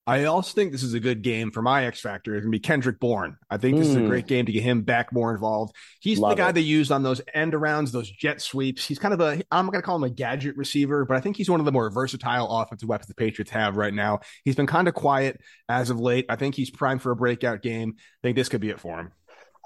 I 0.06 0.26
also 0.26 0.54
think 0.54 0.74
this 0.74 0.84
is 0.84 0.94
a 0.94 1.00
good 1.00 1.22
game 1.22 1.50
for 1.50 1.62
my 1.62 1.86
X 1.86 2.02
Factor. 2.02 2.36
It's 2.36 2.44
going 2.44 2.52
to 2.52 2.56
be 2.58 2.60
Kendrick 2.60 3.00
Bourne. 3.00 3.38
I 3.50 3.58
think 3.58 3.78
this 3.78 3.88
mm. 3.88 3.92
is 3.92 3.96
a 3.96 4.00
hmm. 4.02 4.08
great 4.08 4.28
game 4.28 4.46
to 4.46 4.52
get 4.52 4.62
him 4.62 4.82
back 4.82 5.14
more 5.14 5.34
involved. 5.34 5.74
He's 6.02 6.20
Love 6.20 6.32
the 6.32 6.36
guy 6.36 6.50
it. 6.50 6.54
they 6.54 6.62
used 6.62 6.92
on 6.92 7.04
those 7.04 7.22
end 7.34 7.54
arounds, 7.54 7.92
those 7.92 8.12
jet 8.12 8.42
sweeps. 8.42 8.86
He's 8.86 9.00
kind 9.00 9.14
of 9.14 9.22
a, 9.22 9.42
I'm 9.50 9.66
going 9.68 9.82
to 9.82 9.82
call 9.82 9.96
him 9.96 10.04
a 10.04 10.10
gadget 10.10 10.58
receiver, 10.58 11.06
but 11.06 11.16
I 11.16 11.22
think 11.22 11.38
he's 11.38 11.50
one 11.50 11.62
of 11.62 11.66
the 11.66 11.72
more 11.72 11.90
versatile 11.90 12.50
offensive 12.50 12.90
weapons 12.90 13.08
the 13.08 13.14
Patriots 13.14 13.52
have 13.52 13.78
right 13.78 13.94
now. 13.94 14.20
He's 14.44 14.58
been 14.58 14.68
kind 14.68 14.90
of 14.90 14.94
quiet 14.94 15.40
as 15.70 15.90
of 15.90 16.02
late. 16.02 16.26
I 16.28 16.36
think 16.36 16.56
he's 16.56 16.70
primed 16.70 17.02
for 17.02 17.12
a 17.12 17.16
breakout 17.16 17.62
game. 17.62 17.96
I 17.98 18.20
think 18.24 18.36
this 18.36 18.50
could 18.50 18.62
be 18.62 18.70
it 18.70 18.82
for 18.82 19.00
him 19.00 19.12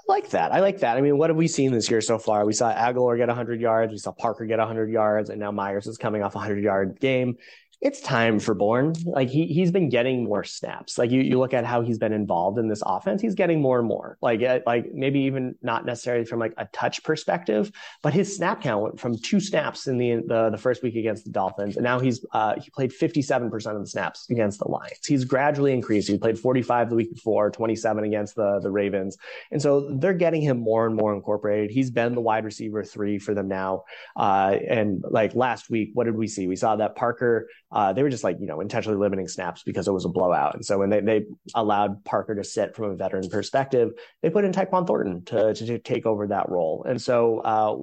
I 0.08 0.12
like 0.12 0.30
that. 0.30 0.52
I 0.52 0.60
like 0.60 0.78
that. 0.78 0.96
I 0.96 1.00
mean, 1.00 1.18
what 1.18 1.30
have 1.30 1.36
we 1.36 1.48
seen 1.48 1.72
this 1.72 1.90
year 1.90 2.00
so 2.00 2.16
far? 2.16 2.44
We 2.46 2.52
saw 2.52 2.72
Agholor 2.72 3.16
get 3.16 3.26
100 3.26 3.60
yards. 3.60 3.90
We 3.90 3.98
saw 3.98 4.12
Parker 4.12 4.46
get 4.46 4.58
100 4.58 4.90
yards, 4.90 5.30
and 5.30 5.40
now 5.40 5.50
Meyers 5.50 5.88
is 5.88 5.98
coming 5.98 6.22
off 6.22 6.36
a 6.36 6.38
100 6.38 6.62
yard 6.62 7.00
game 7.00 7.36
it's 7.80 8.00
time 8.00 8.40
for 8.40 8.54
Bourne. 8.54 8.92
Like 9.04 9.28
he 9.28 9.46
he's 9.46 9.70
been 9.70 9.88
getting 9.88 10.24
more 10.24 10.42
snaps. 10.42 10.98
Like 10.98 11.12
you 11.12 11.20
you 11.20 11.38
look 11.38 11.54
at 11.54 11.64
how 11.64 11.80
he's 11.80 11.98
been 11.98 12.12
involved 12.12 12.58
in 12.58 12.68
this 12.68 12.82
offense, 12.84 13.22
he's 13.22 13.36
getting 13.36 13.60
more 13.60 13.78
and 13.78 13.86
more. 13.86 14.18
Like 14.20 14.42
like 14.66 14.92
maybe 14.92 15.20
even 15.20 15.54
not 15.62 15.86
necessarily 15.86 16.24
from 16.24 16.40
like 16.40 16.54
a 16.56 16.66
touch 16.72 17.04
perspective, 17.04 17.70
but 18.02 18.12
his 18.12 18.34
snap 18.34 18.62
count 18.62 18.82
went 18.82 19.00
from 19.00 19.16
two 19.16 19.38
snaps 19.38 19.86
in 19.86 19.96
the 19.96 20.16
the, 20.26 20.50
the 20.50 20.58
first 20.58 20.82
week 20.82 20.96
against 20.96 21.24
the 21.24 21.30
Dolphins, 21.30 21.76
and 21.76 21.84
now 21.84 22.00
he's 22.00 22.24
uh, 22.32 22.60
he 22.60 22.68
played 22.70 22.92
fifty 22.92 23.22
seven 23.22 23.48
percent 23.48 23.76
of 23.76 23.82
the 23.82 23.88
snaps 23.88 24.28
against 24.28 24.58
the 24.58 24.68
Lions. 24.68 25.06
He's 25.06 25.24
gradually 25.24 25.72
increased. 25.72 26.08
He 26.08 26.18
played 26.18 26.38
forty 26.38 26.62
five 26.62 26.90
the 26.90 26.96
week 26.96 27.14
before, 27.14 27.48
twenty 27.50 27.76
seven 27.76 28.02
against 28.02 28.34
the 28.34 28.58
the 28.60 28.72
Ravens, 28.72 29.16
and 29.52 29.62
so 29.62 29.96
they're 29.98 30.14
getting 30.14 30.42
him 30.42 30.58
more 30.58 30.84
and 30.84 30.96
more 30.96 31.14
incorporated. 31.14 31.70
He's 31.70 31.92
been 31.92 32.16
the 32.16 32.20
wide 32.20 32.44
receiver 32.44 32.82
three 32.82 33.20
for 33.20 33.34
them 33.34 33.46
now, 33.46 33.84
uh, 34.16 34.56
and 34.68 35.04
like 35.08 35.36
last 35.36 35.70
week, 35.70 35.90
what 35.94 36.04
did 36.04 36.16
we 36.16 36.26
see? 36.26 36.48
We 36.48 36.56
saw 36.56 36.74
that 36.74 36.96
Parker 36.96 37.48
uh, 37.70 37.92
they 37.92 38.02
were 38.02 38.08
just 38.08 38.24
like 38.24 38.38
you 38.40 38.46
know 38.46 38.60
intentionally 38.60 38.98
limiting 38.98 39.28
snaps 39.28 39.62
because 39.62 39.88
it 39.88 39.92
was 39.92 40.04
a 40.04 40.08
blowout. 40.08 40.54
And 40.54 40.64
so 40.64 40.78
when 40.78 40.90
they, 40.90 41.00
they 41.00 41.24
allowed 41.54 42.04
Parker 42.04 42.34
to 42.34 42.44
sit 42.44 42.74
from 42.74 42.90
a 42.90 42.96
veteran 42.96 43.28
perspective, 43.28 43.92
they 44.22 44.30
put 44.30 44.44
in 44.44 44.52
Tyquan 44.52 44.86
Thornton 44.86 45.24
to, 45.26 45.54
to, 45.54 45.66
to 45.66 45.78
take 45.78 46.06
over 46.06 46.28
that 46.28 46.48
role. 46.48 46.84
And 46.88 47.00
so 47.00 47.40
uh, 47.40 47.76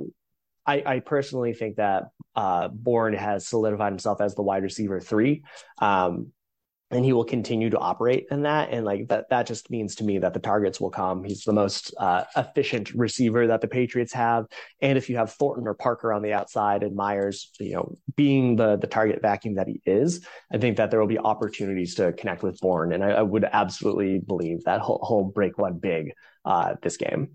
I, 0.69 0.83
I, 0.85 0.99
personally 0.99 1.53
think 1.53 1.75
that 1.75 2.05
uh, 2.35 2.69
Bourne 2.69 3.13
has 3.13 3.47
solidified 3.47 3.91
himself 3.91 4.21
as 4.21 4.33
the 4.33 4.41
wide 4.41 4.63
receiver 4.63 4.99
three. 4.99 5.43
Um, 5.79 6.31
and 6.91 7.03
he 7.03 7.13
will 7.13 7.25
continue 7.25 7.69
to 7.69 7.79
operate 7.79 8.27
in 8.29 8.43
that. 8.43 8.69
And 8.69 8.85
like 8.85 9.07
that 9.07 9.29
that 9.29 9.47
just 9.47 9.71
means 9.71 9.95
to 9.95 10.03
me 10.03 10.19
that 10.19 10.33
the 10.33 10.39
targets 10.39 10.79
will 10.79 10.91
come. 10.91 11.23
He's 11.23 11.43
the 11.43 11.53
most 11.53 11.93
uh, 11.97 12.25
efficient 12.35 12.93
receiver 12.93 13.47
that 13.47 13.61
the 13.61 13.67
patriots 13.67 14.13
have. 14.13 14.45
And 14.81 14.97
if 14.97 15.09
you 15.09 15.17
have 15.17 15.33
thornton 15.33 15.67
or 15.67 15.73
parker 15.73 16.13
on 16.13 16.21
the 16.21 16.33
outside 16.33 16.83
and 16.83 16.95
meyers 16.95 17.51
you 17.59 17.73
know 17.73 17.95
being 18.15 18.55
the 18.55 18.77
the 18.77 18.87
target 18.87 19.21
vacuum 19.21 19.55
that 19.55 19.67
he 19.67 19.81
is 19.85 20.25
i 20.51 20.57
think 20.57 20.77
that 20.77 20.91
there 20.91 20.99
will 20.99 21.07
be 21.07 21.17
opportunities 21.17 21.95
to 21.95 22.13
connect 22.13 22.43
with 22.43 22.59
bourne. 22.59 22.93
And 22.93 23.03
i, 23.03 23.11
I 23.11 23.21
would 23.21 23.45
absolutely 23.45 24.19
believe 24.19 24.63
that 24.65 24.81
he'll, 24.81 25.03
he'll 25.07 25.23
break 25.23 25.57
one 25.57 25.79
big 25.79 26.13
uh, 26.45 26.75
this 26.83 26.97
game. 26.97 27.29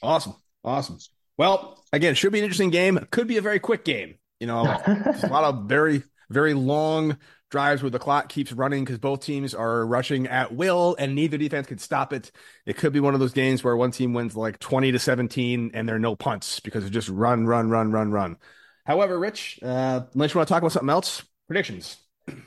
Awesome. 0.00 0.34
Awesome. 0.64 0.98
Well 1.36 1.84
again 1.92 2.14
should 2.14 2.32
be 2.32 2.38
an 2.38 2.44
interesting 2.44 2.70
game. 2.70 3.04
Could 3.10 3.26
be 3.26 3.38
a 3.38 3.42
very 3.42 3.58
quick 3.58 3.84
game. 3.84 4.14
You 4.38 4.46
know 4.46 4.62
a 4.62 5.28
lot 5.28 5.44
of 5.44 5.64
very 5.64 6.04
very 6.30 6.54
long 6.54 7.18
drives 7.50 7.82
where 7.82 7.90
the 7.90 7.98
clock 7.98 8.28
keeps 8.28 8.52
running 8.52 8.84
because 8.84 8.98
both 8.98 9.20
teams 9.20 9.54
are 9.54 9.86
rushing 9.86 10.26
at 10.26 10.54
will 10.54 10.96
and 10.98 11.14
neither 11.14 11.38
defense 11.38 11.66
can 11.66 11.78
stop 11.78 12.12
it. 12.12 12.30
It 12.66 12.76
could 12.76 12.92
be 12.92 13.00
one 13.00 13.14
of 13.14 13.20
those 13.20 13.32
games 13.32 13.64
where 13.64 13.76
one 13.76 13.90
team 13.90 14.12
wins 14.12 14.36
like 14.36 14.58
20 14.58 14.92
to 14.92 14.98
17 14.98 15.70
and 15.74 15.88
there 15.88 15.96
are 15.96 16.00
no 16.00 16.16
punts 16.16 16.60
because 16.60 16.84
it's 16.84 16.92
just 16.92 17.08
run, 17.08 17.46
run, 17.46 17.70
run, 17.70 17.90
run, 17.90 18.10
run. 18.10 18.36
However, 18.84 19.18
Rich, 19.18 19.60
uh, 19.62 20.02
unless 20.14 20.34
you 20.34 20.38
want 20.38 20.48
to 20.48 20.52
talk 20.52 20.62
about 20.62 20.72
something 20.72 20.90
else, 20.90 21.22
predictions. 21.46 21.96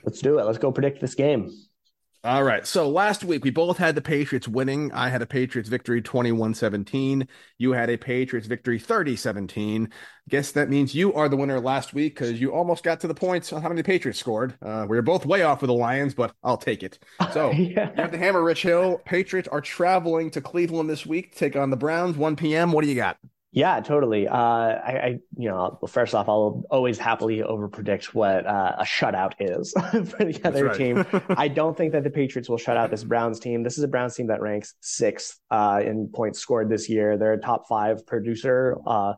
Let's 0.03 0.19
do 0.19 0.39
it. 0.39 0.43
Let's 0.43 0.57
go 0.57 0.71
predict 0.71 1.01
this 1.01 1.15
game. 1.15 1.51
All 2.23 2.43
right. 2.43 2.67
So 2.67 2.87
last 2.87 3.23
week 3.23 3.43
we 3.43 3.49
both 3.49 3.79
had 3.79 3.95
the 3.95 4.01
Patriots 4.01 4.47
winning. 4.47 4.91
I 4.91 5.09
had 5.09 5.23
a 5.23 5.25
Patriots 5.25 5.69
victory 5.69 6.03
21-17. 6.03 7.27
You 7.57 7.71
had 7.71 7.89
a 7.89 7.97
Patriots 7.97 8.47
victory 8.47 8.79
30-17. 8.79 9.91
Guess 10.29 10.51
that 10.51 10.69
means 10.69 10.93
you 10.93 11.15
are 11.15 11.27
the 11.27 11.35
winner 11.35 11.59
last 11.59 11.95
week 11.95 12.13
because 12.13 12.39
you 12.39 12.53
almost 12.53 12.83
got 12.83 12.99
to 12.99 13.07
the 13.07 13.15
points 13.15 13.51
on 13.51 13.63
how 13.63 13.69
many 13.69 13.81
Patriots 13.81 14.19
scored. 14.19 14.55
Uh, 14.61 14.85
we 14.87 14.97
were 14.97 15.01
both 15.01 15.25
way 15.25 15.41
off 15.41 15.61
with 15.61 15.69
the 15.69 15.73
Lions, 15.73 16.13
but 16.13 16.31
I'll 16.43 16.57
take 16.57 16.83
it. 16.83 16.99
So 17.31 17.51
yeah. 17.51 17.89
you 17.89 18.01
have 18.01 18.11
the 18.11 18.19
hammer, 18.19 18.43
Rich 18.43 18.61
Hill. 18.61 19.01
Patriots 19.03 19.47
are 19.47 19.61
traveling 19.61 20.29
to 20.31 20.41
Cleveland 20.41 20.91
this 20.91 21.05
week 21.07 21.31
to 21.31 21.39
take 21.39 21.55
on 21.55 21.71
the 21.71 21.77
Browns, 21.77 22.17
1 22.17 22.35
p.m. 22.35 22.71
What 22.71 22.83
do 22.83 22.89
you 22.89 22.95
got? 22.95 23.17
Yeah, 23.53 23.81
totally. 23.81 24.29
Uh, 24.29 24.35
I, 24.35 24.99
I, 25.03 25.19
you 25.35 25.49
know, 25.49 25.77
first 25.89 26.15
off, 26.15 26.29
I'll 26.29 26.63
always 26.71 26.97
happily 26.97 27.39
overpredict 27.39 28.05
what 28.13 28.45
uh, 28.45 28.77
a 28.79 28.83
shutout 28.83 29.33
is 29.39 29.73
for 29.91 30.23
the 30.23 30.39
other 30.45 30.65
right. 30.65 30.77
team. 30.77 31.05
I 31.29 31.49
don't 31.49 31.75
think 31.75 31.91
that 31.91 32.05
the 32.05 32.09
Patriots 32.09 32.47
will 32.47 32.57
shut 32.57 32.77
out 32.77 32.91
this 32.91 33.03
Browns 33.03 33.41
team. 33.41 33.61
This 33.61 33.77
is 33.77 33.83
a 33.83 33.89
Browns 33.89 34.15
team 34.15 34.27
that 34.27 34.39
ranks 34.41 34.75
sixth 34.79 35.37
uh, 35.51 35.81
in 35.83 36.09
points 36.13 36.39
scored 36.39 36.69
this 36.69 36.87
year. 36.87 37.17
They're 37.17 37.33
a 37.33 37.41
top 37.41 37.67
five 37.67 38.07
producer 38.07 38.77
uh, 38.87 39.13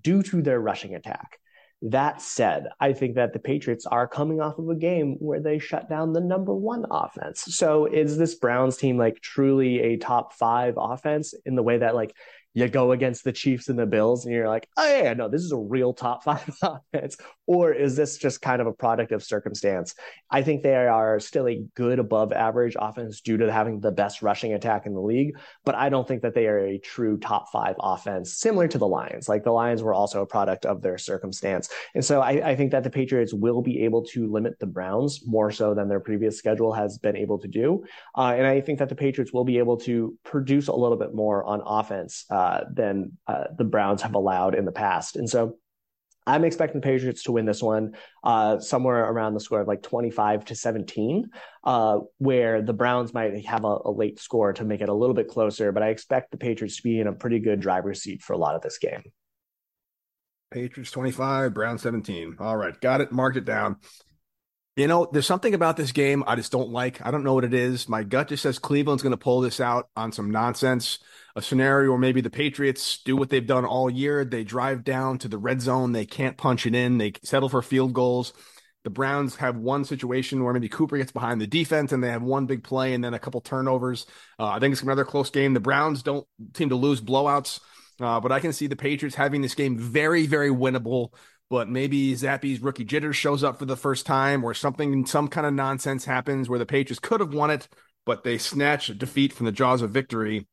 due 0.00 0.22
to 0.22 0.40
their 0.40 0.60
rushing 0.60 0.94
attack. 0.94 1.38
That 1.82 2.22
said, 2.22 2.68
I 2.80 2.94
think 2.94 3.16
that 3.16 3.34
the 3.34 3.38
Patriots 3.38 3.84
are 3.84 4.08
coming 4.08 4.40
off 4.40 4.58
of 4.58 4.70
a 4.70 4.74
game 4.74 5.16
where 5.18 5.40
they 5.40 5.58
shut 5.58 5.90
down 5.90 6.14
the 6.14 6.20
number 6.22 6.54
one 6.54 6.86
offense. 6.90 7.44
So 7.48 7.84
is 7.84 8.16
this 8.16 8.36
Browns 8.36 8.78
team 8.78 8.96
like 8.96 9.20
truly 9.20 9.80
a 9.80 9.98
top 9.98 10.32
five 10.32 10.76
offense 10.78 11.34
in 11.44 11.56
the 11.56 11.62
way 11.62 11.76
that 11.76 11.94
like 11.94 12.16
you 12.54 12.68
go 12.68 12.92
against 12.92 13.24
the 13.24 13.32
Chiefs 13.32 13.68
and 13.68 13.78
the 13.78 13.84
Bills, 13.84 14.24
and 14.24 14.34
you're 14.34 14.48
like, 14.48 14.68
oh 14.76 14.86
yeah, 14.86 15.12
no, 15.12 15.28
this 15.28 15.42
is 15.42 15.50
a 15.50 15.56
real 15.56 15.92
top 15.92 16.22
five 16.24 16.56
offense, 16.62 17.16
or 17.46 17.72
is 17.72 17.96
this 17.96 18.16
just 18.16 18.40
kind 18.40 18.60
of 18.60 18.68
a 18.68 18.72
product 18.72 19.12
of 19.12 19.22
circumstance? 19.22 19.94
I 20.30 20.42
think 20.42 20.62
they 20.62 20.76
are 20.76 21.18
still 21.18 21.48
a 21.48 21.64
good 21.74 21.98
above 21.98 22.32
average 22.32 22.76
offense 22.78 23.20
due 23.20 23.36
to 23.38 23.52
having 23.52 23.80
the 23.80 23.90
best 23.90 24.22
rushing 24.22 24.54
attack 24.54 24.86
in 24.86 24.94
the 24.94 25.00
league, 25.00 25.36
but 25.64 25.74
I 25.74 25.88
don't 25.88 26.06
think 26.06 26.22
that 26.22 26.34
they 26.34 26.46
are 26.46 26.64
a 26.64 26.78
true 26.78 27.18
top 27.18 27.50
five 27.50 27.74
offense, 27.80 28.38
similar 28.38 28.68
to 28.68 28.78
the 28.78 28.86
Lions. 28.86 29.28
Like 29.28 29.42
the 29.42 29.50
Lions 29.50 29.82
were 29.82 29.94
also 29.94 30.22
a 30.22 30.26
product 30.26 30.64
of 30.64 30.80
their 30.80 30.96
circumstance, 30.96 31.68
and 31.94 32.04
so 32.04 32.20
I, 32.20 32.50
I 32.50 32.56
think 32.56 32.70
that 32.70 32.84
the 32.84 32.90
Patriots 32.90 33.34
will 33.34 33.62
be 33.62 33.82
able 33.84 34.04
to 34.06 34.30
limit 34.30 34.60
the 34.60 34.66
Browns 34.66 35.26
more 35.26 35.50
so 35.50 35.74
than 35.74 35.88
their 35.88 36.00
previous 36.00 36.38
schedule 36.38 36.72
has 36.72 36.98
been 36.98 37.16
able 37.16 37.38
to 37.40 37.48
do, 37.48 37.82
uh, 38.16 38.34
and 38.36 38.46
I 38.46 38.60
think 38.60 38.78
that 38.78 38.88
the 38.88 38.94
Patriots 38.94 39.32
will 39.32 39.44
be 39.44 39.58
able 39.58 39.76
to 39.78 40.16
produce 40.22 40.68
a 40.68 40.74
little 40.74 40.96
bit 40.96 41.14
more 41.14 41.44
on 41.44 41.60
offense. 41.66 42.24
Uh, 42.30 42.43
uh, 42.44 42.64
than 42.70 43.16
uh, 43.26 43.44
the 43.56 43.64
Browns 43.64 44.02
have 44.02 44.14
allowed 44.14 44.54
in 44.54 44.66
the 44.66 44.72
past. 44.72 45.16
And 45.16 45.28
so 45.28 45.56
I'm 46.26 46.44
expecting 46.44 46.80
the 46.80 46.84
Patriots 46.84 47.22
to 47.24 47.32
win 47.32 47.46
this 47.46 47.62
one 47.62 47.94
uh, 48.22 48.58
somewhere 48.58 49.04
around 49.04 49.32
the 49.32 49.40
score 49.40 49.60
of 49.60 49.68
like 49.68 49.82
25 49.82 50.44
to 50.46 50.54
17, 50.54 51.30
uh, 51.64 51.98
where 52.18 52.60
the 52.60 52.72
Browns 52.72 53.14
might 53.14 53.46
have 53.46 53.64
a, 53.64 53.78
a, 53.84 53.90
late 53.90 54.18
score 54.18 54.52
to 54.52 54.64
make 54.64 54.82
it 54.82 54.88
a 54.90 54.94
little 54.94 55.14
bit 55.14 55.28
closer. 55.28 55.72
But 55.72 55.82
I 55.82 55.88
expect 55.88 56.30
the 56.30 56.36
Patriots 56.36 56.76
to 56.76 56.82
be 56.82 57.00
in 57.00 57.06
a 57.06 57.12
pretty 57.12 57.38
good 57.38 57.60
driver's 57.60 58.02
seat 58.02 58.22
for 58.22 58.34
a 58.34 58.38
lot 58.38 58.54
of 58.54 58.62
this 58.62 58.78
game. 58.78 59.02
Patriots 60.50 60.90
25, 60.90 61.54
Brown 61.54 61.78
17. 61.78 62.36
All 62.40 62.56
right, 62.56 62.78
got 62.80 63.00
it, 63.00 63.10
marked 63.10 63.38
it 63.38 63.44
down. 63.44 63.76
You 64.76 64.88
know, 64.88 65.08
there's 65.12 65.26
something 65.26 65.54
about 65.54 65.76
this 65.76 65.92
game 65.92 66.24
I 66.26 66.34
just 66.34 66.50
don't 66.50 66.70
like. 66.70 67.04
I 67.06 67.12
don't 67.12 67.22
know 67.22 67.34
what 67.34 67.44
it 67.44 67.54
is. 67.54 67.88
My 67.88 68.02
gut 68.02 68.28
just 68.28 68.42
says 68.42 68.58
Cleveland's 68.58 69.04
going 69.04 69.12
to 69.12 69.16
pull 69.16 69.40
this 69.40 69.60
out 69.60 69.88
on 69.96 70.10
some 70.10 70.32
nonsense. 70.32 70.98
A 71.36 71.42
scenario 71.42 71.90
where 71.90 71.98
maybe 71.98 72.20
the 72.20 72.30
Patriots 72.30 72.98
do 73.04 73.16
what 73.16 73.30
they've 73.30 73.46
done 73.46 73.64
all 73.64 73.88
year. 73.88 74.24
They 74.24 74.42
drive 74.42 74.82
down 74.82 75.18
to 75.18 75.28
the 75.28 75.38
red 75.38 75.60
zone. 75.60 75.92
They 75.92 76.06
can't 76.06 76.36
punch 76.36 76.66
it 76.66 76.74
in. 76.74 76.98
They 76.98 77.12
settle 77.22 77.48
for 77.48 77.62
field 77.62 77.92
goals. 77.92 78.32
The 78.82 78.90
Browns 78.90 79.36
have 79.36 79.56
one 79.56 79.84
situation 79.84 80.42
where 80.42 80.52
maybe 80.52 80.68
Cooper 80.68 80.98
gets 80.98 81.12
behind 81.12 81.40
the 81.40 81.46
defense 81.46 81.92
and 81.92 82.02
they 82.02 82.10
have 82.10 82.22
one 82.22 82.46
big 82.46 82.64
play 82.64 82.94
and 82.94 83.02
then 83.02 83.14
a 83.14 83.18
couple 83.18 83.40
turnovers. 83.40 84.06
Uh, 84.38 84.46
I 84.46 84.58
think 84.58 84.72
it's 84.72 84.82
another 84.82 85.04
close 85.04 85.30
game. 85.30 85.54
The 85.54 85.60
Browns 85.60 86.02
don't 86.02 86.26
seem 86.54 86.68
to 86.68 86.76
lose 86.76 87.00
blowouts, 87.00 87.60
uh, 88.00 88.20
but 88.20 88.30
I 88.30 88.40
can 88.40 88.52
see 88.52 88.66
the 88.66 88.76
Patriots 88.76 89.16
having 89.16 89.40
this 89.40 89.54
game 89.54 89.78
very, 89.78 90.26
very 90.26 90.50
winnable 90.50 91.14
but 91.54 91.68
maybe 91.68 92.14
Zappe's 92.14 92.58
rookie 92.58 92.84
jitter 92.84 93.14
shows 93.14 93.44
up 93.44 93.60
for 93.60 93.64
the 93.64 93.76
first 93.76 94.06
time, 94.06 94.42
or 94.42 94.54
something, 94.54 95.06
some 95.06 95.28
kind 95.28 95.46
of 95.46 95.54
nonsense 95.54 96.04
happens 96.04 96.48
where 96.48 96.58
the 96.58 96.66
Patriots 96.66 96.98
could 96.98 97.20
have 97.20 97.32
won 97.32 97.48
it, 97.48 97.68
but 98.04 98.24
they 98.24 98.38
snatch 98.38 98.88
a 98.88 98.94
defeat 98.94 99.32
from 99.32 99.46
the 99.46 99.52
jaws 99.52 99.80
of 99.80 99.92
victory. 99.92 100.48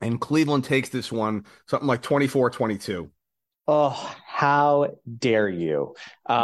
And 0.00 0.20
Cleveland 0.20 0.62
takes 0.62 0.90
this 0.90 1.10
one 1.10 1.44
something 1.66 1.88
like 1.88 2.02
24 2.02 2.50
22. 2.50 3.10
Oh, 3.66 4.14
how 4.28 4.94
dare 5.18 5.48
you? 5.48 5.96
Um, 6.26 6.38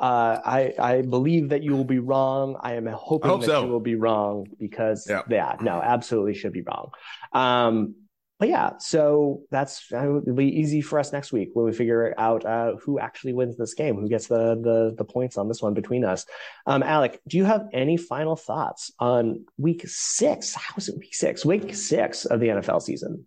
yeah. 0.00 0.06
uh, 0.06 0.40
I 0.44 0.74
I 0.78 1.02
believe 1.02 1.48
that 1.48 1.64
you 1.64 1.72
will 1.72 1.84
be 1.84 1.98
wrong. 1.98 2.60
I 2.60 2.74
am 2.74 2.86
hoping 2.86 3.32
I 3.32 3.36
that 3.38 3.46
so. 3.46 3.64
you 3.64 3.72
will 3.72 3.80
be 3.80 3.96
wrong 3.96 4.46
because 4.60 5.04
yeah. 5.10 5.22
yeah, 5.28 5.56
no, 5.60 5.82
absolutely 5.82 6.34
should 6.34 6.52
be 6.52 6.62
wrong. 6.62 6.92
Um, 7.32 7.96
but 8.38 8.48
yeah, 8.48 8.78
so 8.78 9.42
that's 9.50 9.90
it'll 9.90 10.20
be 10.20 10.46
easy 10.46 10.80
for 10.80 10.98
us 10.98 11.12
next 11.12 11.32
week 11.32 11.50
when 11.54 11.66
we 11.66 11.72
figure 11.72 12.14
out 12.16 12.44
uh, 12.44 12.76
who 12.76 13.00
actually 13.00 13.32
wins 13.32 13.56
this 13.56 13.74
game, 13.74 13.96
who 13.96 14.08
gets 14.08 14.28
the 14.28 14.54
the 14.62 14.94
the 14.96 15.04
points 15.04 15.36
on 15.36 15.48
this 15.48 15.60
one 15.60 15.74
between 15.74 16.04
us. 16.04 16.24
Um, 16.64 16.84
Alec, 16.84 17.20
do 17.26 17.36
you 17.36 17.44
have 17.44 17.66
any 17.72 17.96
final 17.96 18.36
thoughts 18.36 18.92
on 19.00 19.44
week 19.56 19.82
six? 19.86 20.54
How 20.54 20.74
is 20.76 20.88
it 20.88 20.96
week 20.98 21.14
six? 21.14 21.44
Week 21.44 21.74
six 21.74 22.26
of 22.26 22.38
the 22.38 22.48
NFL 22.48 22.82
season. 22.82 23.26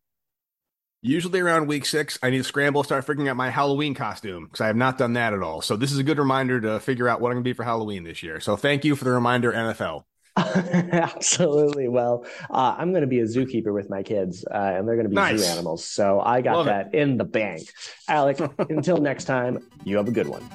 Usually 1.04 1.40
around 1.40 1.68
week 1.68 1.88
six, 1.88 2.20
I 2.22 2.30
need 2.30 2.38
to 2.38 2.44
scramble, 2.44 2.84
start 2.84 3.06
figuring 3.06 3.28
out 3.28 3.36
my 3.36 3.50
Halloween 3.50 3.96
costume 3.96 4.46
because 4.46 4.62
I 4.62 4.68
have 4.68 4.76
not 4.76 5.00
done 5.00 5.14
that 5.14 5.34
at 5.34 5.42
all. 5.42 5.62
So 5.62 5.76
this 5.76 5.92
is 5.92 5.98
a 5.98 6.04
good 6.04 6.20
reminder 6.20 6.62
to 6.62 6.80
figure 6.80 7.10
out 7.10 7.20
what 7.20 7.30
I'm 7.30 7.38
going 7.38 7.44
to 7.44 7.50
be 7.50 7.54
for 7.54 7.64
Halloween 7.64 8.04
this 8.04 8.22
year. 8.22 8.40
So 8.40 8.56
thank 8.56 8.86
you 8.86 8.96
for 8.96 9.04
the 9.04 9.12
reminder, 9.12 9.52
NFL. 9.52 10.04
Absolutely. 10.38 11.88
Well, 11.88 12.26
uh, 12.50 12.76
I'm 12.78 12.92
going 12.92 13.02
to 13.02 13.08
be 13.08 13.20
a 13.20 13.26
zookeeper 13.26 13.74
with 13.74 13.90
my 13.90 14.04
kids, 14.04 14.46
uh, 14.46 14.58
and 14.58 14.88
they're 14.88 14.96
going 14.96 15.06
to 15.06 15.10
be 15.10 15.16
nice. 15.16 15.40
zoo 15.40 15.46
animals. 15.46 15.84
So 15.84 16.22
I 16.22 16.42
got 16.42 16.58
Love 16.58 16.66
that 16.68 16.90
it. 16.94 17.00
in 17.00 17.18
the 17.18 17.26
bank. 17.26 17.72
Alec, 18.08 18.40
until 18.70 18.98
next 18.98 19.26
time, 19.26 19.60
you 19.84 19.98
have 19.98 20.08
a 20.08 20.12
good 20.12 20.28
one. 20.28 20.48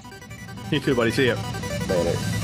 You 0.70 0.80
too, 0.80 0.94
buddy. 0.94 1.10
See 1.10 1.26
you 1.26 1.36
later. 1.88 2.35